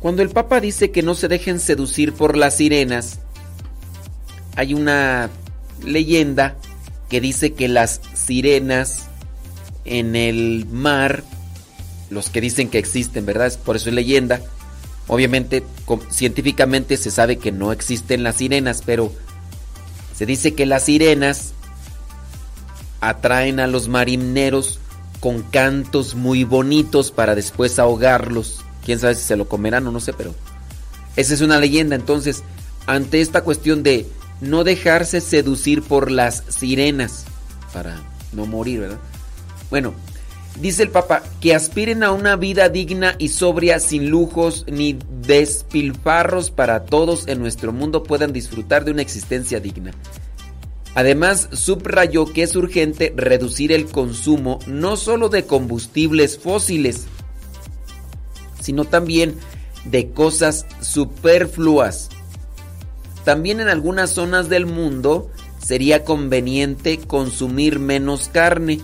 [0.00, 3.18] cuando el Papa dice que no se dejen seducir por las sirenas,
[4.54, 5.28] hay una
[5.84, 6.56] leyenda
[7.08, 9.06] que dice que las sirenas
[9.84, 11.24] en el mar,
[12.10, 13.52] los que dicen que existen, ¿verdad?
[13.64, 14.40] Por eso es leyenda.
[15.06, 15.64] Obviamente,
[16.10, 19.12] científicamente se sabe que no existen las sirenas, pero
[20.14, 21.52] se dice que las sirenas
[23.00, 24.80] atraen a los marineros
[25.20, 28.64] con cantos muy bonitos para después ahogarlos.
[28.84, 30.34] Quién sabe si se lo comerán o no sé, pero
[31.16, 31.96] esa es una leyenda.
[31.96, 32.42] Entonces,
[32.86, 34.06] ante esta cuestión de
[34.40, 37.24] no dejarse seducir por las sirenas
[37.72, 38.00] para
[38.32, 38.98] no morir, ¿verdad?
[39.70, 39.94] Bueno,
[40.60, 46.50] dice el Papa que aspiren a una vida digna y sobria sin lujos ni despilfarros
[46.50, 49.92] para todos en nuestro mundo puedan disfrutar de una existencia digna.
[50.94, 57.06] Además, subrayó que es urgente reducir el consumo no solo de combustibles fósiles,
[58.60, 59.36] sino también
[59.84, 62.08] de cosas superfluas.
[63.24, 68.80] También en algunas zonas del mundo sería conveniente consumir menos carne.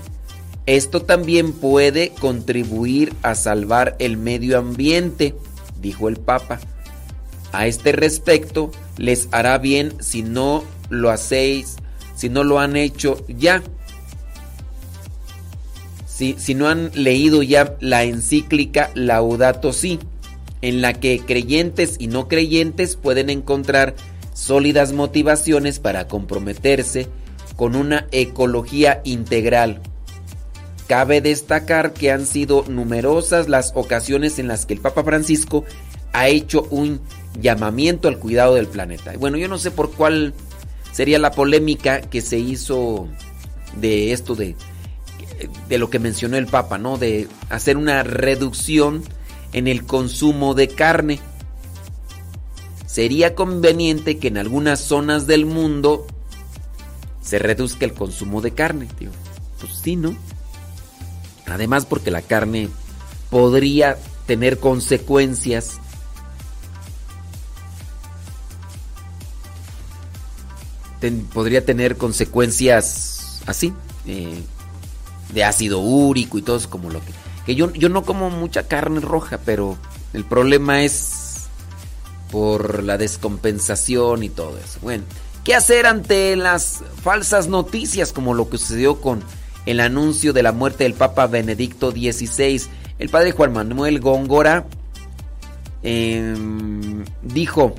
[0.66, 5.34] Esto también puede contribuir a salvar el medio ambiente,
[5.80, 6.60] dijo el Papa.
[7.52, 11.76] A este respecto, les hará bien si no lo hacéis
[12.14, 13.62] si no lo han hecho ya.
[16.06, 19.98] Si, si no han leído ya la encíclica Laudato Si,
[20.62, 23.96] en la que creyentes y no creyentes pueden encontrar
[24.34, 27.08] sólidas motivaciones para comprometerse
[27.56, 29.80] con una ecología integral.
[30.86, 35.64] Cabe destacar que han sido numerosas las ocasiones en las que el Papa Francisco
[36.12, 37.00] ha hecho un
[37.40, 39.12] llamamiento al cuidado del planeta.
[39.18, 40.34] Bueno, yo no sé por cuál
[40.92, 43.08] sería la polémica que se hizo
[43.80, 44.56] de esto de,
[45.68, 46.98] de lo que mencionó el Papa, ¿no?
[46.98, 49.02] De hacer una reducción
[49.52, 51.18] en el consumo de carne.
[52.94, 56.06] Sería conveniente que en algunas zonas del mundo
[57.20, 58.86] se reduzca el consumo de carne.
[59.58, 60.14] Pues sí, ¿no?
[61.46, 62.68] Además porque la carne
[63.30, 63.98] podría
[64.28, 65.80] tener consecuencias
[71.32, 73.74] podría tener consecuencias así,
[74.06, 74.40] eh,
[75.32, 77.12] de ácido úrico y todo eso, como lo que...
[77.44, 79.76] que yo, yo no como mucha carne roja, pero
[80.12, 81.23] el problema es
[82.34, 84.80] por la descompensación y todo eso.
[84.82, 85.04] Bueno,
[85.44, 89.22] ¿qué hacer ante las falsas noticias como lo que sucedió con
[89.66, 92.62] el anuncio de la muerte del Papa Benedicto XVI?
[92.98, 94.66] El padre Juan Manuel Góngora
[95.84, 97.76] em, dijo,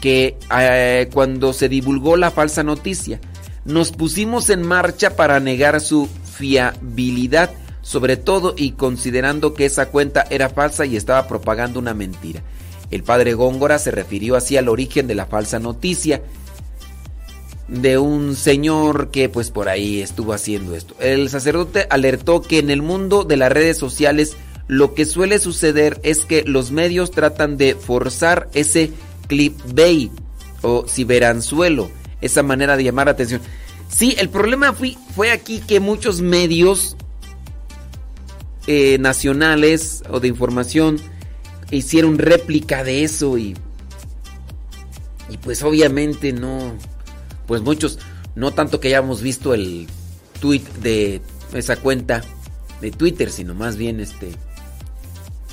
[0.00, 3.20] que eh, cuando se divulgó la falsa noticia,
[3.64, 7.52] nos pusimos en marcha para negar su fiabilidad,
[7.88, 12.42] sobre todo y considerando que esa cuenta era falsa y estaba propagando una mentira.
[12.90, 16.20] El padre Góngora se refirió así al origen de la falsa noticia
[17.66, 20.96] de un señor que pues por ahí estuvo haciendo esto.
[21.00, 24.36] El sacerdote alertó que en el mundo de las redes sociales
[24.66, 28.92] lo que suele suceder es que los medios tratan de forzar ese
[29.28, 30.12] clickbait
[30.60, 31.88] o ciberanzuelo,
[32.20, 33.40] esa manera de llamar la atención.
[33.88, 36.94] Sí, el problema fue, fue aquí que muchos medios
[38.68, 41.00] eh, nacionales o de información
[41.70, 43.56] hicieron réplica de eso y,
[45.28, 46.74] y pues obviamente no,
[47.46, 47.98] pues muchos,
[48.36, 49.88] no tanto que hayamos visto el
[50.40, 51.20] tweet de
[51.52, 52.22] esa cuenta
[52.80, 54.30] de Twitter, sino más bien este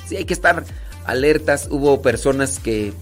[0.08, 0.64] Sí, hay que estar
[1.04, 1.68] alertas.
[1.70, 2.92] Hubo personas que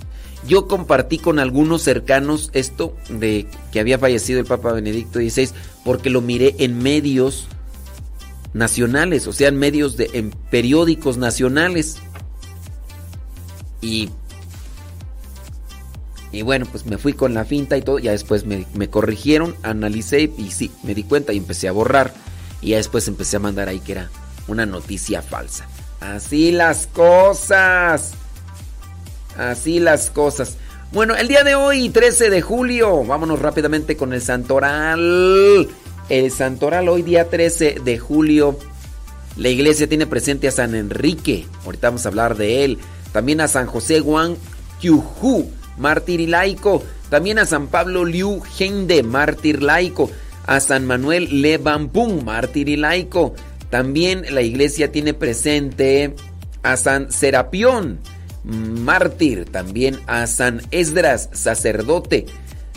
[0.47, 5.51] yo compartí con algunos cercanos esto de que había fallecido el Papa Benedicto XVI
[5.85, 7.47] porque lo miré en medios
[8.55, 11.99] nacionales, o sea, en medios de en periódicos nacionales.
[13.83, 14.09] Y
[16.33, 19.55] y bueno, pues me fui con la finta y todo, ya después me, me corrigieron,
[19.63, 22.13] analicé y sí, me di cuenta y empecé a borrar.
[22.61, 24.11] Y ya después empecé a mandar ahí que era
[24.49, 25.69] una noticia falsa.
[26.01, 28.15] Así las cosas.
[29.39, 30.57] Así las cosas.
[30.93, 35.69] Bueno, el día de hoy, 13 de julio, vámonos rápidamente con el Santoral.
[36.09, 38.59] El Santoral hoy día 13 de julio.
[39.37, 41.47] La iglesia tiene presente a San Enrique.
[41.65, 42.79] Ahorita vamos a hablar de él.
[43.13, 44.37] También a San José Juan
[44.81, 46.83] Kyuhu, mártir y laico.
[47.09, 50.11] También a San Pablo Liu Gende, mártir laico.
[50.47, 53.35] A San Manuel Le Bampung, mártir y laico.
[53.71, 56.15] También la iglesia tiene presente
[56.63, 57.99] a San Serapión,
[58.45, 59.47] mártir.
[59.47, 62.27] También a San Esdras, sacerdote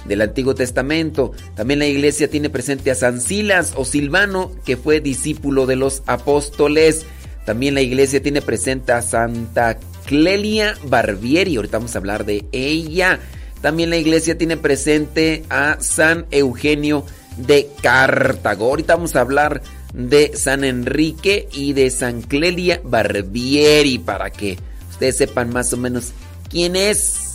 [0.08, 1.34] del Antiguo Testamento.
[1.56, 6.04] También la iglesia tiene presente a San Silas o Silvano, que fue discípulo de los
[6.06, 7.06] apóstoles.
[7.46, 11.56] También la iglesia tiene presente a Santa Clelia Barbieri.
[11.56, 13.20] Ahorita vamos a hablar de ella.
[13.62, 17.06] También la iglesia tiene presente a San Eugenio
[17.38, 18.66] de Cartago.
[18.66, 19.62] Ahorita vamos a hablar
[19.94, 24.58] de San Enrique y de San Clelia Barbieri para que
[24.90, 26.12] ustedes sepan más o menos
[26.50, 27.27] quién es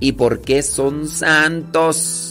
[0.00, 2.28] y por qué son santos.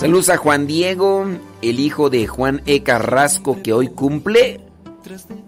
[0.00, 1.26] Saludos a Juan Diego,
[1.62, 2.82] el hijo de Juan E.
[2.82, 4.60] Carrasco, que hoy cumple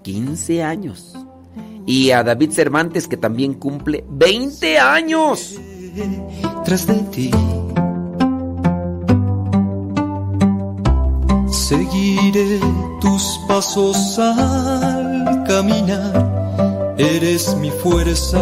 [0.02, 1.14] 15 años.
[1.86, 5.59] Y a David Cervantes, que también cumple 20 años.
[6.64, 7.30] Tras de ti.
[11.51, 12.60] Seguiré
[13.01, 16.94] tus pasos al caminar.
[16.98, 18.39] Eres mi fuerza,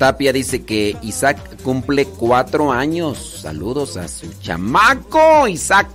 [0.00, 3.40] Tapia dice que Isaac cumple cuatro años.
[3.42, 5.89] Saludos a su chamaco, Isaac.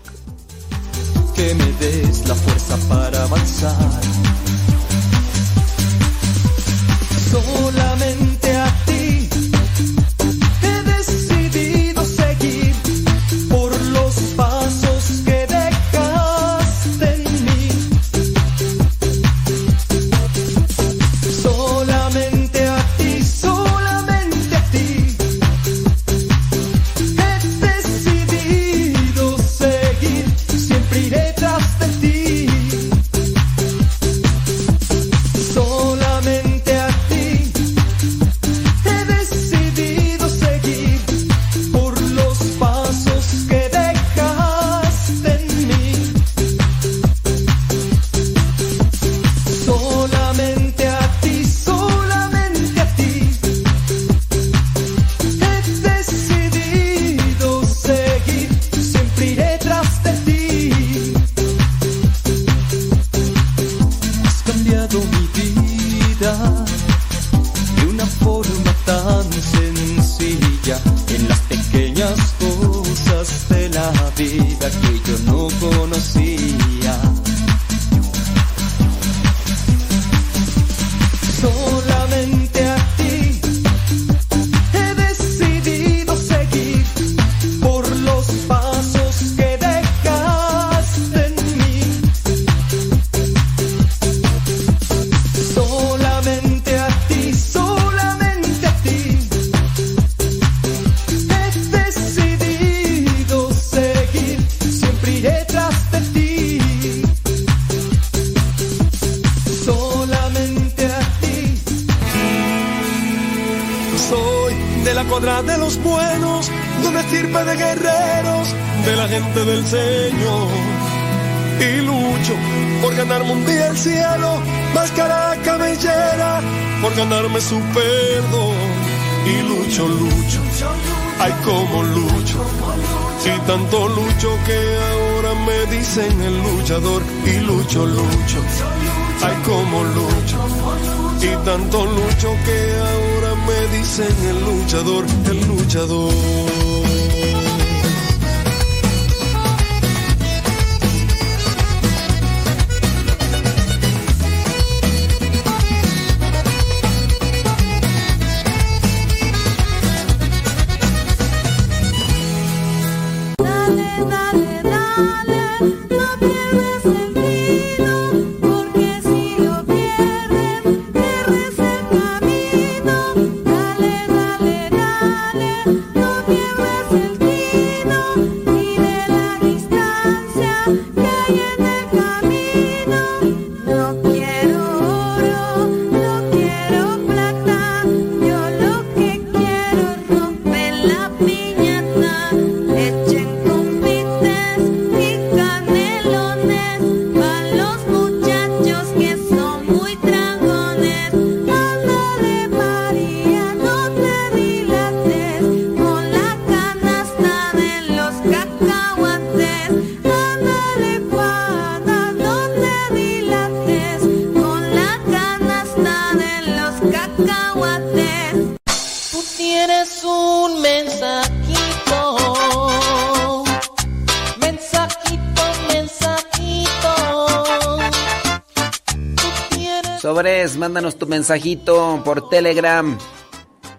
[231.16, 232.98] Mensajito por Telegram.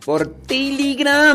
[0.07, 1.35] Por Telegram.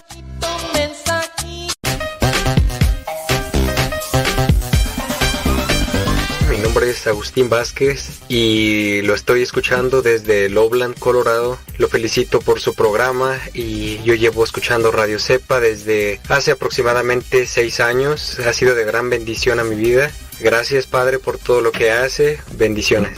[6.49, 11.60] Mi nombre es Agustín Vázquez y lo estoy escuchando desde Loveland, Colorado.
[11.78, 17.80] Lo felicito por su programa y yo llevo escuchando Radio Cepa desde hace aproximadamente seis
[17.80, 18.40] años.
[18.40, 20.10] Ha sido de gran bendición a mi vida.
[20.40, 22.40] Gracias Padre por todo lo que hace.
[22.57, 23.11] Bendiciones.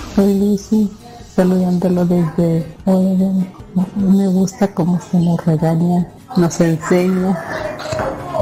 [1.35, 3.47] Saludándolo desde Oregon.
[3.95, 6.07] Me gusta cómo se nos regaña,
[6.37, 7.37] nos enseña,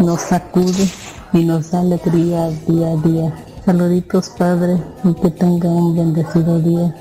[0.02, 0.90] nos sacude
[1.34, 3.46] y nos da alegría día a día.
[3.66, 6.96] Saluditos, Padre, y que tenga un bendecido día.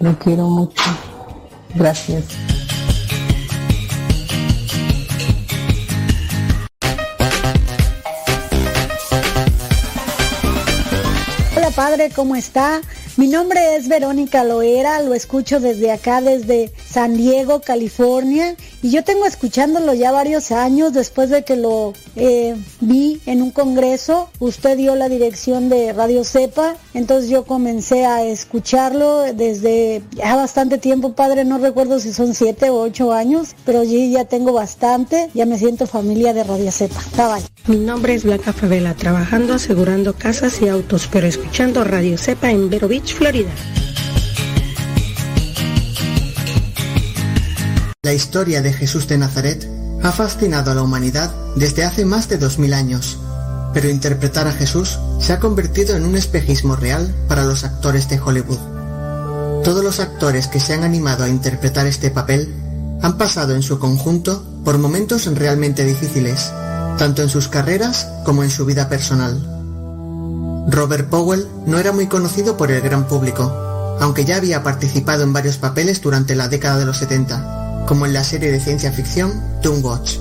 [0.00, 0.82] Lo quiero mucho.
[1.74, 2.24] Gracias.
[11.56, 12.80] Hola padre, ¿cómo está?
[13.16, 19.02] Mi nombre es Verónica Loera, lo escucho desde acá, desde San Diego, California, y yo
[19.02, 24.28] tengo escuchándolo ya varios años después de que lo eh, vi en un congreso.
[24.40, 30.76] Usted dio la dirección de Radio Cepa, entonces yo comencé a escucharlo desde ya bastante
[30.76, 35.30] tiempo, padre, no recuerdo si son siete o ocho años, pero yo ya tengo bastante,
[35.32, 37.00] ya me siento familia de Radio Cepa.
[37.16, 37.42] Bye.
[37.66, 42.68] Mi nombre es Blanca Favela, trabajando asegurando casas y autos, pero escuchando Radio Cepa en
[42.68, 43.48] Vero Beach, Florida.
[48.04, 49.66] La historia de Jesús de Nazaret
[50.02, 53.18] ha fascinado a la humanidad desde hace más de 2000 años,
[53.72, 58.20] pero interpretar a Jesús se ha convertido en un espejismo real para los actores de
[58.20, 58.58] Hollywood.
[59.64, 62.54] Todos los actores que se han animado a interpretar este papel
[63.00, 66.52] han pasado en su conjunto por momentos realmente difíciles,
[66.98, 69.40] tanto en sus carreras como en su vida personal.
[70.68, 75.32] Robert Powell no era muy conocido por el gran público, aunque ya había participado en
[75.32, 79.32] varios papeles durante la década de los 70, como en la serie de ciencia ficción
[79.82, 80.18] Watch.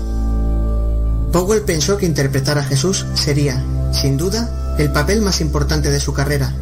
[1.31, 6.13] Powell pensó que interpretar a Jesús sería, sin duda, el papel más importante de su
[6.13, 6.53] carrera,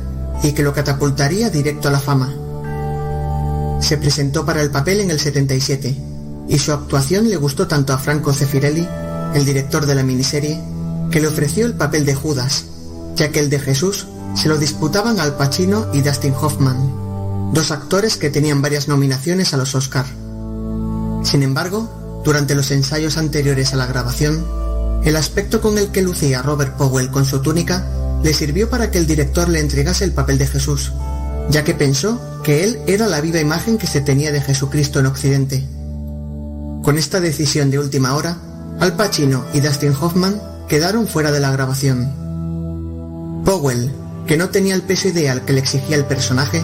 [0.44, 2.34] y que lo catapultaría directo a la fama.
[3.82, 5.96] Se presentó para el papel en el 77,
[6.48, 8.88] y su actuación le gustó tanto a Franco Zeffirelli
[9.34, 10.62] el director de la miniserie,
[11.12, 12.66] que le ofreció el papel de Judas,
[13.16, 18.18] ya que el de Jesús se lo disputaban Al Pacino y Dustin Hoffman, dos actores
[18.18, 20.06] que tenían varias nominaciones a los Oscar.
[21.24, 24.46] Sin embargo, durante los ensayos anteriores a la grabación,
[25.04, 27.88] el aspecto con el que lucía Robert Powell con su túnica
[28.24, 30.92] le sirvió para que el director le entregase el papel de Jesús,
[31.50, 35.08] ya que pensó que él era la viva imagen que se tenía de Jesucristo en
[35.08, 35.68] Occidente.
[36.84, 38.38] Con esta decisión de última hora,
[38.80, 43.42] Al Pacino y Dustin Hoffman quedaron fuera de la grabación.
[43.46, 43.92] Powell,
[44.26, 46.64] que no tenía el peso ideal que le exigía el personaje,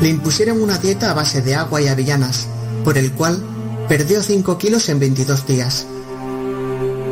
[0.00, 2.46] le impusieron una dieta a base de agua y avellanas,
[2.84, 3.40] por el cual
[3.88, 5.86] perdió 5 kilos en 22 días.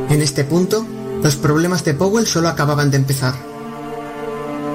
[0.08, 0.86] En este punto,
[1.22, 3.34] los problemas de Powell solo acababan de empezar.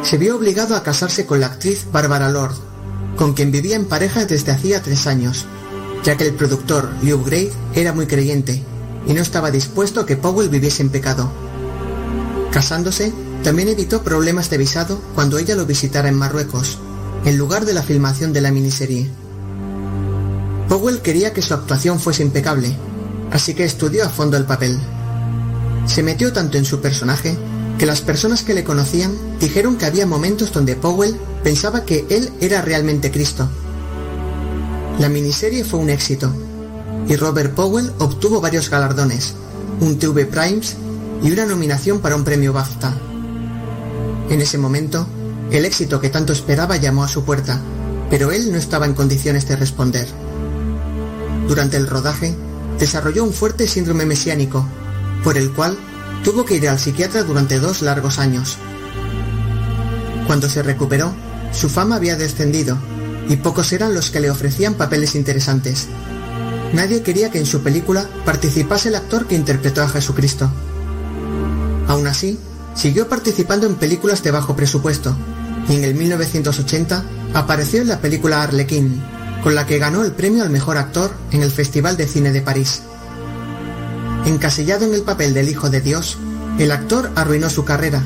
[0.04, 2.56] Se vio obligado a casarse con la actriz Barbara Lord,
[3.18, 5.46] con quien vivía en pareja desde hacía tres años,
[6.04, 8.64] ya que el productor Liu Gray era muy creyente
[9.08, 11.32] y no estaba dispuesto a que Powell viviese en pecado.
[12.52, 13.12] Casándose,
[13.44, 16.80] también evitó problemas de visado cuando ella lo visitara en Marruecos,
[17.26, 19.10] en lugar de la filmación de la miniserie.
[20.70, 22.76] Powell quería que su actuación fuese impecable,
[23.32, 24.80] así que estudió a fondo el papel.
[25.86, 27.38] Se metió tanto en su personaje
[27.78, 32.32] que las personas que le conocían dijeron que había momentos donde Powell pensaba que él
[32.40, 33.48] era realmente Cristo.
[35.00, 36.32] La miniserie fue un éxito
[37.08, 39.36] y Robert Powell obtuvo varios galardones,
[39.82, 40.78] un TV Primes
[41.22, 42.94] y una nominación para un premio BAFTA.
[44.30, 45.06] En ese momento,
[45.52, 47.60] el éxito que tanto esperaba llamó a su puerta,
[48.10, 50.08] pero él no estaba en condiciones de responder.
[51.48, 52.36] Durante el rodaje,
[52.80, 54.68] desarrolló un fuerte síndrome mesiánico,
[55.24, 55.78] por el cual
[56.24, 58.58] tuvo que ir al psiquiatra durante dos largos años.
[60.28, 61.14] Cuando se recuperó,
[61.52, 62.78] su fama había descendido
[63.30, 65.88] y pocos eran los que le ofrecían papeles interesantes.
[66.74, 70.50] Nadie quería que en su película participase el actor que interpretó a Jesucristo.
[71.88, 72.40] Aún así,
[72.76, 75.16] siguió participando en películas de bajo presupuesto
[75.70, 79.02] y en el 1980 apareció en la película Arlequín,
[79.46, 82.42] con la que ganó el premio al mejor actor en el Festival de Cine de
[82.42, 82.82] París.
[84.26, 86.18] Encasillado en el papel del Hijo de Dios,
[86.58, 88.02] el actor arruinó su carrera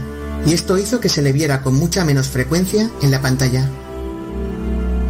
[0.45, 3.69] y esto hizo que se le viera con mucha menos frecuencia en la pantalla.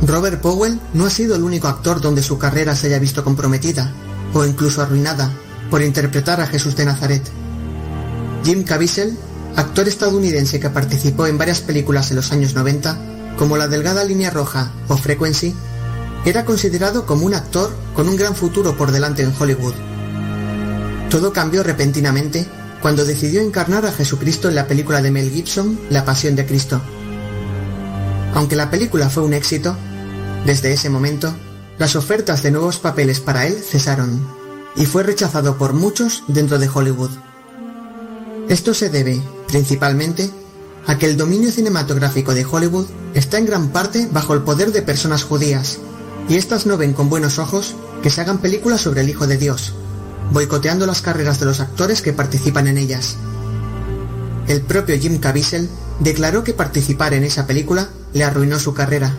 [0.06, 3.91] Robert Powell no ha sido el único actor donde su carrera se haya visto comprometida,
[4.35, 5.31] o incluso arruinada,
[5.72, 7.23] por interpretar a Jesús de Nazaret.
[8.45, 9.18] Jim Caviezel,
[9.56, 12.99] actor estadounidense que participó en varias películas en los años 90,
[13.35, 15.56] como La Delgada Línea Roja o Frequency,
[16.25, 19.73] era considerado como un actor con un gran futuro por delante en Hollywood.
[21.09, 22.45] Todo cambió repentinamente
[22.81, 26.81] cuando decidió encarnar a Jesucristo en la película de Mel Gibson, La Pasión de Cristo.
[28.33, 29.75] Aunque la película fue un éxito,
[30.45, 31.33] desde ese momento,
[31.77, 34.25] las ofertas de nuevos papeles para él cesaron,
[34.75, 37.11] y fue rechazado por muchos dentro de Hollywood.
[38.48, 40.30] Esto se debe, principalmente,
[40.88, 44.81] a que el dominio cinematográfico de Hollywood está en gran parte bajo el poder de
[44.81, 45.80] personas judías,
[46.30, 49.38] y éstas no ven con buenos ojos que se hagan películas sobre el Hijo de
[49.38, 49.74] Dios,
[50.32, 53.17] boicoteando las carreras de los actores que participan en ellas.
[54.48, 59.14] El propio Jim Caviezel declaró que participar en esa película le arruinó su carrera,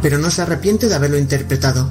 [0.00, 1.90] pero no se arrepiente de haberlo interpretado.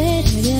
[0.00, 0.59] better.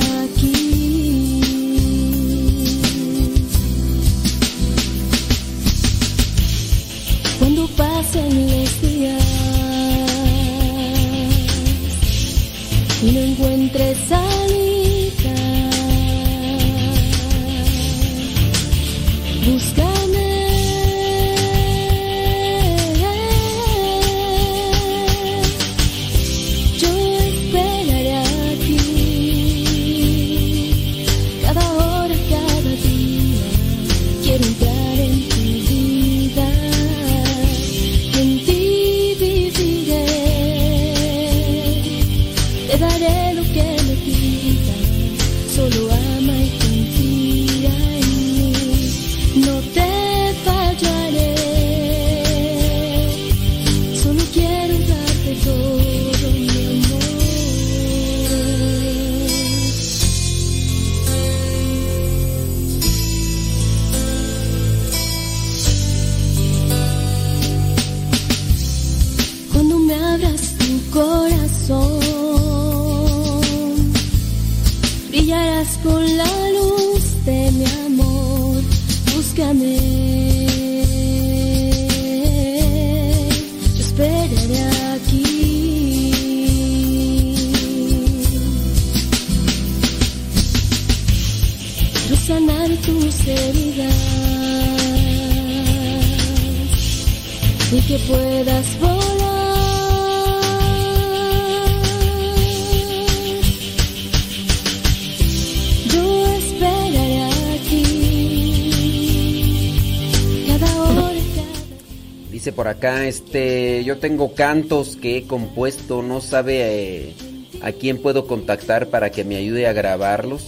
[114.01, 117.15] Tengo cantos que he compuesto, no sabe eh,
[117.63, 120.43] a quién puedo contactar para que me ayude a grabarlos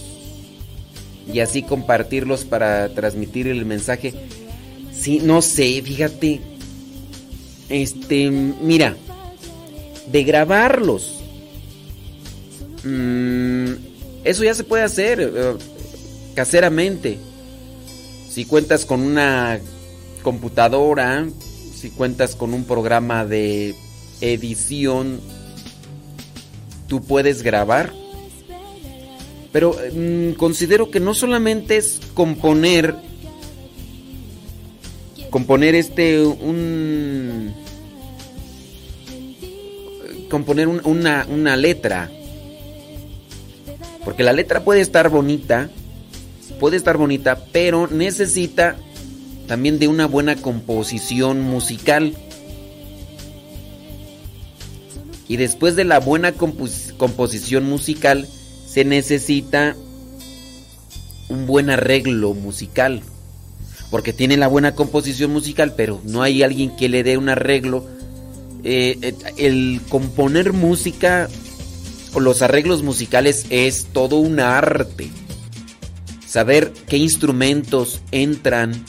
[1.31, 4.13] y así compartirlos para transmitir el mensaje.
[4.91, 6.41] Sí, no sé, fíjate.
[7.69, 8.95] Este, mira,
[10.11, 11.21] de grabarlos.
[12.83, 13.71] mm,
[14.23, 15.53] eso ya se puede hacer eh,
[16.35, 17.17] caseramente.
[18.29, 19.59] Si cuentas con una
[20.23, 21.27] computadora,
[21.83, 23.75] si cuentas con un programa de
[24.21, 25.19] edición,
[26.87, 27.91] tú puedes grabar.
[29.51, 32.95] Pero mm, considero que no solamente es componer
[35.29, 37.53] componer este un
[40.29, 42.09] componer un- una, una letra
[44.05, 45.69] porque la letra puede estar bonita
[46.61, 48.77] puede estar bonita pero necesita
[49.53, 52.15] también de una buena composición musical
[55.27, 58.27] y después de la buena compos- composición musical
[58.65, 59.75] se necesita
[61.29, 63.03] un buen arreglo musical
[63.91, 67.85] porque tiene la buena composición musical, pero no hay alguien que le dé un arreglo.
[68.63, 71.29] Eh, eh, el componer música
[72.15, 75.11] o los arreglos musicales es todo un arte.
[76.25, 78.83] Saber qué instrumentos entran,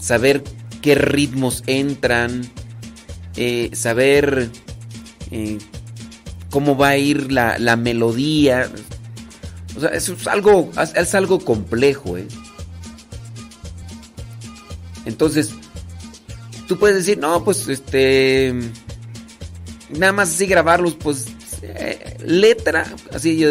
[0.00, 0.42] saber
[0.82, 2.50] qué ritmos entran,
[3.36, 4.50] eh, saber
[5.30, 5.58] eh,
[6.50, 8.70] cómo va a ir la, la melodía.
[9.76, 12.26] O sea, eso es algo, es algo complejo, ¿eh?
[15.04, 15.52] Entonces,
[16.66, 18.54] tú puedes decir, no, pues este.
[19.90, 21.26] Nada más así grabarlos, pues.
[22.24, 23.50] letra, así yo,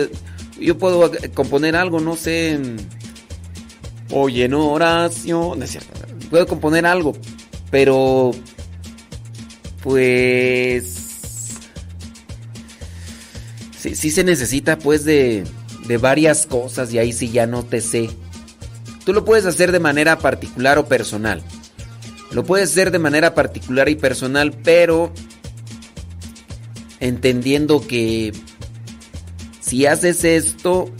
[0.60, 2.60] yo puedo componer algo, no sé.
[4.12, 5.60] Oye, en oración.
[5.60, 7.14] No es cierto, puedo componer algo,
[7.72, 8.32] pero.
[9.84, 10.96] Pues.
[13.78, 15.46] Sí, se necesita, pues, de,
[15.88, 18.10] de varias cosas, y ahí sí ya no te sé.
[19.06, 21.42] Tú lo puedes hacer de manera particular o personal.
[22.32, 25.12] Lo puedes hacer de manera particular y personal, pero
[27.00, 28.34] entendiendo que
[29.62, 30.92] si haces esto,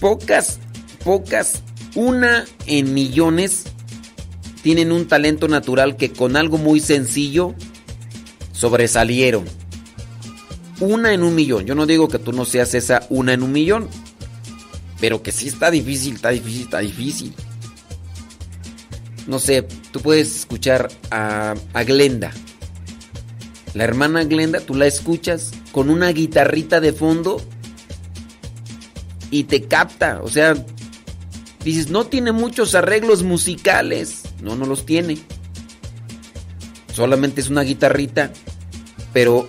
[0.00, 0.58] pocas,
[1.04, 1.62] pocas,
[1.94, 3.64] una en millones
[4.62, 7.54] tienen un talento natural que con algo muy sencillo
[8.52, 9.44] sobresalieron.
[10.80, 11.66] Una en un millón.
[11.66, 13.88] Yo no digo que tú no seas esa una en un millón.
[15.00, 17.34] Pero que sí está difícil, está difícil, está difícil.
[19.26, 21.54] No sé, tú puedes escuchar a,
[21.84, 22.30] Glenda.
[23.74, 27.40] La hermana Glenda, tú la escuchas con una guitarrita de fondo
[29.30, 30.20] y te capta.
[30.22, 30.54] O sea,
[31.64, 34.22] dices, no tiene muchos arreglos musicales.
[34.42, 35.18] No, no los tiene.
[36.94, 38.32] Solamente es una guitarrita.
[39.12, 39.48] Pero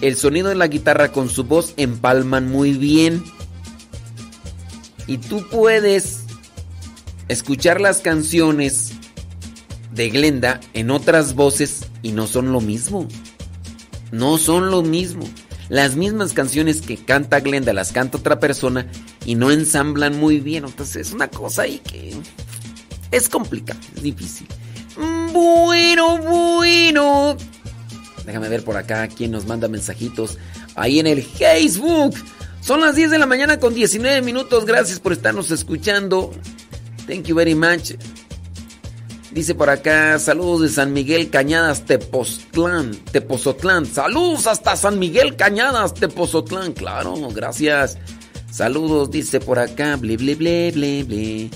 [0.00, 3.24] el sonido de la guitarra con su voz empalman muy bien.
[5.06, 6.20] Y tú puedes
[7.28, 8.92] escuchar las canciones
[9.92, 13.08] de Glenda en otras voces y no son lo mismo.
[14.12, 15.28] no son lo mismo.
[15.68, 18.86] Las mismas canciones que canta Glenda las canta otra persona
[19.28, 20.64] y no ensamblan muy bien.
[20.64, 22.14] Entonces es una cosa ahí que
[23.10, 24.46] es complicado, es difícil.
[25.34, 27.36] Bueno, bueno.
[28.24, 30.38] Déjame ver por acá quién nos manda mensajitos.
[30.76, 32.14] Ahí en el Facebook.
[32.62, 34.64] Son las 10 de la mañana con 19 minutos.
[34.64, 36.32] Gracias por estarnos escuchando.
[37.06, 37.92] Thank you very much.
[39.30, 43.84] Dice por acá, saludos de San Miguel Cañadas, Tepoztlán, Tepozotlán.
[43.84, 46.72] Saludos hasta San Miguel Cañadas, Tepozotlán.
[46.72, 47.98] Claro, gracias.
[48.58, 51.50] Saludos, dice por acá, ble, ble, ble, ble, ble.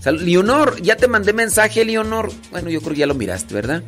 [0.00, 2.30] Sal- Leonor, ya te mandé mensaje, Leonor.
[2.52, 3.82] Bueno, yo creo que ya lo miraste, ¿verdad?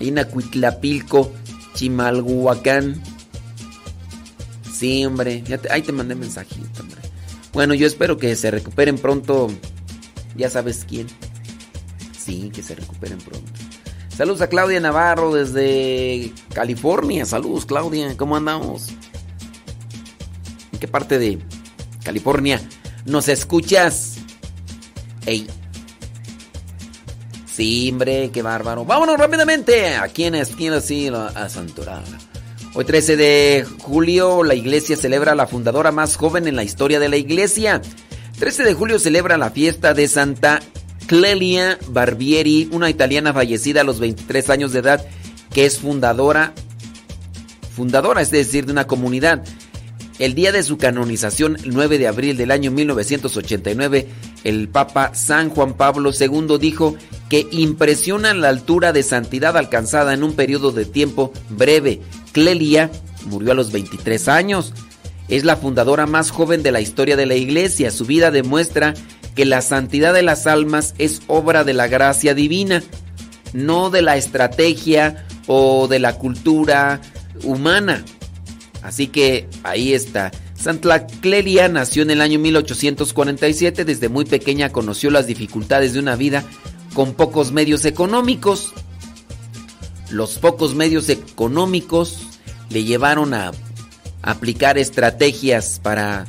[0.00, 1.30] Ahí en Acuitlapilco,
[1.74, 3.00] Chimalhuacán.
[4.74, 6.98] Sí, hombre, ya te- ahí te mandé mensajito, hombre.
[7.52, 9.48] Bueno, yo espero que se recuperen pronto.
[10.36, 11.06] Ya sabes quién.
[12.18, 13.48] Sí, que se recuperen pronto.
[14.16, 17.24] Saludos a Claudia Navarro desde California.
[17.26, 18.16] Saludos, Claudia.
[18.16, 18.88] ¿Cómo andamos?
[20.80, 21.38] ¿En qué parte de
[22.02, 22.58] California
[23.04, 24.14] nos escuchas?
[25.26, 25.46] Ey.
[27.44, 28.86] Sí, hombre, qué bárbaro.
[28.86, 29.96] Vámonos rápidamente.
[29.96, 30.48] ¿A quién es?
[30.56, 31.08] ¿Quién así?
[31.08, 32.02] A Santorada.
[32.72, 36.98] Hoy 13 de julio la iglesia celebra a la fundadora más joven en la historia
[36.98, 37.82] de la iglesia.
[38.38, 40.60] 13 de julio celebra la fiesta de Santa
[41.06, 45.06] Clelia Barbieri, una italiana fallecida a los 23 años de edad,
[45.52, 46.54] que es fundadora,
[47.76, 49.44] fundadora, es decir, de una comunidad.
[50.20, 54.06] El día de su canonización, el 9 de abril del año 1989,
[54.44, 56.94] el Papa San Juan Pablo II dijo
[57.30, 62.02] que impresiona la altura de santidad alcanzada en un periodo de tiempo breve.
[62.32, 62.90] Clelia
[63.24, 64.74] murió a los 23 años.
[65.28, 67.90] Es la fundadora más joven de la historia de la iglesia.
[67.90, 68.92] Su vida demuestra
[69.34, 72.82] que la santidad de las almas es obra de la gracia divina,
[73.54, 77.00] no de la estrategia o de la cultura
[77.42, 78.04] humana.
[78.82, 80.30] Así que ahí está.
[80.54, 83.84] Santa Clelia nació en el año 1847.
[83.84, 86.44] Desde muy pequeña conoció las dificultades de una vida
[86.94, 88.72] con pocos medios económicos.
[90.10, 92.26] Los pocos medios económicos
[92.68, 93.52] le llevaron a
[94.22, 96.26] aplicar estrategias para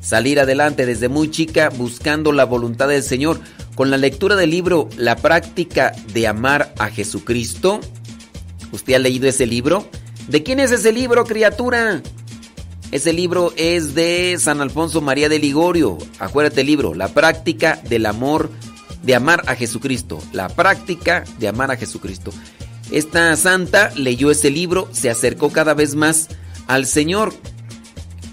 [0.00, 3.40] salir adelante desde muy chica buscando la voluntad del Señor.
[3.74, 7.80] Con la lectura del libro La práctica de amar a Jesucristo.
[8.70, 9.88] ¿Usted ha leído ese libro?
[10.28, 12.02] ¿De quién es ese libro, criatura?
[12.90, 15.98] Ese libro es de San Alfonso María de Ligorio.
[16.18, 18.50] Acuérdate el libro, La práctica del amor,
[19.02, 20.22] de amar a Jesucristo.
[20.32, 22.32] La práctica de amar a Jesucristo.
[22.90, 26.28] Esta santa leyó ese libro, se acercó cada vez más
[26.68, 27.34] al Señor,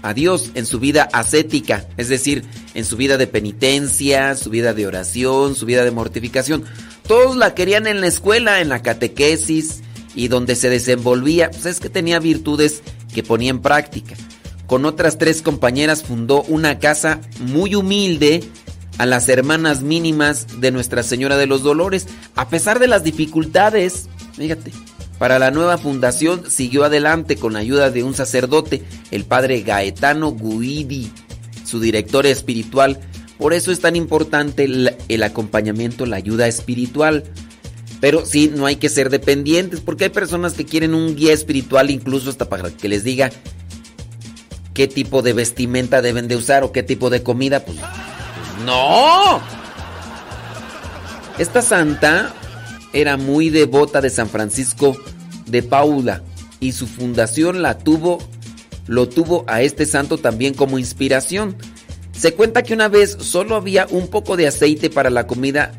[0.00, 4.72] a Dios en su vida ascética, es decir, en su vida de penitencia, su vida
[4.72, 6.64] de oración, su vida de mortificación.
[7.06, 9.82] Todos la querían en la escuela, en la catequesis
[10.14, 12.82] y donde se desenvolvía, pues es que tenía virtudes
[13.14, 14.14] que ponía en práctica.
[14.66, 18.42] Con otras tres compañeras fundó una casa muy humilde
[18.98, 24.08] a las hermanas mínimas de Nuestra Señora de los Dolores, a pesar de las dificultades,
[24.34, 24.72] fíjate.
[25.18, 28.82] Para la nueva fundación siguió adelante con la ayuda de un sacerdote,
[29.12, 31.12] el padre Gaetano Guidi,
[31.64, 32.98] su director espiritual.
[33.38, 37.24] Por eso es tan importante el, el acompañamiento, la ayuda espiritual.
[38.02, 41.88] Pero sí, no hay que ser dependientes, porque hay personas que quieren un guía espiritual
[41.88, 43.30] incluso hasta para que les diga
[44.74, 47.64] qué tipo de vestimenta deben de usar o qué tipo de comida.
[47.64, 47.78] Pues,
[48.66, 49.40] no.
[51.38, 52.34] Esta santa
[52.92, 54.96] era muy devota de San Francisco
[55.46, 56.24] de Paula
[56.58, 58.18] y su fundación la tuvo,
[58.88, 61.54] lo tuvo a este santo también como inspiración.
[62.10, 65.70] Se cuenta que una vez solo había un poco de aceite para la comida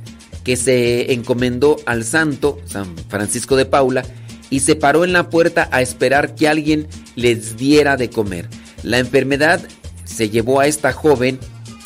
[0.44, 4.04] que se encomendó al santo, San Francisco de Paula,
[4.50, 8.50] y se paró en la puerta a esperar que alguien les diera de comer.
[8.84, 9.62] La enfermedad
[10.04, 11.40] se llevó a esta joven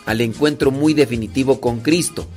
[0.05, 2.27] al encuentro muy definitivo con Cristo.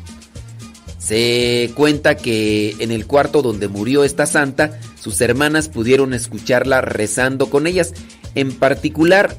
[0.98, 7.48] Se cuenta que en el cuarto donde murió esta santa, sus hermanas pudieron escucharla rezando
[7.48, 7.94] con ellas.
[8.34, 9.36] En particular,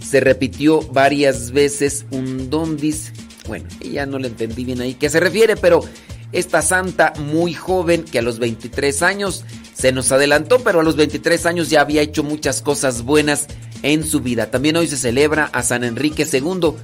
[0.00, 3.12] se repitió varias veces un dondis.
[3.50, 5.80] Bueno, ya no le entendí bien ahí qué se refiere, pero
[6.30, 10.94] esta santa muy joven que a los 23 años se nos adelantó, pero a los
[10.94, 13.48] 23 años ya había hecho muchas cosas buenas
[13.82, 14.52] en su vida.
[14.52, 16.74] También hoy se celebra a San Enrique II,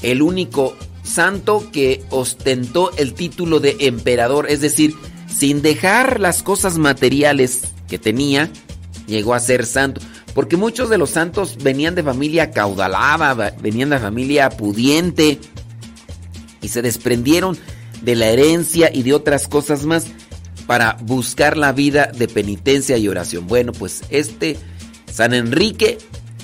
[0.00, 4.94] el único santo que ostentó el título de emperador, es decir,
[5.26, 8.48] sin dejar las cosas materiales que tenía,
[9.06, 10.00] llegó a ser santo.
[10.32, 15.38] Porque muchos de los santos venían de familia caudalada, venían de familia pudiente
[16.60, 17.56] y se desprendieron
[18.02, 20.06] de la herencia y de otras cosas más.
[20.66, 23.46] para buscar la vida de penitencia y oración.
[23.46, 24.58] Bueno, pues este
[25.10, 25.96] San Enrique,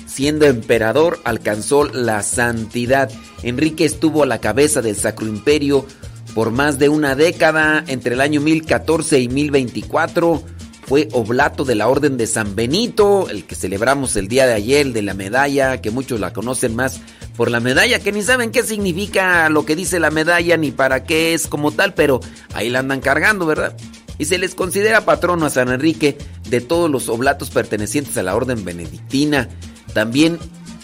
[0.07, 3.11] siendo emperador, alcanzó la santidad.
[3.43, 5.85] Enrique estuvo a la cabeza del Sacro Imperio
[6.33, 10.43] por más de una década, entre el año 1014 y 1024.
[10.85, 14.93] Fue oblato de la Orden de San Benito, el que celebramos el día de ayer,
[14.93, 17.01] de la medalla, que muchos la conocen más
[17.35, 21.03] por la medalla, que ni saben qué significa lo que dice la medalla ni para
[21.03, 22.19] qué es como tal, pero
[22.53, 23.75] ahí la andan cargando, ¿verdad?
[24.19, 26.17] Y se les considera patrono a San Enrique
[26.49, 29.49] de todos los oblatos pertenecientes a la Orden Benedictina.
[29.93, 30.37] También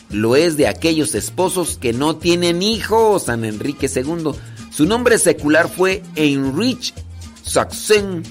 [0.10, 4.32] lo es de aquellos esposos que no tienen hijos, San Enrique II.
[4.72, 6.94] Su nombre secular fue Heinrich
[7.44, 8.24] Sachsen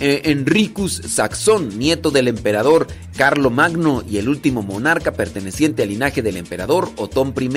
[0.00, 6.22] eh, Enricus Saxón, nieto del emperador Carlo Magno y el último monarca perteneciente al linaje
[6.22, 7.50] del emperador Otón I.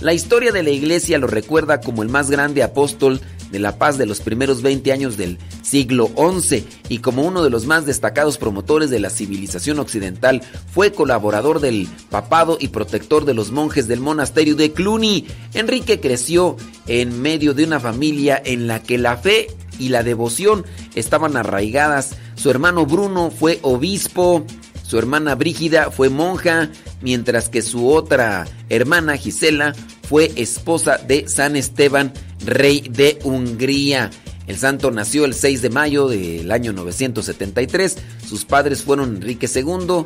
[0.00, 3.20] La historia de la iglesia lo recuerda como el más grande apóstol
[3.50, 7.50] de la paz de los primeros 20 años del siglo XI y como uno de
[7.50, 10.42] los más destacados promotores de la civilización occidental.
[10.72, 15.26] Fue colaborador del papado y protector de los monjes del monasterio de Cluny.
[15.54, 20.64] Enrique creció en medio de una familia en la que la fe y la devoción
[20.94, 22.16] estaban arraigadas.
[22.34, 24.44] Su hermano Bruno fue obispo,
[24.82, 26.70] su hermana Brígida fue monja,
[27.00, 29.74] mientras que su otra hermana Gisela
[30.08, 32.12] fue esposa de San Esteban,
[32.44, 34.10] rey de Hungría.
[34.46, 37.96] El santo nació el 6 de mayo del año 973.
[38.28, 40.04] Sus padres fueron Enrique II,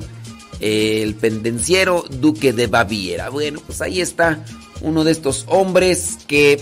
[0.60, 3.30] el pendenciero duque de Baviera.
[3.30, 4.44] Bueno, pues ahí está
[4.82, 6.60] uno de estos hombres que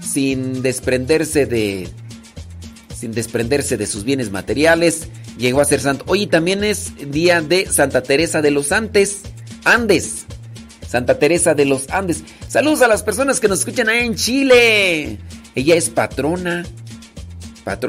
[0.00, 1.88] sin desprenderse de
[2.98, 5.08] sin desprenderse de sus bienes materiales,
[5.38, 6.04] llegó a ser santo.
[6.08, 9.20] Hoy también es día de Santa Teresa de los Andes.
[9.64, 10.24] Andes.
[10.88, 12.24] Santa Teresa de los Andes.
[12.48, 15.18] Saludos a las personas que nos escuchan ahí en Chile.
[15.54, 16.64] Ella es patrona.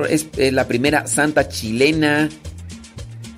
[0.09, 2.29] es eh, la primera santa chilena.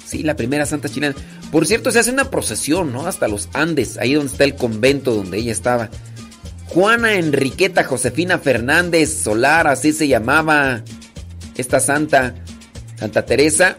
[0.06, 1.16] Sí, la primera santa chilena.
[1.52, 3.06] Por cierto, se hace una procesión, ¿no?
[3.06, 5.90] Hasta los Andes, ahí donde está el convento donde ella estaba.
[6.68, 10.84] Juana Enriqueta Josefina Fernández Solar, así se llamaba
[11.60, 12.36] esta santa,
[12.98, 13.78] Santa Teresa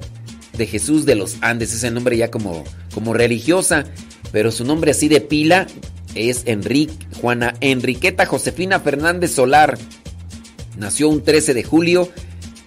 [0.57, 3.85] de Jesús de los Andes, ese nombre ya como, como religiosa,
[4.33, 5.67] pero su nombre así de pila
[6.15, 9.79] es Enrique, Juana Enriqueta Josefina Fernández Solar.
[10.77, 12.11] Nació un 13 de julio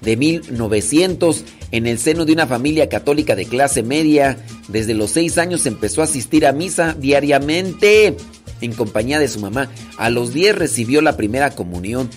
[0.01, 4.37] de 1900 en el seno de una familia católica de clase media.
[4.67, 8.15] Desde los seis años empezó a asistir a misa diariamente
[8.61, 9.69] en compañía de su mamá.
[9.97, 12.09] A los 10 recibió la primera comunión.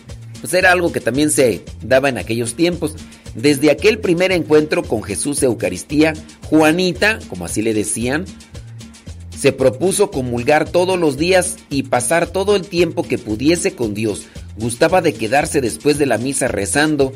[0.46, 2.94] Pues era algo que también se daba en aquellos tiempos.
[3.34, 8.26] Desde aquel primer encuentro con Jesús Eucaristía, Juanita, como así le decían,
[9.36, 14.26] se propuso comulgar todos los días y pasar todo el tiempo que pudiese con Dios.
[14.56, 17.12] Gustaba de quedarse después de la misa rezando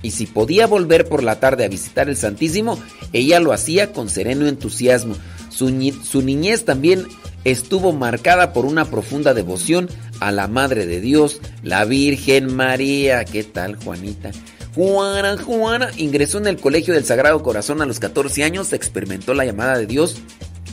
[0.00, 2.78] y si podía volver por la tarde a visitar el Santísimo,
[3.12, 5.16] ella lo hacía con sereno entusiasmo.
[5.50, 5.68] Su,
[6.02, 7.04] su niñez también
[7.44, 9.88] estuvo marcada por una profunda devoción
[10.20, 13.24] a la Madre de Dios, la Virgen María.
[13.24, 14.30] ¿Qué tal, Juanita?
[14.74, 19.44] Juana, Juana ingresó en el Colegio del Sagrado Corazón a los 14 años, experimentó la
[19.44, 20.16] llamada de Dios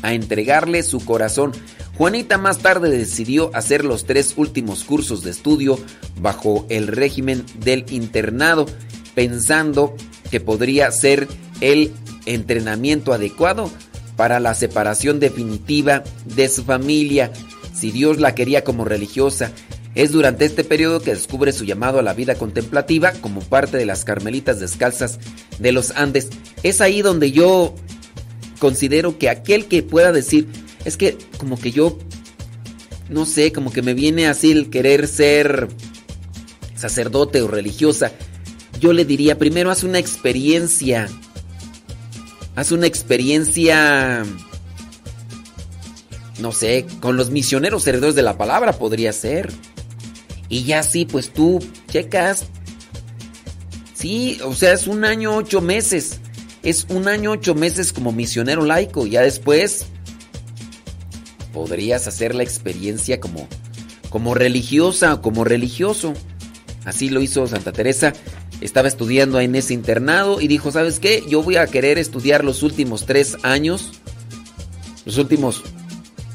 [0.03, 1.51] a entregarle su corazón.
[1.97, 5.79] Juanita más tarde decidió hacer los tres últimos cursos de estudio
[6.21, 8.67] bajo el régimen del internado,
[9.15, 9.95] pensando
[10.29, 11.27] que podría ser
[11.59, 11.91] el
[12.27, 13.71] entrenamiento adecuado
[14.17, 17.31] para la separación definitiva de su familia,
[17.73, 19.53] si Dios la quería como religiosa.
[19.95, 23.85] Es durante este periodo que descubre su llamado a la vida contemplativa como parte de
[23.85, 25.19] las Carmelitas Descalzas
[25.59, 26.29] de los Andes.
[26.63, 27.73] Es ahí donde yo
[28.59, 30.47] considero que aquel que pueda decir,
[30.85, 31.97] es que como que yo,
[33.09, 35.67] no sé, como que me viene así el querer ser
[36.75, 38.11] sacerdote o religiosa,
[38.79, 41.07] yo le diría, primero haz una experiencia
[42.57, 44.25] Haz una experiencia,
[46.39, 49.53] no sé, con los misioneros heredores de la palabra podría ser.
[50.49, 51.59] Y ya sí, pues tú
[51.91, 52.45] checas.
[53.93, 56.19] Sí, o sea, es un año ocho meses.
[56.63, 59.05] Es un año ocho meses como misionero laico.
[59.05, 59.85] Ya después
[61.53, 63.47] podrías hacer la experiencia como,
[64.09, 66.15] como religiosa o como religioso.
[66.85, 68.13] Así lo hizo Santa Teresa
[68.61, 71.23] estaba estudiando en ese internado y dijo, ¿sabes qué?
[71.27, 73.91] Yo voy a querer estudiar los últimos tres años,
[75.05, 75.63] los últimos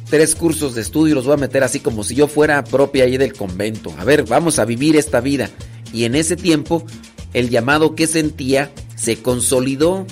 [0.09, 3.17] tres cursos de estudio, los voy a meter así como si yo fuera propia ahí
[3.17, 3.95] del convento.
[3.99, 5.51] A ver, vamos a vivir esta vida.
[5.93, 6.85] Y en ese tiempo,
[7.33, 10.07] el llamado que sentía se consolidó.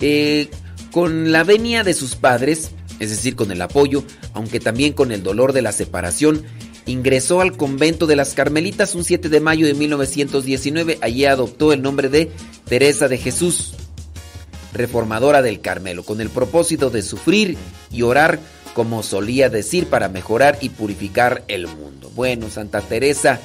[0.00, 0.48] Eh,
[0.90, 5.22] con la venia de sus padres, es decir, con el apoyo, aunque también con el
[5.22, 6.44] dolor de la separación,
[6.88, 10.98] ingresó al convento de las Carmelitas un 7 de mayo de 1919.
[11.02, 12.30] Allí adoptó el nombre de
[12.66, 13.74] Teresa de Jesús,
[14.72, 17.56] reformadora del Carmelo, con el propósito de sufrir
[17.92, 18.40] y orar
[18.74, 22.10] como solía decir para mejorar y purificar el mundo.
[22.14, 23.38] Bueno, Santa Teresa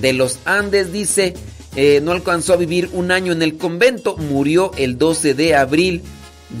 [0.00, 1.34] de los Andes dice,
[1.76, 6.02] eh, no alcanzó a vivir un año en el convento, murió el 12 de abril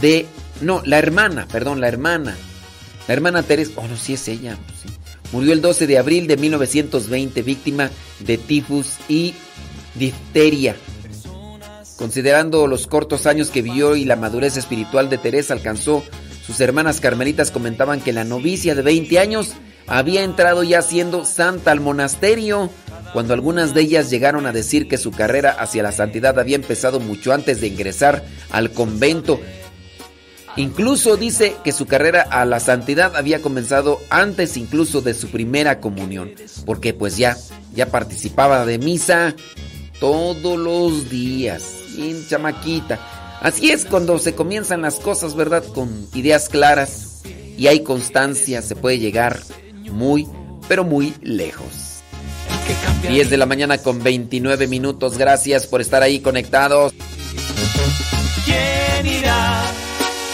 [0.00, 0.26] de...
[0.60, 2.36] No, la hermana, perdón, la hermana.
[3.08, 4.88] La hermana Teresa, oh no, sí es ella, sí.
[5.32, 9.34] Murió el 12 de abril de 1920 víctima de tifus y
[9.94, 10.76] difteria.
[11.96, 16.04] Considerando los cortos años que vivió y la madurez espiritual de Teresa alcanzó,
[16.46, 19.52] sus hermanas carmelitas comentaban que la novicia de 20 años
[19.86, 22.70] había entrado ya siendo santa al monasterio,
[23.12, 26.98] cuando algunas de ellas llegaron a decir que su carrera hacia la santidad había empezado
[26.98, 29.40] mucho antes de ingresar al convento.
[30.56, 35.80] Incluso dice que su carrera a la santidad había comenzado antes incluso de su primera
[35.80, 36.32] comunión,
[36.66, 37.36] porque pues ya
[37.74, 39.34] ya participaba de misa
[39.98, 41.62] todos los días,
[41.96, 42.98] bien chamaquita.
[43.40, 45.64] Así es cuando se comienzan las cosas, ¿verdad?
[45.64, 47.22] Con ideas claras
[47.56, 49.40] y hay constancia, se puede llegar
[49.90, 50.28] muy,
[50.68, 52.02] pero muy lejos.
[53.08, 55.18] 10 de la mañana con 29 minutos.
[55.18, 56.92] Gracias por estar ahí conectados.
[58.44, 58.81] ¿Quién irá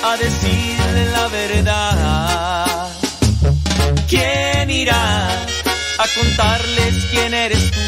[0.02, 2.88] a decirle la verdad?
[4.08, 7.80] ¿Quién irá a contarles quién eres tú?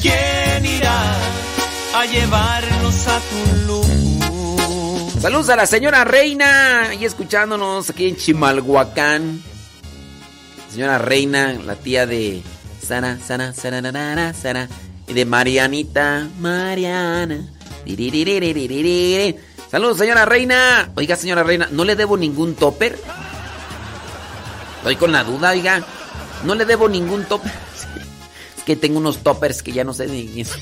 [0.00, 1.16] ¿Quién irá
[1.94, 3.86] a llevarnos a tu luz?
[5.20, 9.42] Saludos a la señora Reina y escuchándonos aquí en Chimalhuacán.
[10.70, 12.42] Señora Reina, la tía de
[12.80, 14.68] Sana, Sana, Sana, Sana,
[15.08, 17.59] y de Marianita, Mariana.
[19.70, 20.90] Saludos, señora Reina.
[20.96, 22.98] Oiga, señora Reina, ¿no le debo ningún topper?
[24.78, 25.82] Estoy con la duda, oiga.
[26.44, 27.52] No le debo ningún topper.
[28.56, 30.40] Es que tengo unos toppers que ya no sé ni...
[30.40, 30.58] eso.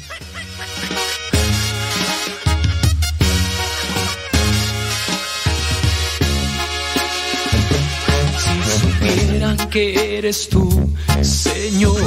[9.70, 12.00] que eres tú, Señor.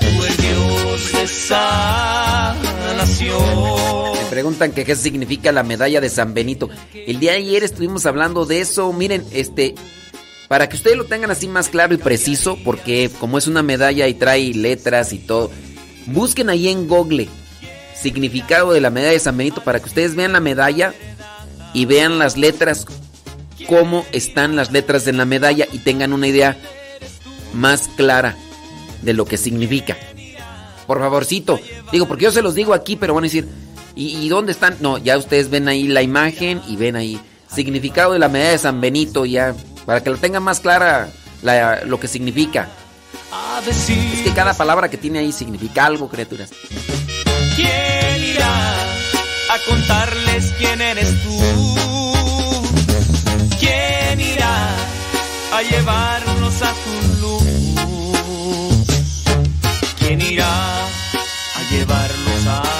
[0.00, 2.25] Tú el Dios de sal.
[3.20, 6.68] Me preguntan que qué significa la medalla de San Benito.
[6.94, 8.92] El día de ayer estuvimos hablando de eso.
[8.92, 9.74] Miren, este,
[10.48, 14.06] para que ustedes lo tengan así más claro y preciso, porque como es una medalla
[14.08, 15.50] y trae letras y todo,
[16.06, 17.28] busquen ahí en Google
[18.00, 20.92] significado de la medalla de San Benito para que ustedes vean la medalla
[21.72, 22.86] y vean las letras,
[23.66, 26.56] cómo están las letras en la medalla y tengan una idea
[27.54, 28.36] más clara
[29.02, 29.96] de lo que significa.
[30.86, 31.58] Por favorcito,
[31.92, 33.48] digo, porque yo se los digo aquí, pero van a decir,
[33.94, 34.76] ¿y, dónde están?
[34.80, 37.20] No, ya ustedes ven ahí la imagen y ven ahí
[37.52, 41.08] significado de la medalla de San Benito, ya, para que lo tengan más clara
[41.42, 42.68] la- lo que significa.
[43.68, 43.86] Es
[44.22, 46.50] que cada palabra que tiene ahí significa algo, criaturas.
[47.56, 51.38] ¿Quién irá a contarles quién eres tú?
[53.58, 54.68] ¿Quién irá
[55.52, 57.42] a llevarnos a tu luz?
[59.98, 60.75] ¿Quién irá
[61.86, 62.75] llevarlos a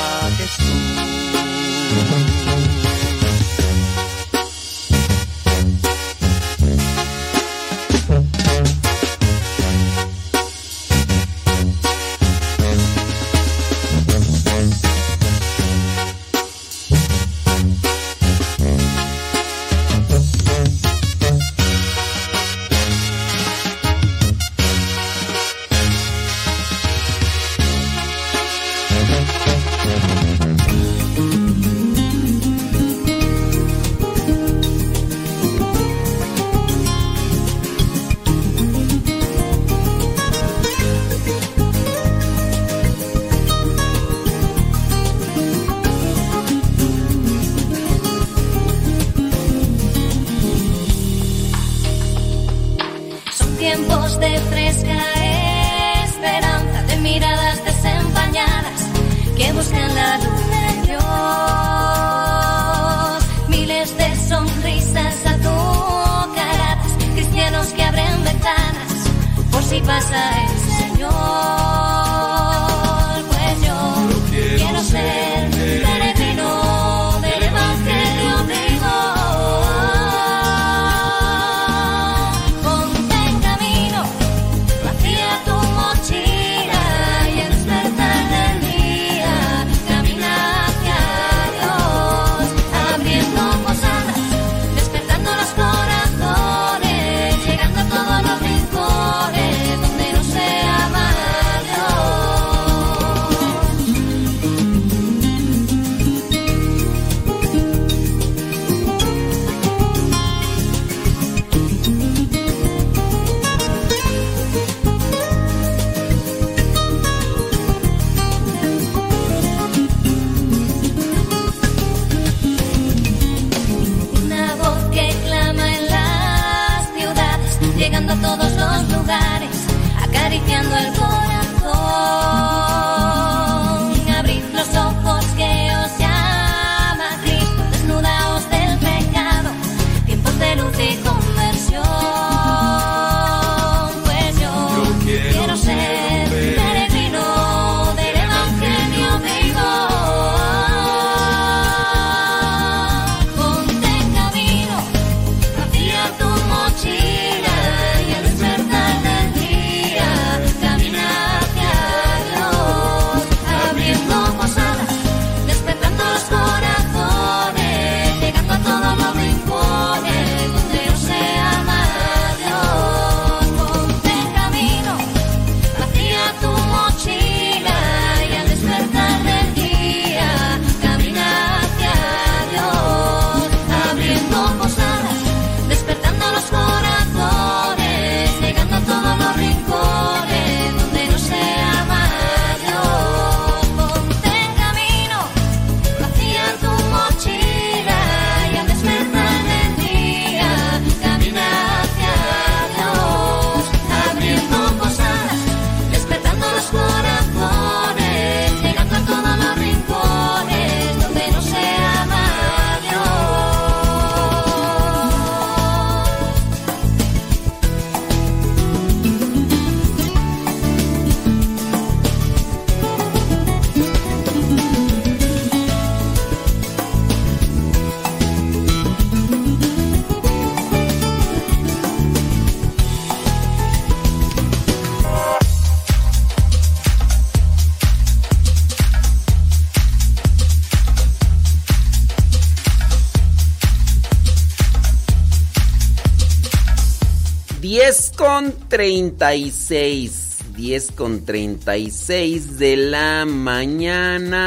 [248.77, 250.37] 36.
[250.55, 254.43] 10 con 36 de la mañana.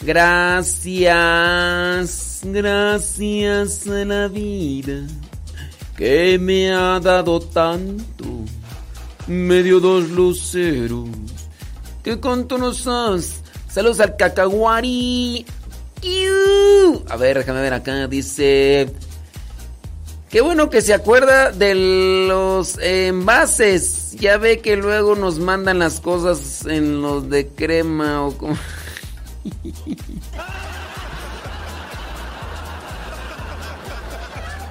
[0.00, 1.10] Gracias,
[2.44, 5.06] gracias a la vida
[5.98, 8.24] que me ha dado tanto.
[9.26, 11.10] Me dio dos luceros
[12.02, 13.42] que con tú nos has.
[13.68, 15.44] Saludos al cacahuari.
[17.10, 18.06] A ver, déjame ver acá.
[18.06, 18.90] Dice.
[20.30, 21.74] Qué bueno que se acuerda de
[22.28, 24.12] los envases.
[24.18, 28.56] Ya ve que luego nos mandan las cosas en los de crema o como.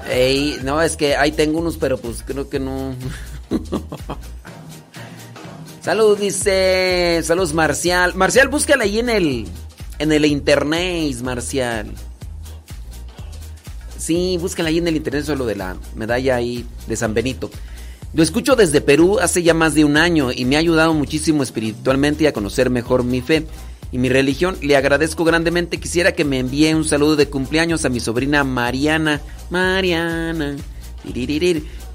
[0.10, 2.94] Ey, no, es que ahí tengo unos, pero pues creo que no.
[5.82, 7.22] Salud, dice.
[7.24, 8.14] Saludos, Marcial.
[8.16, 9.48] Marcial, búscala ahí en el.
[10.00, 11.92] En el internet, Marcial.
[14.06, 17.50] Sí, búscala ahí en el internet solo de la medalla ahí de San Benito.
[18.14, 21.42] Lo escucho desde Perú hace ya más de un año y me ha ayudado muchísimo
[21.42, 23.48] espiritualmente y a conocer mejor mi fe
[23.92, 24.58] y mi religión.
[24.62, 25.80] Le agradezco grandemente.
[25.80, 29.22] Quisiera que me envíe un saludo de cumpleaños a mi sobrina Mariana.
[29.50, 30.56] Mariana.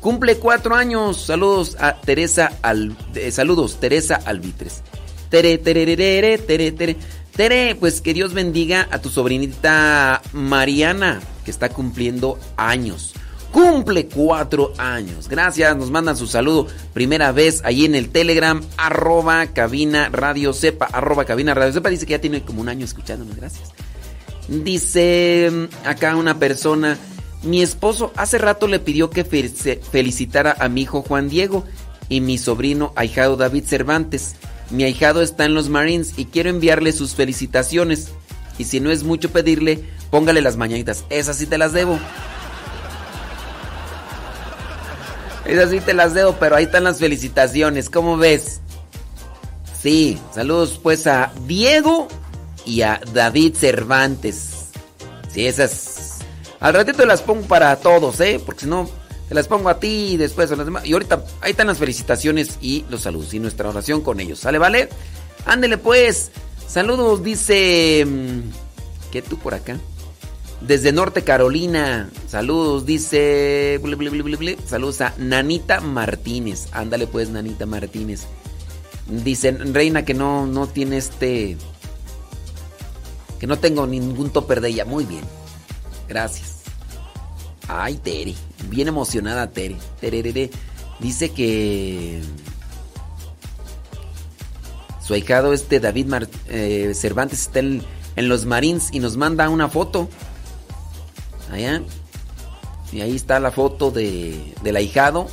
[0.01, 1.17] Cumple cuatro años.
[1.27, 2.97] Saludos a Teresa Al...
[3.15, 4.83] eh, saludos, Teresa Albitres.
[5.29, 6.73] Tere, tererere, tere, tere.
[6.73, 6.97] Tere,
[7.79, 13.15] pues que Dios bendiga a tu sobrinita Mariana, que está cumpliendo años.
[13.51, 15.29] Cumple cuatro años.
[15.29, 16.69] Gracias, nos mandan su saludo.
[16.93, 21.91] Primera vez ahí en el Telegram, arroba cabina radio sepa, arroba cabina radio sepa.
[21.91, 23.37] Dice que ya tiene como un año escuchándonos.
[23.37, 23.73] Gracias.
[24.49, 26.97] Dice mm, acá una persona,
[27.43, 31.65] mi esposo hace rato le pidió que felicitara a mi hijo Juan Diego
[32.09, 34.37] y mi sobrino ahijado David Cervantes.
[34.71, 38.09] Mi ahijado está en los Marines y quiero enviarle sus felicitaciones.
[38.59, 41.05] Y si no es mucho pedirle, póngale las mañanitas.
[41.11, 41.99] Esas sí te las debo.
[45.45, 47.91] Esas sí te las debo, pero ahí están las felicitaciones.
[47.91, 48.61] ¿Cómo ves?
[49.81, 52.07] Sí, saludos pues a Diego
[52.65, 54.69] y a David Cervantes.
[55.33, 56.19] Sí, esas.
[56.61, 58.41] Al ratito las pongo para todos, ¿eh?
[58.45, 58.91] Porque si no,
[59.31, 60.85] te las pongo a ti y después a los demás.
[60.85, 64.41] Y ahorita ahí están las felicitaciones y los saludos y nuestra oración con ellos.
[64.41, 64.89] ¿Sale, vale?
[65.47, 66.33] Ándele pues.
[66.67, 68.05] Saludos, dice.
[68.05, 68.41] mm,
[69.13, 69.79] ¿Qué tú por acá?
[70.61, 72.11] Desde Norte Carolina.
[72.27, 73.81] Saludos, dice.
[74.67, 76.67] Saludos a Nanita Martínez.
[76.73, 78.27] Ándale pues, Nanita Martínez.
[79.07, 81.57] Dicen, Reina, que no, no tiene este.
[83.39, 84.85] Que no tengo ningún topper de ella.
[84.85, 85.23] Muy bien.
[86.09, 86.60] Gracias.
[87.73, 88.35] Ay, Tere.
[88.69, 89.77] Bien emocionada, Tere.
[90.01, 90.51] Tererere.
[90.99, 92.21] Dice que.
[95.05, 97.83] Su ahijado, este David Mar- eh, Cervantes, está en,
[98.17, 100.09] en los Marines y nos manda una foto.
[101.53, 101.83] Allá.
[102.93, 105.29] Y ahí está la foto de, del ahijado.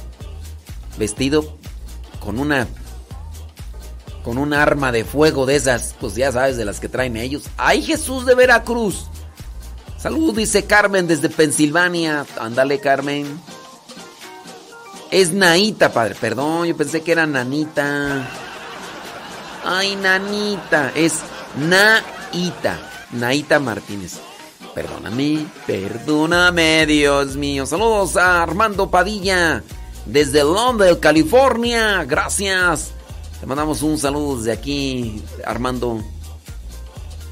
[0.98, 1.58] Vestido
[2.20, 2.68] con una
[4.24, 7.44] con un arma de fuego de esas, pues ya sabes, de las que traen ellos.
[7.56, 9.06] ¡Ay, Jesús de Veracruz!
[9.98, 12.26] Salud, dice Carmen desde Pensilvania.
[12.40, 13.40] Ándale, Carmen.
[15.10, 16.16] Es Naita, padre.
[16.20, 18.28] Perdón, yo pensé que era Nanita.
[19.66, 20.92] Ay, Nanita.
[20.94, 21.22] Es
[21.58, 22.80] Naita.
[23.12, 24.20] Naita Martínez.
[24.76, 27.66] Perdóname, perdóname, Dios mío.
[27.66, 29.64] Saludos a Armando Padilla
[30.06, 32.04] desde Londres, California.
[32.04, 32.92] Gracias.
[33.40, 36.04] Te mandamos un saludo desde aquí, Armando.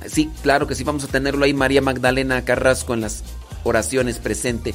[0.10, 3.24] Sí, claro que sí, vamos a tenerlo ahí, María Magdalena Carrasco en las
[3.64, 4.74] oraciones presente.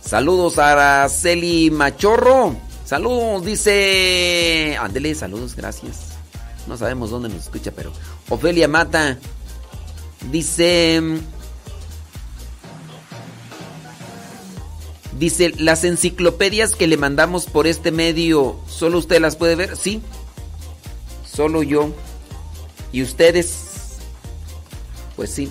[0.00, 2.56] Saludos a Araceli Machorro.
[2.84, 4.76] Saludos, dice.
[4.80, 6.12] Ándele, saludos, gracias.
[6.68, 7.92] No sabemos dónde nos escucha, pero.
[8.28, 9.18] Ofelia Mata.
[10.30, 11.02] Dice.
[15.18, 19.76] Dice, las enciclopedias que le mandamos por este medio, ¿solo usted las puede ver?
[19.76, 20.02] Sí.
[21.28, 21.90] Solo yo.
[22.92, 23.65] ¿Y ustedes?
[25.16, 25.50] Pues sí.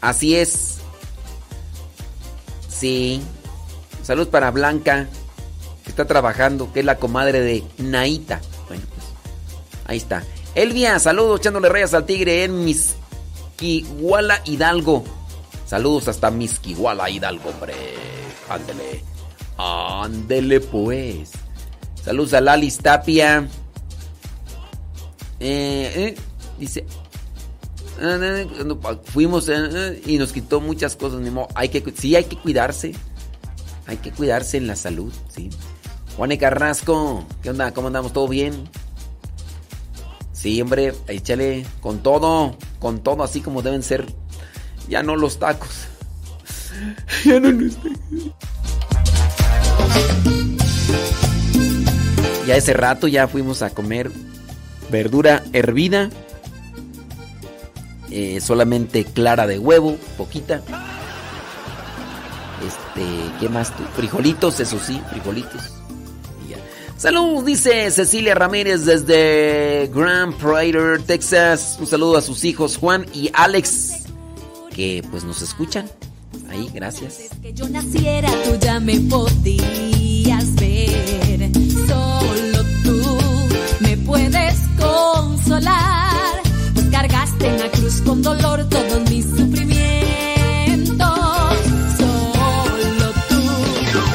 [0.00, 0.78] Así es.
[2.68, 3.22] Sí.
[4.02, 5.08] Salud para Blanca,
[5.84, 8.40] que está trabajando, que es la comadre de Naita.
[8.68, 9.06] Bueno, pues
[9.86, 10.24] ahí está.
[10.54, 15.04] Elvia, saludos echándole rayas al tigre en Misquiguala Hidalgo.
[15.66, 17.74] Saludos hasta Misquiguala Hidalgo, hombre.
[18.48, 19.02] Ándele.
[19.58, 21.32] Ándele pues.
[22.04, 23.48] Saludos a Lalis Tapia.
[25.40, 26.16] Eh, eh,
[26.58, 26.86] dice.
[28.00, 31.20] Eh, eh, fuimos eh, eh, y nos quitó muchas cosas.
[31.20, 31.48] Ni modo.
[31.54, 32.94] Hay que, sí, hay que cuidarse.
[33.86, 35.50] Hay que cuidarse en la salud, sí.
[36.16, 37.72] Juane Carrasco, ¿qué onda?
[37.72, 38.12] ¿Cómo andamos?
[38.12, 38.68] ¿Todo bien?
[40.32, 44.06] Sí, hombre, échale con todo, con todo, así como deben ser.
[44.88, 45.68] Ya no los tacos.
[47.24, 47.98] Ya no los tacos.
[52.46, 54.10] Ya ese rato ya fuimos a comer
[54.90, 56.10] verdura hervida.
[58.18, 60.62] Eh, solamente clara de huevo, poquita.
[62.66, 63.04] Este,
[63.38, 63.82] ¿qué más tú?
[63.94, 65.60] Frijolitos, eso sí, frijolitos.
[66.46, 66.56] Y ya.
[66.96, 71.76] Salud, dice Cecilia Ramírez desde Grand Prairie, Texas.
[71.78, 74.06] Un saludo a sus hijos Juan y Alex,
[74.74, 75.86] que pues nos escuchan.
[76.48, 77.18] Ahí, gracias.
[77.42, 81.50] que yo naciera tú ya me podías ver.
[81.86, 83.18] Solo tú
[83.80, 86.05] me puedes consolar.
[86.98, 90.96] Cargaste en la cruz con dolor todos mis sufrimientos.
[91.98, 93.42] Solo tú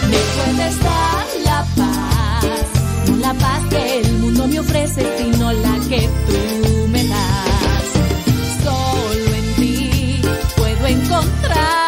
[0.09, 2.65] me puedes dar la paz.
[3.07, 7.85] No la paz que el mundo me ofrece, sino la que tú me das.
[8.63, 10.21] Solo en ti
[10.57, 11.80] puedo encontrar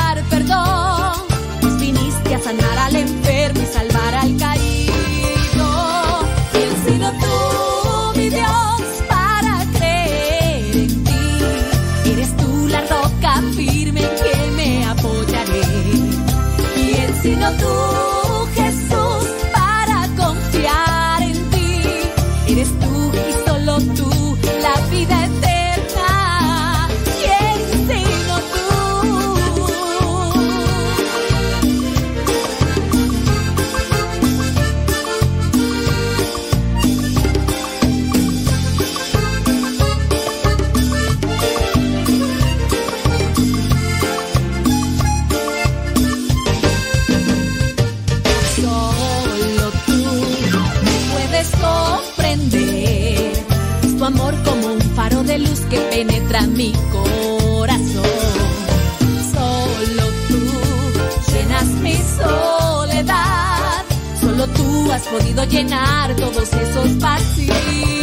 [64.94, 68.03] has podido llenar todos esos vacíos.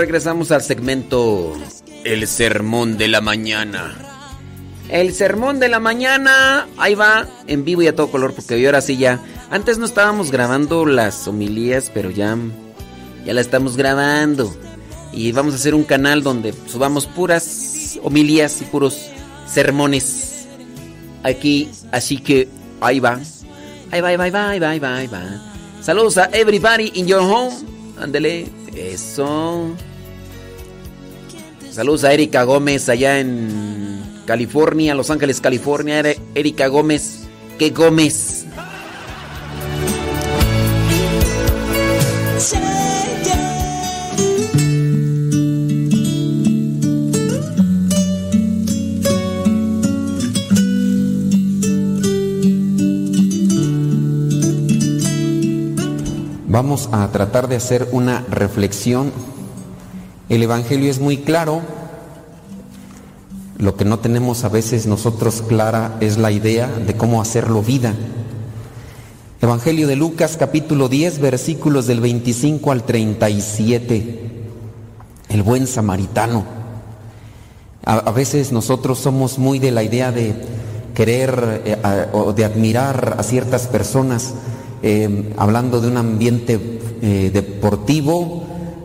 [0.00, 1.54] regresamos al segmento
[2.04, 3.98] El Sermón de la Mañana.
[4.88, 8.64] El Sermón de la Mañana, ahí va, en vivo y a todo color, porque hoy
[8.64, 9.22] ahora sí ya.
[9.50, 12.34] Antes no estábamos grabando las homilías, pero ya,
[13.26, 14.50] ya la estamos grabando.
[15.12, 19.10] Y vamos a hacer un canal donde subamos puras homilías y puros
[19.46, 20.46] sermones.
[21.24, 22.48] Aquí, así que
[22.80, 23.20] ahí va.
[23.90, 25.22] Ahí va, ahí va, ahí va, ahí va, ahí va, ahí va.
[25.82, 27.54] Saludos a everybody in your home.
[28.00, 29.76] Ándele, eso.
[31.70, 36.02] Saludos a Erika Gómez allá en California, Los Ángeles, California.
[36.34, 37.28] Erika Gómez.
[37.58, 38.46] ¿Qué Gómez?
[56.48, 59.12] Vamos a tratar de hacer una reflexión.
[60.30, 61.60] El Evangelio es muy claro.
[63.58, 67.94] Lo que no tenemos a veces nosotros clara es la idea de cómo hacerlo vida.
[69.42, 74.20] Evangelio de Lucas capítulo 10 versículos del 25 al 37.
[75.30, 76.44] El buen samaritano.
[77.84, 80.36] A, veces nosotros somos muy de la idea de
[80.94, 84.34] querer eh, o de admirar a ciertas personas
[84.84, 88.44] eh, hablando de un ambiente eh, deportivo,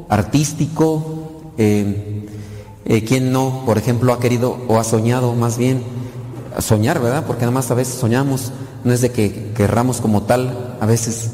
[0.10, 1.15] artístico,
[1.58, 2.26] eh,
[2.86, 5.84] eh, ¿quién no, por ejemplo, ha querido o ha soñado más bien
[6.60, 7.26] soñar, ¿verdad?
[7.26, 8.52] Porque nada más a veces soñamos,
[8.84, 11.32] no es de que querramos como tal, a veces,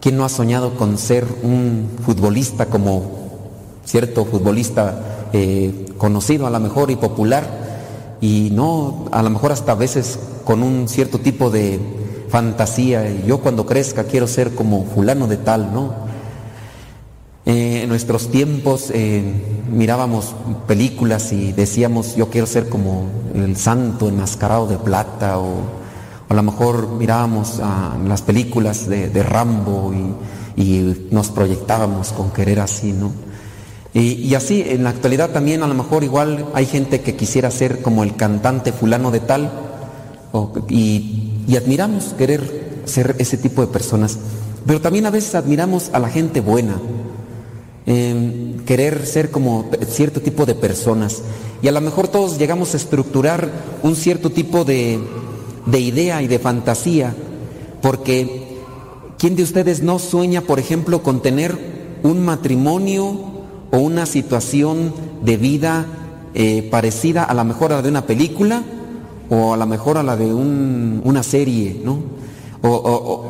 [0.00, 3.26] ¿quién no ha soñado con ser un futbolista como
[3.84, 7.66] cierto futbolista eh, conocido a lo mejor y popular?
[8.20, 11.78] Y no, a lo mejor hasta a veces con un cierto tipo de
[12.28, 16.05] fantasía, yo cuando crezca quiero ser como fulano de tal, ¿no?
[17.48, 19.22] Eh, en nuestros tiempos eh,
[19.70, 20.34] mirábamos
[20.66, 25.60] películas y decíamos yo quiero ser como el santo enmascarado de plata o,
[26.28, 27.60] o a lo mejor mirábamos
[28.04, 29.94] las películas de, Rambo
[30.56, 33.12] y, y nos proyectábamos con querer así, ¿no?
[33.94, 37.52] Y, y así en la actualidad también a lo mejor igual hay gente que quisiera
[37.52, 39.52] ser como el cantante fulano de tal
[40.68, 44.18] y, y admiramos querer ser ese tipo de personas.
[44.66, 46.76] Pero también a veces admiramos a la gente buena,
[47.86, 51.22] eh, querer ser como cierto tipo de personas.
[51.62, 53.50] Y a lo mejor todos llegamos a estructurar
[53.82, 54.98] un cierto tipo de,
[55.66, 57.14] de idea y de fantasía,
[57.82, 58.58] porque
[59.18, 61.56] ¿quién de ustedes no sueña, por ejemplo, con tener
[62.02, 63.18] un matrimonio
[63.72, 64.92] o una situación
[65.22, 65.86] de vida
[66.34, 68.62] eh, parecida a la mejor a la de una película
[69.30, 71.98] o a la mejor a la de un- una serie, ¿no?
[72.62, 73.24] O- o-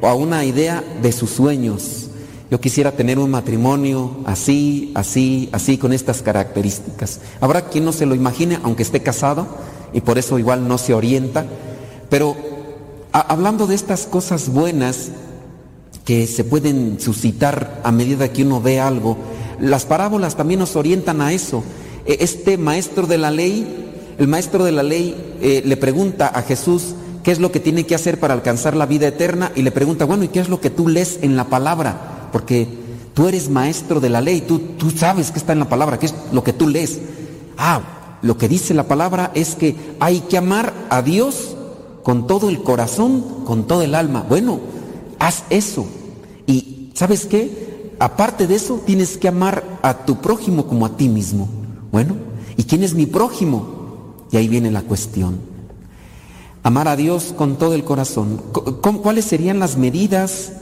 [0.00, 2.09] o a una idea de sus sueños.
[2.50, 7.20] Yo quisiera tener un matrimonio así, así, así, con estas características.
[7.40, 9.46] Habrá quien no se lo imagine, aunque esté casado,
[9.92, 11.46] y por eso igual no se orienta.
[12.08, 12.36] Pero
[13.12, 15.10] hablando de estas cosas buenas
[16.04, 19.16] que se pueden suscitar a medida que uno ve algo,
[19.60, 21.62] las parábolas también nos orientan a eso.
[22.04, 26.42] E- Este maestro de la ley, el maestro de la ley eh, le pregunta a
[26.42, 29.70] Jesús qué es lo que tiene que hacer para alcanzar la vida eterna y le
[29.70, 32.16] pregunta, bueno, ¿y qué es lo que tú lees en la palabra?
[32.32, 32.66] Porque
[33.14, 36.06] tú eres maestro de la ley, tú, tú sabes qué está en la palabra, qué
[36.06, 36.98] es lo que tú lees.
[37.58, 41.56] Ah, lo que dice la palabra es que hay que amar a Dios
[42.02, 44.24] con todo el corazón, con todo el alma.
[44.28, 44.60] Bueno,
[45.18, 45.86] haz eso.
[46.46, 47.94] Y ¿sabes qué?
[47.98, 51.48] Aparte de eso, tienes que amar a tu prójimo como a ti mismo.
[51.92, 52.14] Bueno,
[52.56, 54.24] ¿y quién es mi prójimo?
[54.30, 55.38] Y ahí viene la cuestión.
[56.62, 58.40] Amar a Dios con todo el corazón.
[58.52, 60.52] Co- ¿Cómo- ¿Cuáles serían las medidas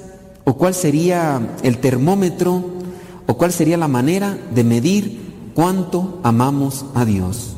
[0.49, 2.65] o cuál sería el termómetro
[3.27, 5.20] o cuál sería la manera de medir
[5.52, 7.52] cuánto amamos a Dios?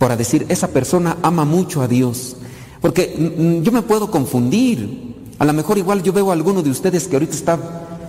[0.00, 2.36] Para decir, esa persona ama mucho a Dios.
[2.80, 5.14] Porque mm, mm, yo me puedo confundir.
[5.38, 7.58] A lo mejor igual yo veo a alguno de ustedes que ahorita está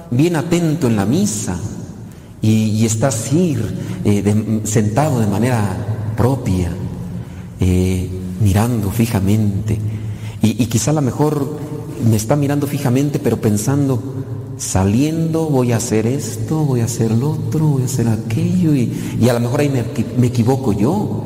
[0.09, 1.59] bien atento en la misa
[2.41, 3.55] y, está así,
[4.03, 5.61] eh, de- sentado de manera
[6.17, 6.71] propia,
[7.59, 8.09] eh,
[8.41, 9.77] mirando fijamente.
[10.41, 11.59] Y, y quizá a lo mejor
[12.03, 14.01] me está mirando fijamente, pero pensando,
[14.57, 19.17] saliendo voy a hacer esto, voy a hacer lo otro, voy a hacer aquello, y,
[19.19, 19.83] y a lo mejor ahí me,
[20.17, 21.23] me equivoco yo.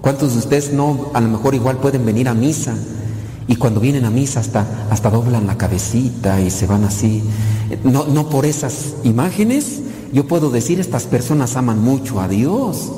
[0.00, 2.74] ¿Cuántos de ustedes no, a lo mejor igual pueden venir a misa?
[3.46, 7.22] Y cuando vienen a misa hasta, hasta doblan la cabecita y se van así.
[7.84, 9.80] No, no por esas imágenes,
[10.12, 12.92] yo puedo decir, estas personas aman mucho a Dios.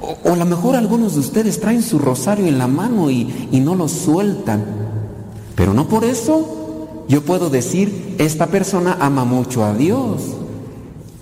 [0.00, 3.48] O, o a lo mejor algunos de ustedes traen su rosario en la mano y,
[3.50, 4.83] y no lo sueltan.
[5.54, 10.22] Pero no por eso yo puedo decir, esta persona ama mucho a Dios.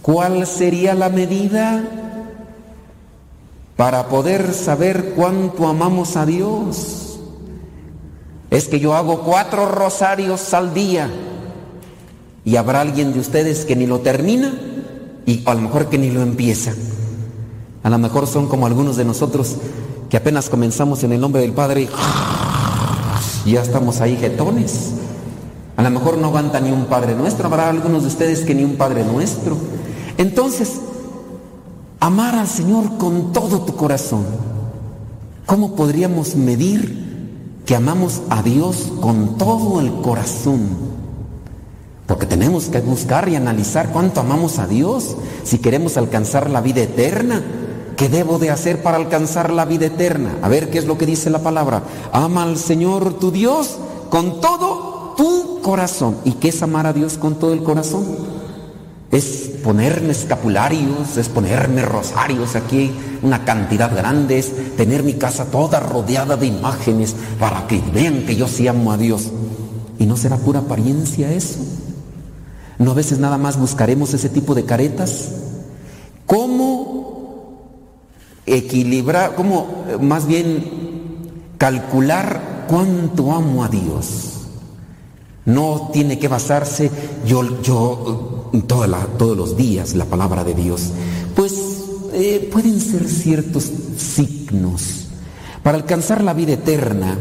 [0.01, 1.85] ¿Cuál sería la medida
[3.77, 7.19] para poder saber cuánto amamos a Dios.
[8.51, 11.11] Es que yo hago cuatro rosarios al día
[12.45, 14.53] y habrá alguien de ustedes que ni lo termina
[15.25, 16.75] y a lo mejor que ni lo empieza.
[17.83, 19.57] A lo mejor son como algunos de nosotros
[20.11, 21.89] que apenas comenzamos en el nombre del Padre
[23.51, 24.93] ya estamos ahí jetones.
[25.77, 28.63] A lo mejor no aguanta ni un Padre Nuestro, habrá algunos de ustedes que ni
[28.63, 29.57] un Padre Nuestro.
[30.17, 30.81] Entonces,
[31.99, 34.25] amar al Señor con todo tu corazón.
[35.47, 40.93] ¿Cómo podríamos medir que amamos a Dios con todo el corazón?
[42.07, 46.83] Porque tenemos que buscar y analizar cuánto amamos a Dios si queremos alcanzar la vida
[46.83, 47.43] eterna.
[47.97, 50.37] ¿Qué debo de hacer para alcanzar la vida eterna?
[50.43, 51.83] A ver qué es lo que dice la palabra.
[52.13, 53.79] Ama al Señor tu Dios
[54.11, 56.17] con todo tu corazón.
[56.25, 58.05] ¿Y qué es amar a Dios con todo el corazón?
[59.11, 65.81] Es ponerme escapularios, es ponerme rosarios aquí, una cantidad grande, es tener mi casa toda
[65.81, 69.31] rodeada de imágenes para que vean que yo sí amo a Dios.
[69.99, 71.59] ¿Y no será pura apariencia eso?
[72.79, 75.29] ¿No a veces nada más buscaremos ese tipo de caretas?
[76.27, 77.12] ¿Cómo
[78.47, 80.65] equilibrar, cómo eh, más bien
[81.59, 84.29] calcular cuánto amo a Dios?
[85.45, 86.91] No tiene que basarse
[87.27, 90.91] yo, yo toda la- todos los días la palabra de Dios.
[91.35, 91.53] Pues
[92.13, 95.07] eh, pueden ser ciertos signos.
[95.63, 97.17] Para alcanzar la vida eterna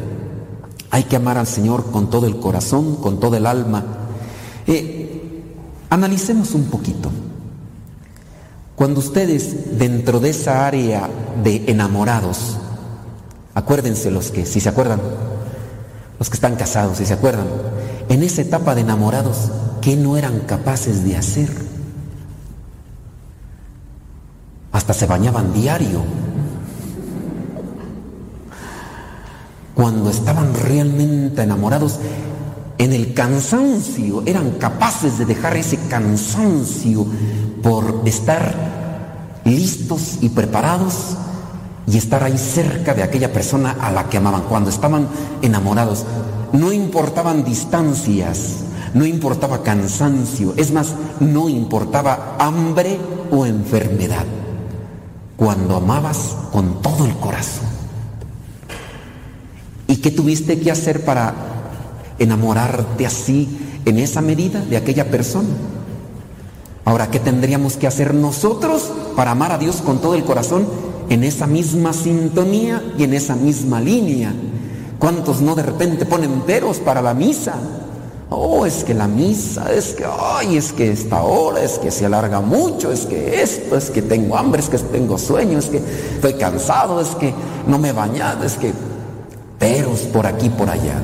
[0.91, 3.83] hay que amar al Señor con todo el corazón, con todo el alma.
[4.67, 5.43] Eh,
[5.89, 7.09] analicemos un poquito.
[8.81, 11.07] Cuando ustedes dentro de esa área
[11.43, 12.57] de enamorados,
[13.53, 14.99] acuérdense los que, si se acuerdan,
[16.17, 17.45] los que están casados, si se acuerdan,
[18.09, 19.51] en esa etapa de enamorados,
[19.81, 21.49] ¿qué no eran capaces de hacer?
[24.71, 26.01] Hasta se bañaban diario.
[29.75, 31.99] Cuando estaban realmente enamorados,
[32.79, 37.05] en el cansancio, eran capaces de dejar ese cansancio
[37.61, 38.70] por estar
[39.45, 41.17] listos y preparados
[41.87, 44.43] y estar ahí cerca de aquella persona a la que amaban.
[44.43, 45.07] Cuando estaban
[45.41, 46.05] enamorados,
[46.53, 48.57] no importaban distancias,
[48.93, 52.99] no importaba cansancio, es más, no importaba hambre
[53.31, 54.25] o enfermedad.
[55.37, 57.65] Cuando amabas con todo el corazón.
[59.87, 61.33] ¿Y qué tuviste que hacer para
[62.19, 65.49] enamorarte así en esa medida de aquella persona?
[66.83, 70.65] Ahora, ¿qué tendríamos que hacer nosotros para amar a Dios con todo el corazón
[71.09, 74.33] en esa misma sintonía y en esa misma línea?
[74.97, 77.55] ¿Cuántos no de repente ponen peros para la misa?
[78.29, 82.05] Oh, es que la misa, es que, ay, es que esta hora, es que se
[82.05, 85.81] alarga mucho, es que esto, es que tengo hambre, es que tengo sueño, es que
[86.15, 87.33] estoy cansado, es que
[87.67, 88.73] no me he bañado, es que
[89.59, 91.01] peros por aquí, por allá.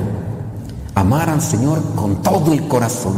[0.95, 3.15] Amar al Señor con todo el corazón.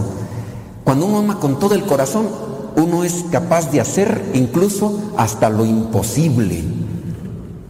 [0.83, 2.48] Cuando uno ama con todo el corazón,
[2.79, 6.63] uno es capaz de hacer incluso hasta lo imposible.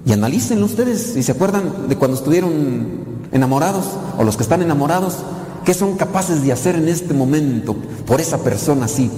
[0.05, 3.85] Y analícenlo ustedes, si se acuerdan de cuando estuvieron enamorados,
[4.17, 5.17] o los que están enamorados,
[5.65, 9.11] ¿qué son capaces de hacer en este momento por esa persona así?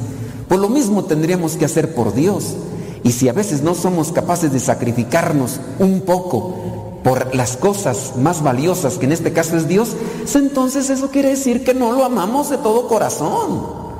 [0.47, 2.55] Pues lo mismo tendríamos que hacer por Dios.
[3.03, 6.55] Y si a veces no somos capaces de sacrificarnos un poco
[7.03, 11.29] por las cosas más valiosas, que en este caso es Dios, pues entonces eso quiere
[11.29, 13.90] decir que no lo amamos de todo corazón.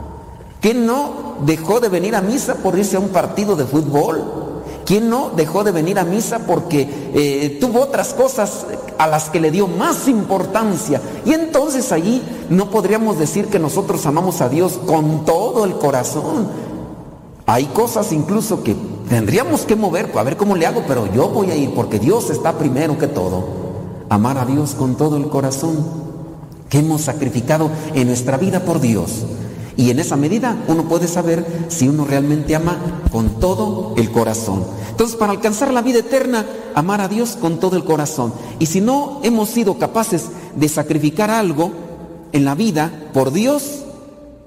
[0.62, 4.24] ¿Quién no dejó de venir a misa por irse a un partido de fútbol?
[4.86, 8.68] ¿Quién no dejó de venir a misa porque eh, tuvo otras cosas
[9.00, 11.02] a las que le dio más importancia?
[11.26, 16.48] Y entonces allí no podríamos decir que nosotros amamos a Dios con todo el corazón.
[17.48, 18.76] Hay cosas incluso que
[19.10, 22.30] tendríamos que mover, a ver cómo le hago, pero yo voy a ir porque Dios
[22.30, 23.46] está primero que todo.
[24.10, 25.78] Amar a Dios con todo el corazón
[26.70, 29.24] que hemos sacrificado en nuestra vida por Dios.
[29.78, 34.64] Y en esa medida uno puede saber si uno realmente ama con todo el corazón.
[34.90, 38.34] Entonces, para alcanzar la vida eterna, amar a Dios con todo el corazón.
[38.60, 41.72] Y si no hemos sido capaces de sacrificar algo
[42.32, 43.84] en la vida por Dios,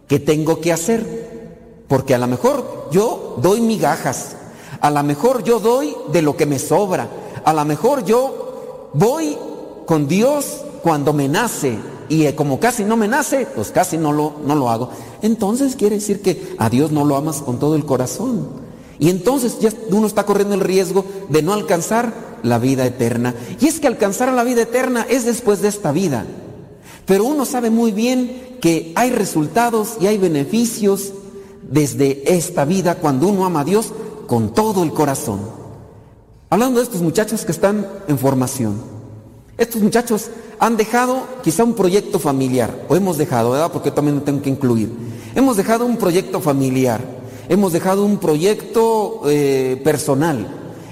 [0.09, 1.85] ¿qué tengo que hacer?
[1.89, 4.37] Porque a lo mejor yo doy migajas,
[4.81, 7.09] a lo mejor yo doy de lo que me sobra,
[7.45, 9.37] a lo mejor yo voy
[9.87, 11.79] con Dios cuando me nace
[12.09, 14.91] y eh, como casi no me nace, pues casi no lo, no lo hago.
[15.25, 18.47] Entonces quiere decir que a Dios no lo amas con todo el corazón.
[18.99, 22.13] Y entonces ya uno está corriendo el riesgo de no alcanzar
[22.43, 23.35] la vida eterna.
[23.59, 26.27] Y es que alcanzar la vida eterna es después de esta vida.
[27.07, 31.15] Pero uno sabe muy bien que hay resultados y hay beneficios
[31.63, 33.95] desde esta vida cuando uno ama a Dios
[34.27, 35.41] con todo el corazón.
[36.51, 38.94] Hablando de estos muchachos que están en formación.
[39.57, 43.71] Estos muchachos han dejado quizá un proyecto familiar, o hemos dejado, ¿verdad?
[43.73, 44.91] Porque también lo tengo que incluir.
[45.35, 47.01] Hemos dejado un proyecto familiar,
[47.49, 50.47] hemos dejado un proyecto eh, personal,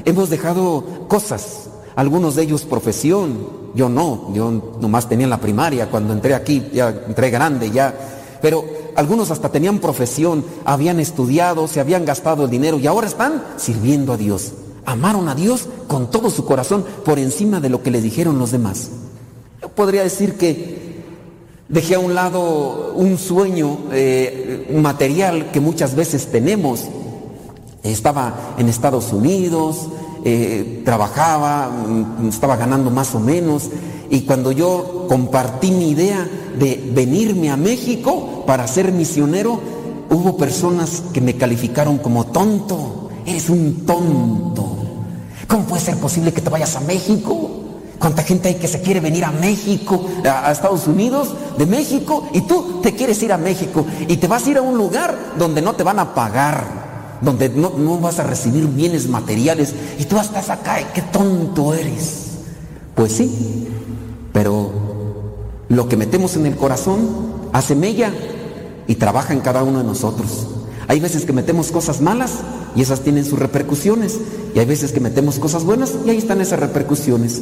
[0.05, 4.50] hemos dejado cosas, algunos de ellos profesión, yo no, yo
[4.81, 7.92] nomás tenía la primaria, cuando entré aquí, ya entré grande, ya,
[8.41, 13.42] pero algunos hasta tenían profesión, habían estudiado, se habían gastado el dinero y ahora están
[13.57, 14.52] sirviendo a Dios.
[14.85, 18.51] Amaron a Dios con todo su corazón por encima de lo que le dijeron los
[18.51, 18.91] demás.
[19.61, 21.02] Yo podría decir que
[21.69, 26.85] dejé a un lado un sueño eh, material que muchas veces tenemos.
[27.83, 29.89] Estaba en Estados Unidos,
[30.25, 33.70] eh, trabajaba, mm, estaba ganando más o menos,
[34.11, 36.28] y cuando yo compartí mi idea
[36.59, 39.59] de venirme a México para ser misionero,
[40.11, 43.09] hubo personas que me calificaron como tonto.
[43.25, 44.72] Eres un tonto.
[45.52, 47.50] ¿Cómo puede ser posible que te vayas a México?
[47.98, 52.40] ¿Cuánta gente hay que se quiere venir a México, a, Estados Unidos, de México, y
[52.40, 55.60] tú te quieres ir a México y te vas a ir a un lugar donde
[55.60, 60.18] no te van a pagar, donde no, no vas a recibir bienes materiales y tú
[60.18, 62.28] estás acá y qué tonto eres?
[62.94, 63.68] Pues sí,
[64.32, 64.72] pero
[65.68, 68.10] lo que metemos en el corazón hace mella
[68.86, 70.47] y trabaja en cada uno de nosotros.
[70.92, 72.32] Hay veces que metemos cosas malas
[72.76, 74.18] y esas tienen sus repercusiones.
[74.54, 77.40] Y hay veces que metemos cosas buenas y ahí están esas repercusiones.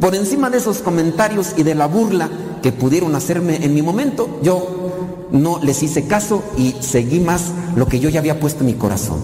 [0.00, 2.30] Por encima de esos comentarios y de la burla
[2.62, 7.86] que pudieron hacerme en mi momento, yo no les hice caso y seguí más lo
[7.86, 9.18] que yo ya había puesto en mi corazón.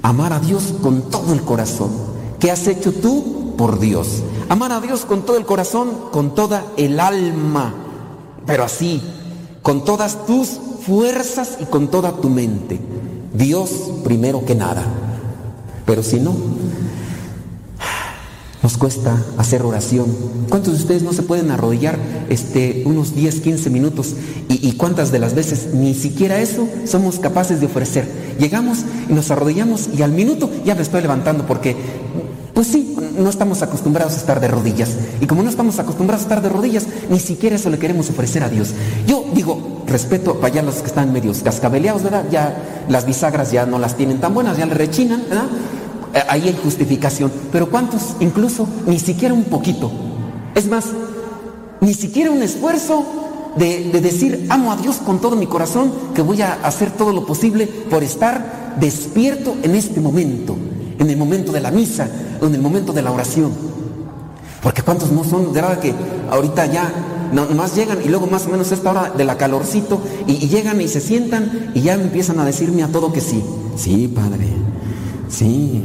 [0.00, 1.90] Amar a Dios con todo el corazón.
[2.38, 4.22] ¿Qué has hecho tú por Dios?
[4.48, 7.74] Amar a Dios con todo el corazón, con toda el alma.
[8.46, 9.02] Pero así,
[9.60, 10.60] con todas tus
[10.90, 12.80] fuerzas y con toda tu mente.
[13.32, 13.70] Dios
[14.02, 14.82] primero que nada.
[15.86, 16.34] Pero si no,
[18.60, 20.06] nos cuesta hacer oración.
[20.48, 21.96] ¿Cuántos de ustedes no se pueden arrodillar
[22.28, 24.14] este, unos 10, 15 minutos?
[24.48, 28.08] ¿Y, y cuántas de las veces ni siquiera eso somos capaces de ofrecer?
[28.40, 28.78] Llegamos
[29.08, 31.76] y nos arrodillamos y al minuto ya me estoy levantando porque,
[32.54, 34.90] pues sí, no estamos acostumbrados a estar de rodillas.
[35.20, 38.42] Y como no estamos acostumbrados a estar de rodillas, ni siquiera eso le queremos ofrecer
[38.42, 38.70] a Dios.
[39.06, 42.24] Yo digo, respeto para allá los que están medios cascabeleados, ¿verdad?
[42.30, 45.46] Ya las bisagras ya no las tienen tan buenas, ya le rechinan, ¿verdad?
[46.14, 47.30] Eh, Ahí hay justificación.
[47.52, 48.16] Pero ¿cuántos?
[48.20, 49.90] Incluso ni siquiera un poquito.
[50.54, 50.86] Es más,
[51.80, 53.04] ni siquiera un esfuerzo
[53.56, 57.12] de, de decir, amo a Dios con todo mi corazón, que voy a hacer todo
[57.12, 60.56] lo posible por estar despierto en este momento,
[61.00, 62.08] en el momento de la misa,
[62.40, 63.50] en el momento de la oración.
[64.62, 65.94] Porque cuántos no son, de verdad que
[66.30, 66.92] ahorita ya
[67.32, 70.48] no- nomás llegan y luego más o menos esta hora de la calorcito y, y
[70.48, 73.42] llegan y se sientan y ya empiezan a decirme a todo que sí.
[73.76, 74.46] Sí, Padre.
[75.30, 75.82] Sí.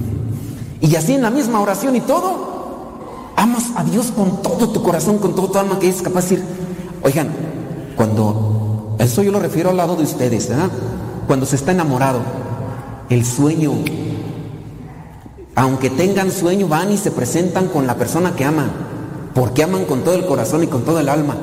[0.82, 5.18] Y así en la misma oración y todo, amas a Dios con todo tu corazón,
[5.20, 6.44] con todo tu alma, que es capaz de decir,
[7.04, 7.30] oigan,
[7.96, 10.70] cuando, eso yo lo refiero al lado de ustedes, ¿verdad?
[11.28, 12.20] Cuando se está enamorado,
[13.10, 13.72] el sueño,
[15.56, 18.72] aunque tengan sueño, van y se presentan con la persona que aman,
[19.34, 21.38] porque aman con todo el corazón y con todo el alma.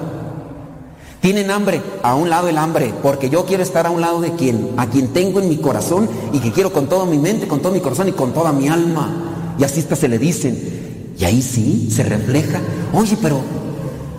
[1.22, 4.32] Tienen hambre, a un lado el hambre, porque yo quiero estar a un lado de
[4.32, 7.60] quien, a quien tengo en mi corazón y que quiero con toda mi mente, con
[7.60, 9.54] todo mi corazón y con toda mi alma.
[9.58, 11.14] Y así hasta se le dicen.
[11.16, 12.60] Y ahí sí se refleja.
[12.92, 13.40] Oye, pero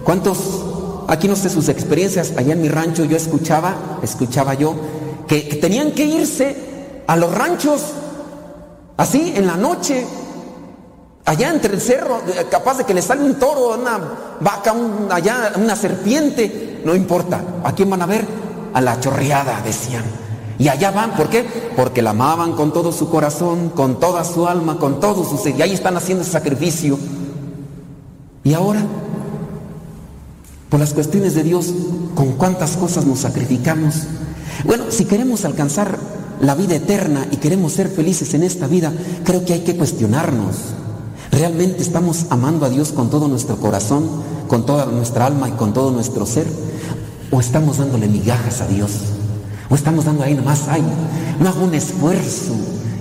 [0.06, 0.38] ¿cuántos,
[1.10, 4.74] aquí no sé sus experiencias, allá en mi rancho yo escuchaba, escuchaba yo,
[5.28, 6.56] que, que tenían que irse
[7.06, 7.82] a los ranchos,
[8.98, 10.06] así en la noche,
[11.26, 14.00] allá entre el cerro, capaz de que le salga un toro, una
[14.40, 14.74] vaca,
[15.10, 17.42] allá una serpiente, no importa.
[17.64, 18.26] ¿A quién van a ver?
[18.74, 20.04] A la chorreada, decían.
[20.60, 21.44] Y allá van, ¿por qué?
[21.76, 25.58] Porque la amaban con todo su corazón, con toda su alma, con todo su ser.
[25.58, 27.00] Y ahí están haciendo sacrificio.
[28.44, 28.82] Y ahora,
[30.70, 31.74] por las cuestiones de Dios,
[32.16, 33.96] ¿con cuántas cosas nos sacrificamos?
[34.66, 35.98] Bueno, si queremos alcanzar
[36.44, 38.92] la vida eterna y queremos ser felices en esta vida,
[39.24, 40.56] creo que hay que cuestionarnos.
[41.32, 44.08] ¿Realmente estamos amando a Dios con todo nuestro corazón,
[44.48, 46.46] con toda nuestra alma y con todo nuestro ser?
[47.32, 48.92] ¿O estamos dándole migajas a Dios?
[49.70, 50.84] ¿O estamos dando ahí nomás, ay,
[51.40, 52.54] no hago un esfuerzo?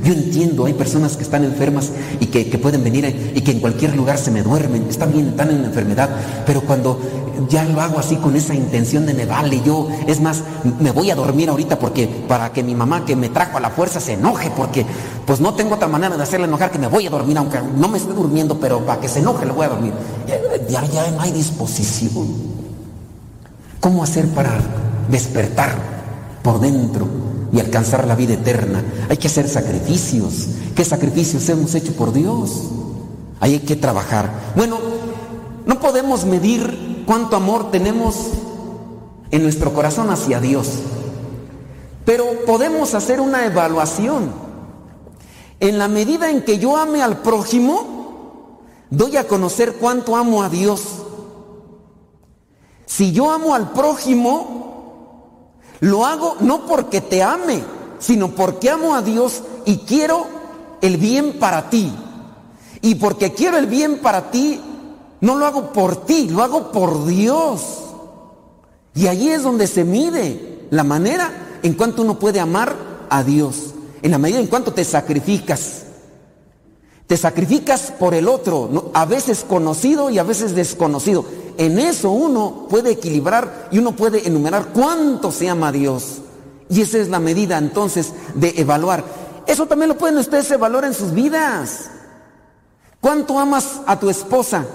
[0.05, 1.91] Yo entiendo, hay personas que están enfermas
[2.21, 5.29] y que, que pueden venir y que en cualquier lugar se me duermen, están bien,
[5.29, 6.11] están en enfermedad,
[6.47, 6.99] pero cuando
[7.49, 10.43] ya lo hago así con esa intención de me vale, yo, es más,
[10.81, 13.71] me voy a dormir ahorita porque para que mi mamá que me trajo a la
[13.71, 14.85] fuerza se enoje, porque
[15.27, 17.89] pues no tengo otra manera de hacerle enojar que me voy a dormir, aunque no
[17.89, 19.93] me esté durmiendo, pero para que se enoje le voy a dormir.
[20.69, 22.29] Ya, ya no hay disposición.
[23.81, 24.61] ¿Cómo hacer para
[25.11, 25.75] despertar
[26.43, 27.09] por dentro
[27.53, 28.83] y alcanzar la vida eterna?
[29.09, 30.49] Hay que hacer sacrificios.
[30.75, 32.71] ¿Qué sacrificios hemos hecho por Dios?
[33.41, 34.31] Ahí hay que trabajar.
[34.55, 34.79] Bueno,
[35.67, 38.31] no podemos medir cuánto amor tenemos
[39.31, 40.69] en nuestro corazón hacia Dios,
[42.05, 44.31] pero podemos hacer una evaluación.
[45.61, 50.49] En la medida en que yo ame al prójimo, doy a conocer cuánto amo a
[50.49, 50.83] Dios.
[52.85, 57.63] Si yo amo al prójimo, lo hago no porque te ame,
[57.99, 60.27] sino porque amo a Dios y quiero
[60.81, 61.93] el bien para ti.
[62.83, 64.61] Y porque quiero el bien para ti,
[65.23, 67.63] no lo hago por ti, lo hago por Dios.
[68.95, 73.73] Y allí es donde se mide la manera en cuanto uno puede amar a Dios.
[74.03, 75.85] En la medida en cuanto te sacrificas.
[77.07, 81.25] Te sacrificas por el otro, a veces conocido y a veces desconocido.
[81.57, 86.23] En eso uno puede equilibrar y uno puede enumerar cuánto se ama a Dios.
[86.69, 89.05] Y esa es la medida entonces de evaluar.
[89.47, 91.91] Eso también lo pueden ustedes evaluar en sus vidas.
[93.01, 94.67] ¿Cuánto amas a tu esposa?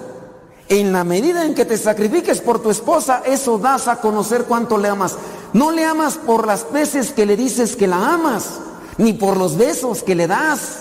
[0.68, 4.76] En la medida en que te sacrifiques por tu esposa, eso das a conocer cuánto
[4.76, 5.16] le amas.
[5.54, 8.60] No le amas por las veces que le dices que la amas,
[8.98, 10.80] ni por los besos que le das,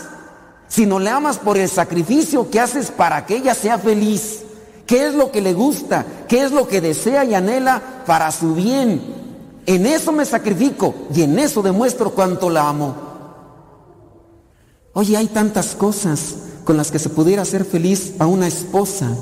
[0.68, 4.44] sino le amas por el sacrificio que haces para que ella sea feliz.
[4.86, 6.06] ¿Qué es lo que le gusta?
[6.28, 9.16] ¿Qué es lo que desea y anhela para su bien?
[9.66, 12.96] En eso me sacrifico y en eso demuestro cuánto la amo.
[14.92, 16.36] Oye, hay tantas cosas
[16.66, 19.16] con las que se pudiera hacer feliz a una esposa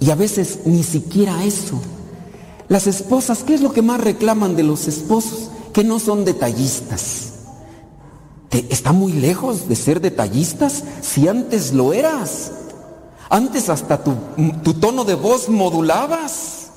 [0.00, 1.80] y a veces ni siquiera eso.
[2.68, 5.50] Las esposas, ¿qué es lo que más reclaman de los esposos?
[5.72, 7.32] Que no son detallistas.
[8.50, 12.52] Está muy lejos de ser detallistas si antes lo eras.
[13.30, 16.70] Antes hasta tu tono de voz modulabas.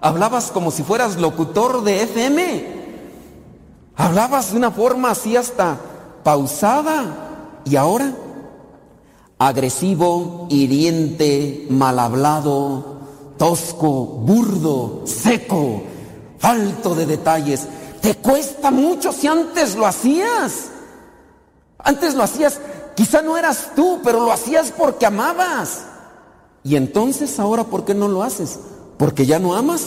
[0.00, 2.82] Hablabas como si fueras locutor de FM.
[3.96, 5.78] Hablabas de una forma así hasta
[6.24, 7.60] pausada.
[7.64, 8.12] Y ahora,
[9.38, 12.92] agresivo, hiriente, mal hablado,
[13.38, 15.82] tosco, burdo, seco,
[16.38, 17.66] falto de detalles.
[18.00, 20.70] Te cuesta mucho si antes lo hacías.
[21.78, 22.60] Antes lo hacías,
[22.94, 25.82] quizá no eras tú, pero lo hacías porque amabas.
[26.64, 28.58] Y entonces ahora, ¿por qué no lo haces?
[28.96, 29.82] ¿Porque ya no amas?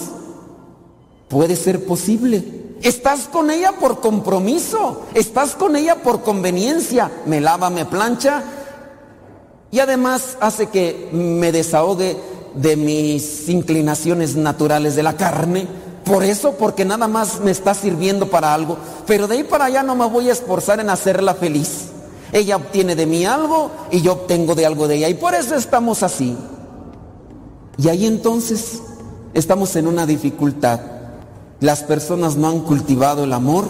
[1.29, 2.75] Puede ser posible.
[2.81, 7.09] Estás con ella por compromiso, estás con ella por conveniencia.
[7.25, 8.43] Me lava, me plancha
[9.75, 12.15] y además hace que me desahogue
[12.55, 15.67] de mis inclinaciones naturales de la carne.
[16.05, 18.77] Por eso, porque nada más me está sirviendo para algo.
[19.05, 21.87] Pero de ahí para allá no me voy a esforzar en hacerla feliz.
[22.31, 25.09] Ella obtiene de mí algo y yo obtengo de algo de ella.
[25.09, 26.37] Y por eso estamos así.
[27.77, 28.79] Y ahí entonces
[29.33, 30.79] estamos en una dificultad.
[31.59, 33.65] Las personas no han cultivado el amor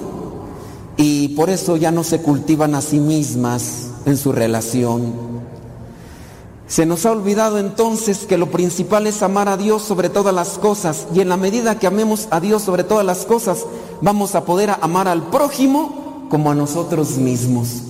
[0.97, 5.34] y por eso ya no se cultivan a sí mismas en su relación.
[6.67, 10.57] Se nos ha olvidado entonces que lo principal es amar a Dios sobre todas las
[10.57, 13.65] cosas y en la medida que amemos a Dios sobre todas las cosas
[14.01, 17.83] vamos a poder amar al prójimo como a nosotros mismos.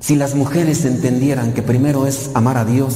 [0.00, 2.94] Si las mujeres entendieran que primero es amar a Dios,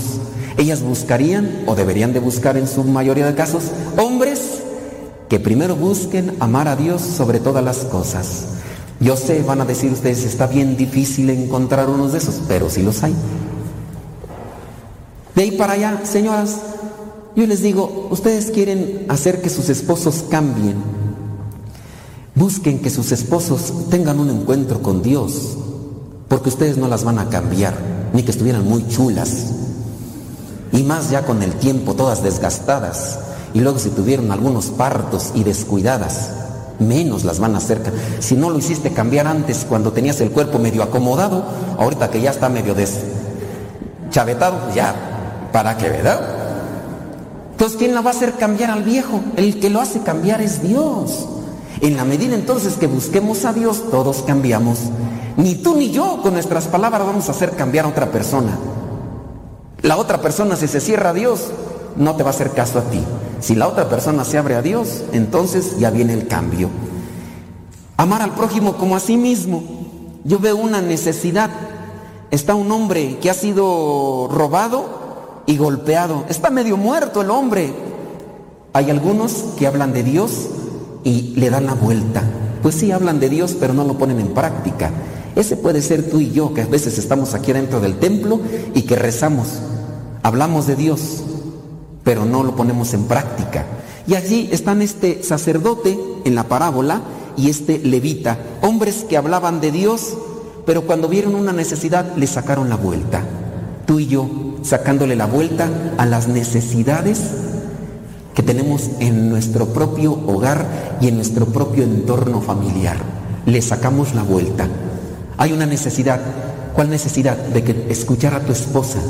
[0.59, 4.63] ellas buscarían o deberían de buscar en su mayoría de casos hombres
[5.31, 8.49] que primero busquen amar a Dios sobre todas las cosas.
[9.01, 12.83] Yo sé, van a decir ustedes, está bien difícil encontrar unos de esos, pero sí
[12.83, 13.15] los hay.
[15.39, 16.57] De ahí para allá, señoras,
[17.37, 20.75] yo les digo, ustedes quieren hacer que sus esposos cambien.
[22.35, 25.57] Busquen que sus esposos tengan un encuentro con Dios,
[26.27, 27.75] porque ustedes no las van a cambiar,
[28.13, 29.53] ni que estuvieran muy chulas.
[30.73, 33.21] Y más ya con el tiempo, todas desgastadas.
[33.55, 36.31] Y luego si tuvieron algunos partos y descuidadas,
[36.81, 37.81] menos las van a hacer.
[38.19, 41.45] Si no lo hiciste cambiar antes, cuando tenías el cuerpo medio acomodado,
[41.79, 45.08] ahorita que ya está medio deschavetado, pues ya,
[45.53, 46.21] ¿para qué, verdad?
[47.53, 49.21] Entonces, ¿quién la va a hacer cambiar al viejo?
[49.37, 51.29] El que lo hace cambiar es Dios.
[51.81, 54.79] En la medida entonces que busquemos a Dios, todos cambiamos.
[55.37, 58.59] Ni tú ni yo con nuestras palabras vamos a hacer cambiar a otra persona.
[59.83, 61.53] La otra persona, si se cierra a Dios,
[61.97, 63.01] no te va a hacer caso a ti.
[63.41, 66.69] Si la otra persona se abre a Dios, entonces ya viene el cambio.
[67.97, 69.63] Amar al prójimo como a sí mismo.
[70.25, 71.51] Yo veo una necesidad.
[72.31, 75.08] Está un hombre que ha sido robado
[75.49, 76.27] y golpeado.
[76.29, 77.73] Está medio muerto el hombre.
[78.75, 80.47] Hay algunos que hablan de Dios
[81.05, 82.23] y le dan la vuelta.
[82.63, 84.91] Pues sí, hablan de Dios, pero no lo ponen en práctica.
[85.35, 88.41] Ese puede ser tú y yo, que a veces estamos aquí dentro del templo
[88.75, 89.61] y que rezamos.
[90.23, 91.23] Hablamos de Dios,
[92.05, 93.65] pero no lo ponemos en práctica.
[94.07, 97.01] Y allí están este sacerdote en la parábola
[97.39, 100.15] y este levita, hombres que hablaban de Dios,
[100.67, 103.23] pero cuando vieron una necesidad le sacaron la vuelta.
[103.87, 104.29] Tú y yo
[104.63, 107.21] sacándole la vuelta a las necesidades
[108.35, 112.97] que tenemos en nuestro propio hogar y en nuestro propio entorno familiar.
[113.47, 114.69] Le sacamos la vuelta.
[115.39, 116.21] Hay una necesidad.
[116.75, 117.37] ¿Cuál necesidad?
[117.37, 119.01] De que escuchar a tu esposa.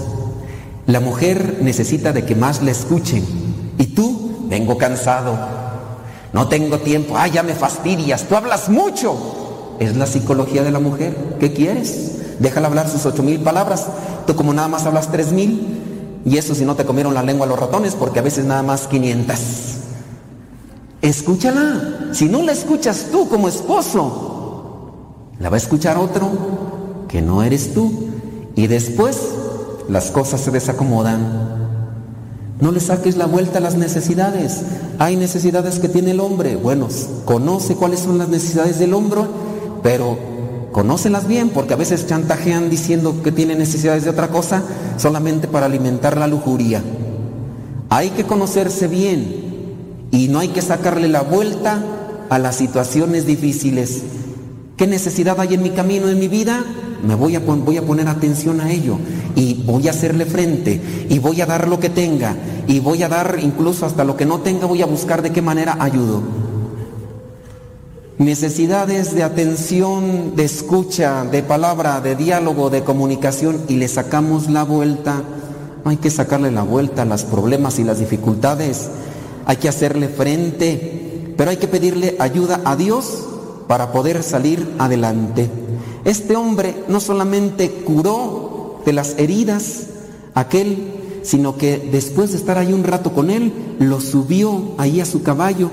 [0.86, 3.22] La mujer necesita de que más la escuchen.
[3.78, 5.38] Y tú, vengo cansado.
[6.32, 7.16] No tengo tiempo.
[7.18, 8.24] Ah, ya me fastidias.
[8.24, 9.76] Tú hablas mucho.
[9.78, 11.36] Es la psicología de la mujer.
[11.38, 12.17] ¿Qué quieres?
[12.38, 13.86] Déjala hablar sus ocho mil palabras.
[14.26, 16.22] Tú como nada más hablas tres mil.
[16.24, 18.86] Y eso si no te comieron la lengua los ratones, porque a veces nada más
[18.88, 19.38] 500.
[21.00, 22.10] Escúchala.
[22.12, 26.28] Si no la escuchas tú como esposo, la va a escuchar otro
[27.08, 28.08] que no eres tú.
[28.56, 29.16] Y después
[29.88, 31.56] las cosas se desacomodan.
[32.60, 34.62] No le saques la vuelta a las necesidades.
[34.98, 36.56] Hay necesidades que tiene el hombre.
[36.56, 36.88] Bueno,
[37.24, 39.20] conoce cuáles son las necesidades del hombre,
[39.82, 40.18] pero
[40.78, 44.62] conócelas bien, porque a veces chantajean diciendo que tiene necesidades de otra cosa
[44.96, 46.84] solamente para alimentar la lujuria.
[47.88, 51.82] Hay que conocerse bien y no hay que sacarle la vuelta
[52.30, 54.04] a las situaciones difíciles.
[54.76, 56.62] ¿Qué necesidad hay en mi camino, en mi vida?
[57.04, 58.98] Me voy a, voy a poner atención a ello
[59.34, 62.36] y voy a hacerle frente y voy a dar lo que tenga
[62.68, 65.42] y voy a dar incluso hasta lo que no tenga, voy a buscar de qué
[65.42, 66.47] manera ayudo.
[68.18, 74.64] Necesidades de atención, de escucha, de palabra, de diálogo, de comunicación y le sacamos la
[74.64, 75.22] vuelta.
[75.84, 78.88] Hay que sacarle la vuelta a los problemas y las dificultades.
[79.46, 83.24] Hay que hacerle frente, pero hay que pedirle ayuda a Dios
[83.68, 85.48] para poder salir adelante.
[86.04, 89.86] Este hombre no solamente curó de las heridas
[90.34, 95.06] aquel, sino que después de estar ahí un rato con él, lo subió ahí a
[95.06, 95.70] su caballo.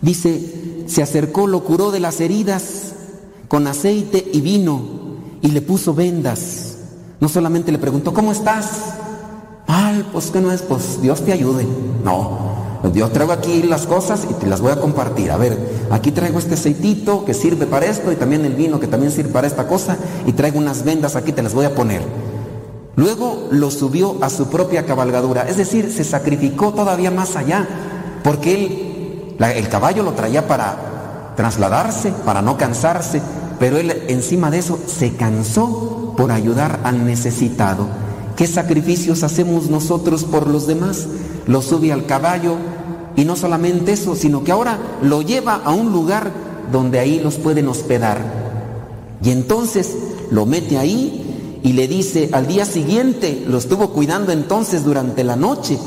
[0.00, 0.51] Dice,
[0.86, 2.92] se acercó, lo curó de las heridas
[3.48, 4.80] con aceite y vino
[5.40, 6.76] y le puso vendas.
[7.20, 8.94] No solamente le preguntó, ¿cómo estás?
[9.68, 11.66] Mal, pues que no es, pues Dios te ayude.
[12.04, 12.52] No,
[12.94, 15.30] yo traigo aquí las cosas y te las voy a compartir.
[15.30, 15.56] A ver,
[15.90, 19.30] aquí traigo este aceitito que sirve para esto y también el vino que también sirve
[19.30, 19.96] para esta cosa
[20.26, 22.02] y traigo unas vendas aquí, te las voy a poner.
[22.96, 27.66] Luego lo subió a su propia cabalgadura, es decir, se sacrificó todavía más allá,
[28.22, 28.91] porque él,
[29.50, 33.20] el caballo lo traía para trasladarse, para no cansarse,
[33.58, 37.86] pero él encima de eso se cansó por ayudar al necesitado.
[38.36, 41.06] ¿Qué sacrificios hacemos nosotros por los demás?
[41.46, 42.56] Lo sube al caballo
[43.16, 46.30] y no solamente eso, sino que ahora lo lleva a un lugar
[46.70, 48.20] donde ahí los pueden hospedar.
[49.22, 49.96] Y entonces
[50.30, 55.36] lo mete ahí y le dice, al día siguiente, lo estuvo cuidando entonces durante la
[55.36, 55.78] noche.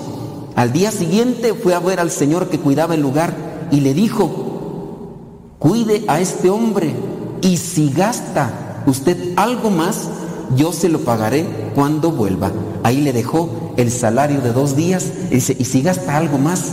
[0.56, 3.34] Al día siguiente fue a ver al Señor que cuidaba el lugar
[3.72, 6.96] y le dijo, cuide a este hombre
[7.42, 10.08] y si gasta usted algo más,
[10.56, 12.52] yo se lo pagaré cuando vuelva.
[12.84, 16.72] Ahí le dejó el salario de dos días y dice, y si gasta algo más,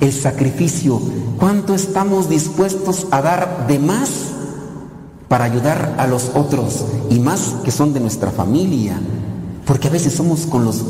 [0.00, 1.00] el sacrificio,
[1.38, 4.10] ¿cuánto estamos dispuestos a dar de más
[5.26, 9.00] para ayudar a los otros y más que son de nuestra familia?
[9.66, 10.84] Porque a veces somos con los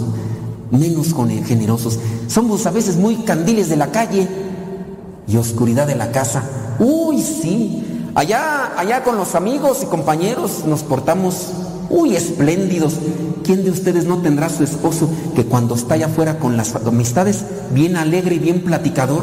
[0.70, 1.14] menos
[1.46, 1.98] generosos.
[2.28, 4.28] Somos a veces muy candiles de la calle
[5.26, 6.42] y oscuridad de la casa.
[6.78, 7.82] Uy, sí.
[8.14, 11.50] Allá, allá con los amigos y compañeros nos portamos,
[11.90, 12.94] uy, espléndidos.
[13.42, 17.44] ¿Quién de ustedes no tendrá su esposo que cuando está allá afuera con las amistades,
[17.72, 19.22] bien alegre y bien platicador?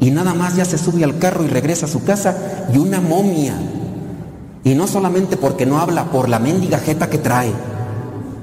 [0.00, 2.36] Y nada más ya se sube al carro y regresa a su casa
[2.72, 3.54] y una momia.
[4.64, 7.52] Y no solamente porque no habla, por la mendiga jeta que trae.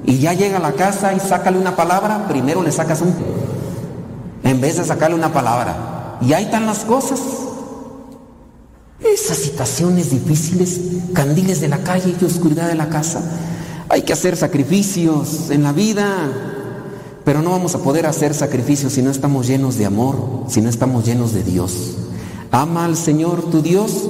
[0.06, 3.12] Y ya llega a la casa y sácale una palabra, primero le sacas un...
[4.44, 6.18] En vez de sacarle una palabra.
[6.20, 7.20] Y ahí están las cosas.
[9.00, 10.80] Esas situaciones difíciles,
[11.12, 13.20] candiles de la calle y oscuridad de la casa.
[13.88, 16.06] Hay que hacer sacrificios en la vida,
[17.24, 20.70] pero no vamos a poder hacer sacrificios si no estamos llenos de amor, si no
[20.70, 21.96] estamos llenos de Dios.
[22.52, 24.08] Ama al Señor tu Dios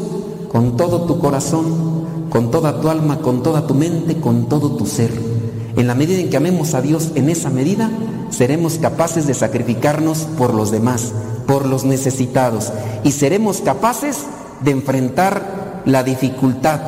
[0.52, 4.86] con todo tu corazón, con toda tu alma, con toda tu mente, con todo tu
[4.86, 5.35] ser.
[5.76, 7.90] En la medida en que amemos a Dios en esa medida,
[8.30, 11.12] seremos capaces de sacrificarnos por los demás,
[11.46, 12.72] por los necesitados,
[13.04, 14.22] y seremos capaces
[14.62, 16.80] de enfrentar la dificultad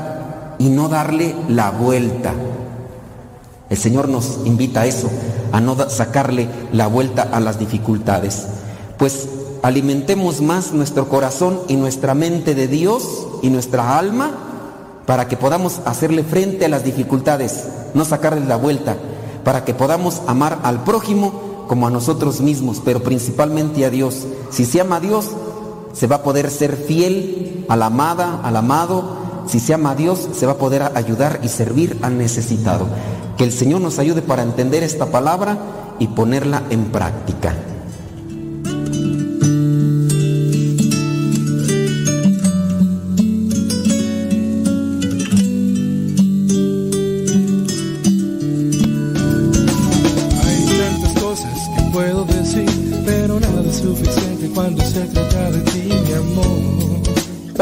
[0.58, 2.32] y no darle la vuelta.
[3.68, 5.10] El Señor nos invita a eso,
[5.52, 8.46] a no sacarle la vuelta a las dificultades.
[8.96, 9.28] Pues
[9.62, 14.47] alimentemos más nuestro corazón y nuestra mente de Dios y nuestra alma
[15.08, 18.94] para que podamos hacerle frente a las dificultades, no sacarle la vuelta,
[19.42, 24.26] para que podamos amar al prójimo como a nosotros mismos, pero principalmente a Dios.
[24.50, 25.30] Si se ama a Dios,
[25.94, 29.16] se va a poder ser fiel a la amada, al amado.
[29.46, 32.86] Si se ama a Dios, se va a poder ayudar y servir al necesitado.
[33.38, 35.56] Que el Señor nos ayude para entender esta palabra
[35.98, 37.54] y ponerla en práctica.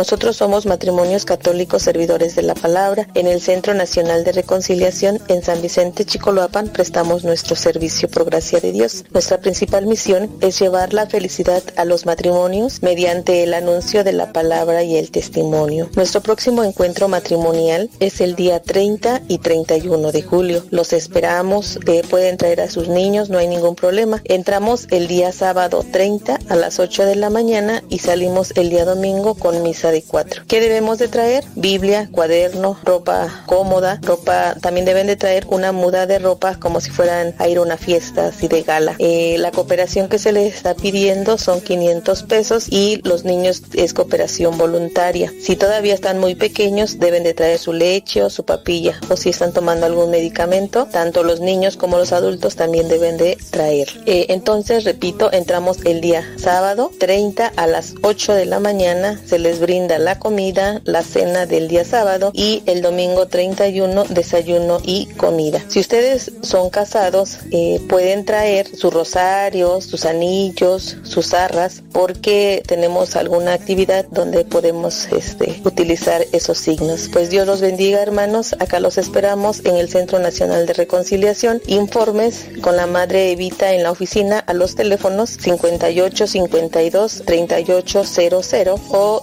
[0.07, 3.09] Nosotros somos matrimonios católicos servidores de la palabra.
[3.15, 8.61] En el Centro Nacional de Reconciliación en San Vicente Chicoloapan prestamos nuestro servicio por gracia
[8.61, 9.05] de Dios.
[9.11, 14.33] Nuestra principal misión es llevar la felicidad a los matrimonios mediante el anuncio de la
[14.33, 15.91] palabra y el testimonio.
[15.97, 20.65] Nuestro próximo encuentro matrimonial es el día 30 y 31 de julio.
[20.71, 24.23] Los esperamos, eh, pueden traer a sus niños, no hay ningún problema.
[24.23, 28.85] Entramos el día sábado 30 a las 8 de la mañana y salimos el día
[28.85, 30.45] domingo con misa de 4.
[30.47, 31.45] ¿Qué debemos de traer?
[31.55, 36.91] Biblia, cuaderno, ropa cómoda, ropa, también deben de traer una muda de ropa como si
[36.91, 38.97] fueran a ir a una fiesta así de gala.
[38.99, 43.95] Eh, la cooperación que se les está pidiendo son 500 pesos y los niños es
[43.95, 45.33] cooperación voluntaria.
[45.41, 49.31] Si todavía están muy pequeños deben de traer su leche o su papilla o si
[49.31, 53.89] están tomando algún medicamento, tanto los niños como los adultos también deben de traer.
[54.07, 59.39] Eh, entonces, repito, entramos el día sábado 30 a las 8 de la mañana, se
[59.39, 65.07] les brinda la comida, la cena del día sábado y el domingo 31 desayuno y
[65.17, 65.63] comida.
[65.69, 73.17] Si ustedes son casados, eh, pueden traer sus rosarios, sus anillos, sus arras, porque tenemos
[73.17, 77.09] alguna actividad donde podemos este, utilizar esos signos.
[77.13, 78.55] Pues Dios los bendiga, hermanos.
[78.59, 81.63] Acá los esperamos en el Centro Nacional de Reconciliación.
[81.67, 88.81] Informes con la Madre Evita en la oficina a los teléfonos 58 52 38 00
[88.91, 89.23] o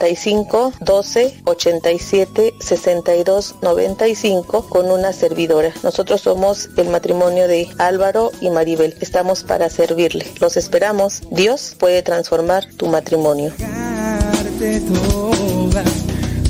[0.00, 5.74] 55 12 87 62 95 con una servidora.
[5.82, 8.94] Nosotros somos el matrimonio de Álvaro y Maribel.
[9.00, 10.26] Estamos para servirle.
[10.40, 11.20] Los esperamos.
[11.30, 13.52] Dios puede transformar tu matrimonio.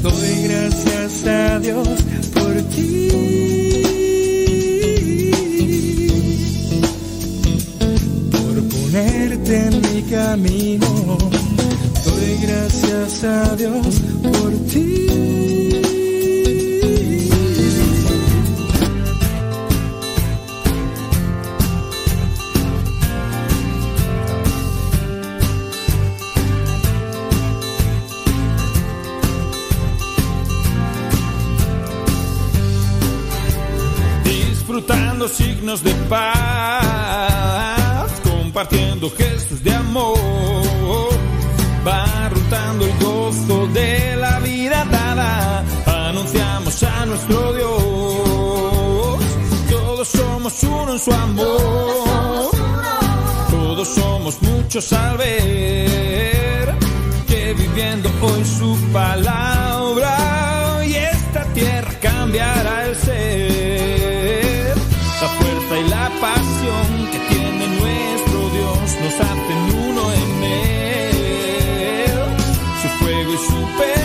[0.03, 1.89] Doy gracias a Dios
[2.33, 3.83] por ti,
[8.31, 11.40] por ponerte en mi camino.
[12.21, 15.07] Doy gracias a Dios por ti.
[34.25, 40.60] disfrutando signos de paz, compartiendo gestos de amor,
[42.53, 45.65] el gozo de la vida dada,
[46.09, 49.21] anunciamos a nuestro Dios,
[49.71, 52.51] todos somos uno en su amor,
[53.51, 56.75] todos somos muchos al ver
[57.29, 62.80] que viviendo hoy su palabra y esta tierra cambiará
[73.47, 74.00] fuego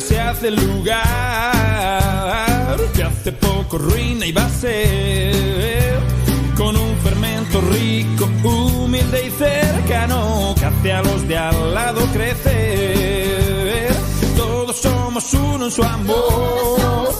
[0.00, 0.96] se hace lugar
[2.94, 6.00] que hace poco ruina y va a ser
[6.56, 13.94] con un fermento rico, humilde y cercano que hace a los de al lado crecer.
[14.36, 17.14] Todos somos uno en su amor,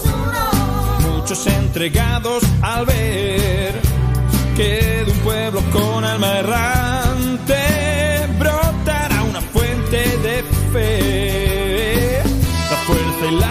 [1.01, 3.79] muchos entregados al ver
[4.57, 6.74] que de un pueblo con alma errante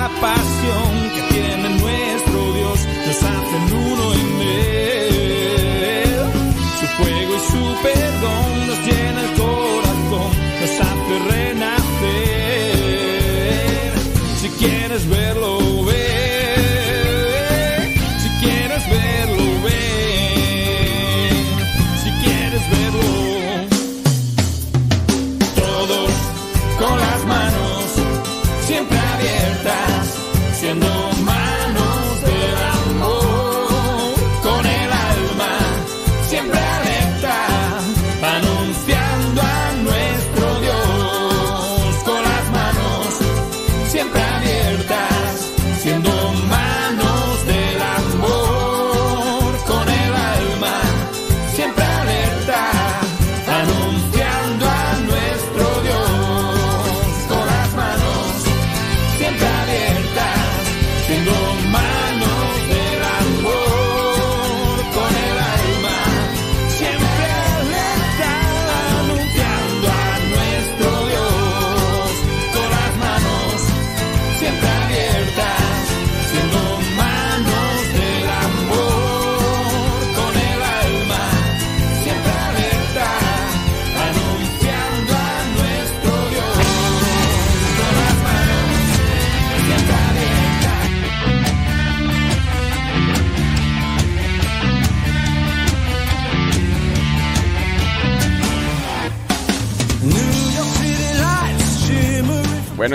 [0.09, 0.54] fuerza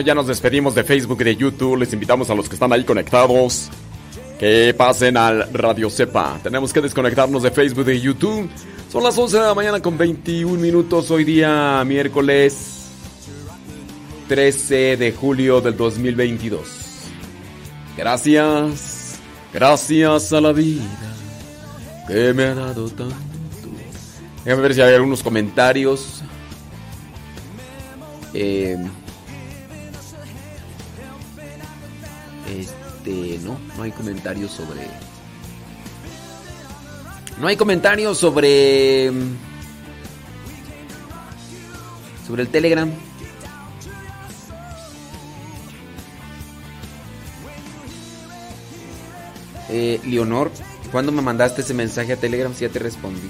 [0.02, 1.78] Ya nos despedimos de Facebook y de YouTube.
[1.78, 3.70] Les invitamos a los que están ahí conectados
[4.40, 6.40] que pasen al Radio Cepa.
[6.42, 8.50] Tenemos que desconectarnos de Facebook y de YouTube.
[8.90, 11.12] Son las 11 de la mañana con 21 minutos.
[11.12, 12.88] Hoy día miércoles
[14.30, 16.62] 13 de julio del 2022.
[17.98, 19.20] Gracias,
[19.54, 20.84] gracias a la vida
[22.08, 23.16] que me ha dado tanto.
[24.46, 26.24] Déjame ver si hay algunos comentarios.
[28.34, 28.78] Eh,
[33.10, 34.82] este, no, no hay comentarios sobre.
[37.40, 39.12] No hay comentarios sobre.
[42.28, 42.92] Sobre el Telegram.
[49.72, 50.52] Eh, Leonor,
[50.92, 52.54] ¿cuándo me mandaste ese mensaje a Telegram?
[52.54, 53.30] Si ya te respondí.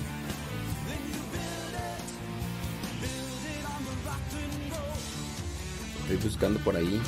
[6.01, 6.99] Estoy buscando por ahí.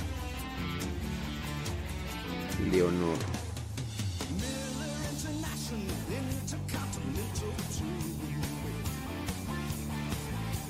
[2.70, 3.18] Leonor.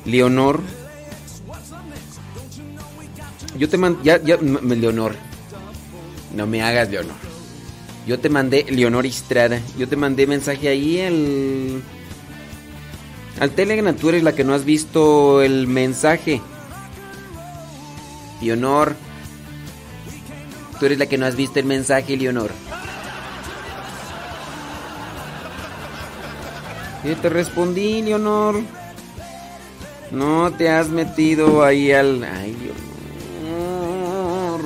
[0.06, 0.62] Leonor.
[3.58, 4.04] Yo te mandé.
[4.04, 5.16] Ya, ya, Leonor.
[6.36, 7.16] No me hagas, Leonor.
[8.08, 9.60] Yo te mandé, Leonor Estrada.
[9.78, 11.84] Yo te mandé mensaje ahí al.
[13.40, 13.96] Al Telegram.
[13.96, 16.42] Tú eres la que no has visto el mensaje.
[18.42, 18.96] Leonor.
[20.82, 22.50] Tú eres la que no has visto el mensaje, Leonor.
[27.06, 28.56] Yo te respondí, Leonor.
[30.10, 32.24] No te has metido ahí al.
[32.24, 32.58] Ay,
[33.44, 34.62] Leonor.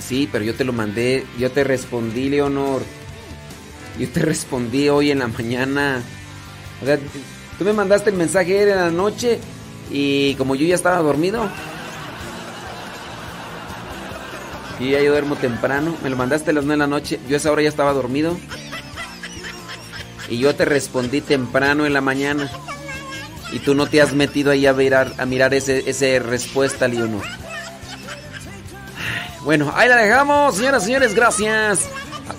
[0.00, 1.24] Sí, pero yo te lo mandé.
[1.38, 2.82] Yo te respondí, Leonor.
[3.96, 6.02] Yo te respondí hoy en la mañana.
[6.82, 6.98] O sea,
[7.56, 9.38] tú me mandaste el mensaje en la noche
[9.88, 11.48] y como yo ya estaba dormido.
[14.78, 15.96] Y ya yo duermo temprano.
[16.02, 17.20] Me lo mandaste a las 9 de la noche.
[17.28, 18.36] Yo esa hora ya estaba dormido.
[20.28, 22.50] Y yo te respondí temprano en la mañana.
[23.52, 27.22] Y tú no te has metido ahí a mirar, a mirar ese, ese respuesta, Leonor.
[29.44, 31.88] Bueno, ahí la dejamos, señoras y señores, gracias.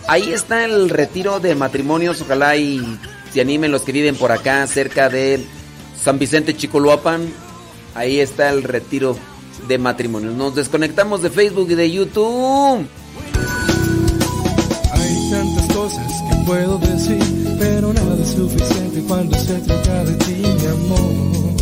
[0.10, 2.22] Ahí está el retiro de matrimonios.
[2.22, 3.00] Ojalá y
[3.34, 5.46] se animen los que viven por acá, cerca de
[6.04, 7.32] San Vicente Chicoloapan.
[7.96, 9.18] Ahí está el retiro
[9.68, 10.36] de matrimonios.
[10.36, 12.88] Nos desconectamos de Facebook y de YouTube.
[14.94, 20.36] Hay tantas cosas que puedo decir, pero nada es suficiente cuando se trata de ti,
[20.36, 21.57] mi amor.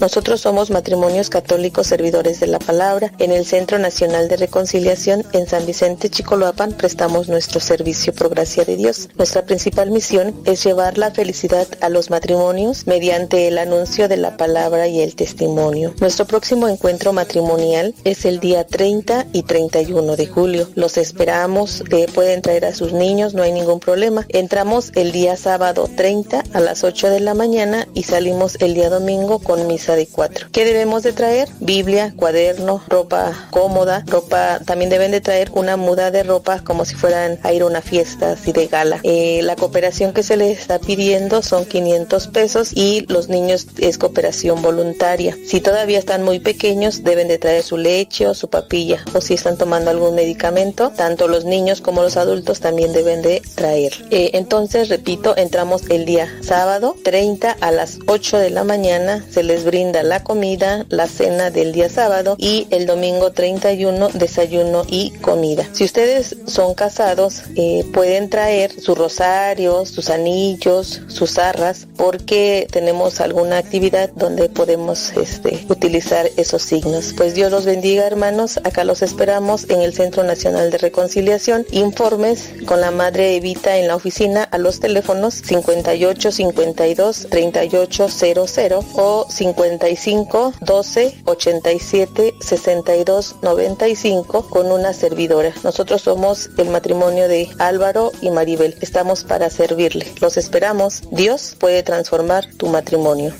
[0.00, 3.12] Nosotros somos matrimonios católicos servidores de la palabra.
[3.18, 8.64] En el Centro Nacional de Reconciliación en San Vicente Chicoloapan prestamos nuestro servicio por gracia
[8.64, 9.08] de Dios.
[9.16, 14.36] Nuestra principal misión es llevar la felicidad a los matrimonios mediante el anuncio de la
[14.36, 15.94] palabra y el testimonio.
[15.98, 20.68] Nuestro próximo encuentro matrimonial es el día 30 y 31 de julio.
[20.74, 24.26] Los esperamos, eh, pueden traer a sus niños, no hay ningún problema.
[24.28, 28.90] Entramos el día sábado 30 a las 8 de la mañana y salimos el día
[28.90, 30.48] domingo con misa de cuatro.
[30.50, 31.48] ¿Qué debemos de traer?
[31.60, 36.94] Biblia, cuaderno, ropa cómoda, ropa, también deben de traer una muda de ropa como si
[36.94, 38.98] fueran a ir a una fiesta así de gala.
[39.02, 43.98] Eh, la cooperación que se les está pidiendo son 500 pesos y los niños es
[43.98, 45.36] cooperación voluntaria.
[45.46, 49.34] Si todavía están muy pequeños deben de traer su leche o su papilla o si
[49.34, 53.92] están tomando algún medicamento, tanto los niños como los adultos también deben de traer.
[54.10, 59.42] Eh, entonces, repito, entramos el día sábado 30 a las 8 de la mañana, se
[59.42, 65.10] les brinda la comida, la cena del día sábado y el domingo 31 desayuno y
[65.20, 65.68] comida.
[65.72, 73.20] Si ustedes son casados, eh, pueden traer su rosario, sus anillos, sus arras, porque tenemos
[73.20, 77.12] alguna actividad donde podemos este, utilizar esos signos.
[77.14, 78.58] Pues Dios los bendiga, hermanos.
[78.64, 81.66] Acá los esperamos en el Centro Nacional de Reconciliación.
[81.70, 88.84] Informes con la Madre Evita en la oficina a los teléfonos 58 52 38 00
[88.94, 89.26] o
[89.66, 95.52] 55 12 87 62 95 con una servidora.
[95.64, 98.76] Nosotros somos el matrimonio de Álvaro y Maribel.
[98.80, 100.12] Estamos para servirle.
[100.20, 101.02] Los esperamos.
[101.10, 103.32] Dios puede transformar tu matrimonio.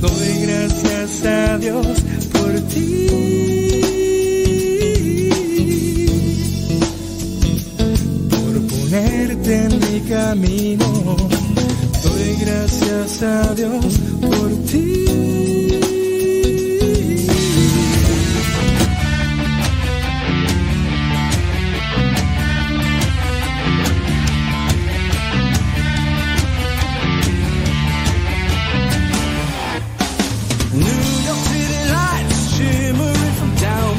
[0.00, 1.86] Doy gracias a Dios
[2.32, 3.08] por ti.
[8.30, 11.16] Por ponerte en mi camino,
[12.24, 15.33] doy gracias a Dios por ti.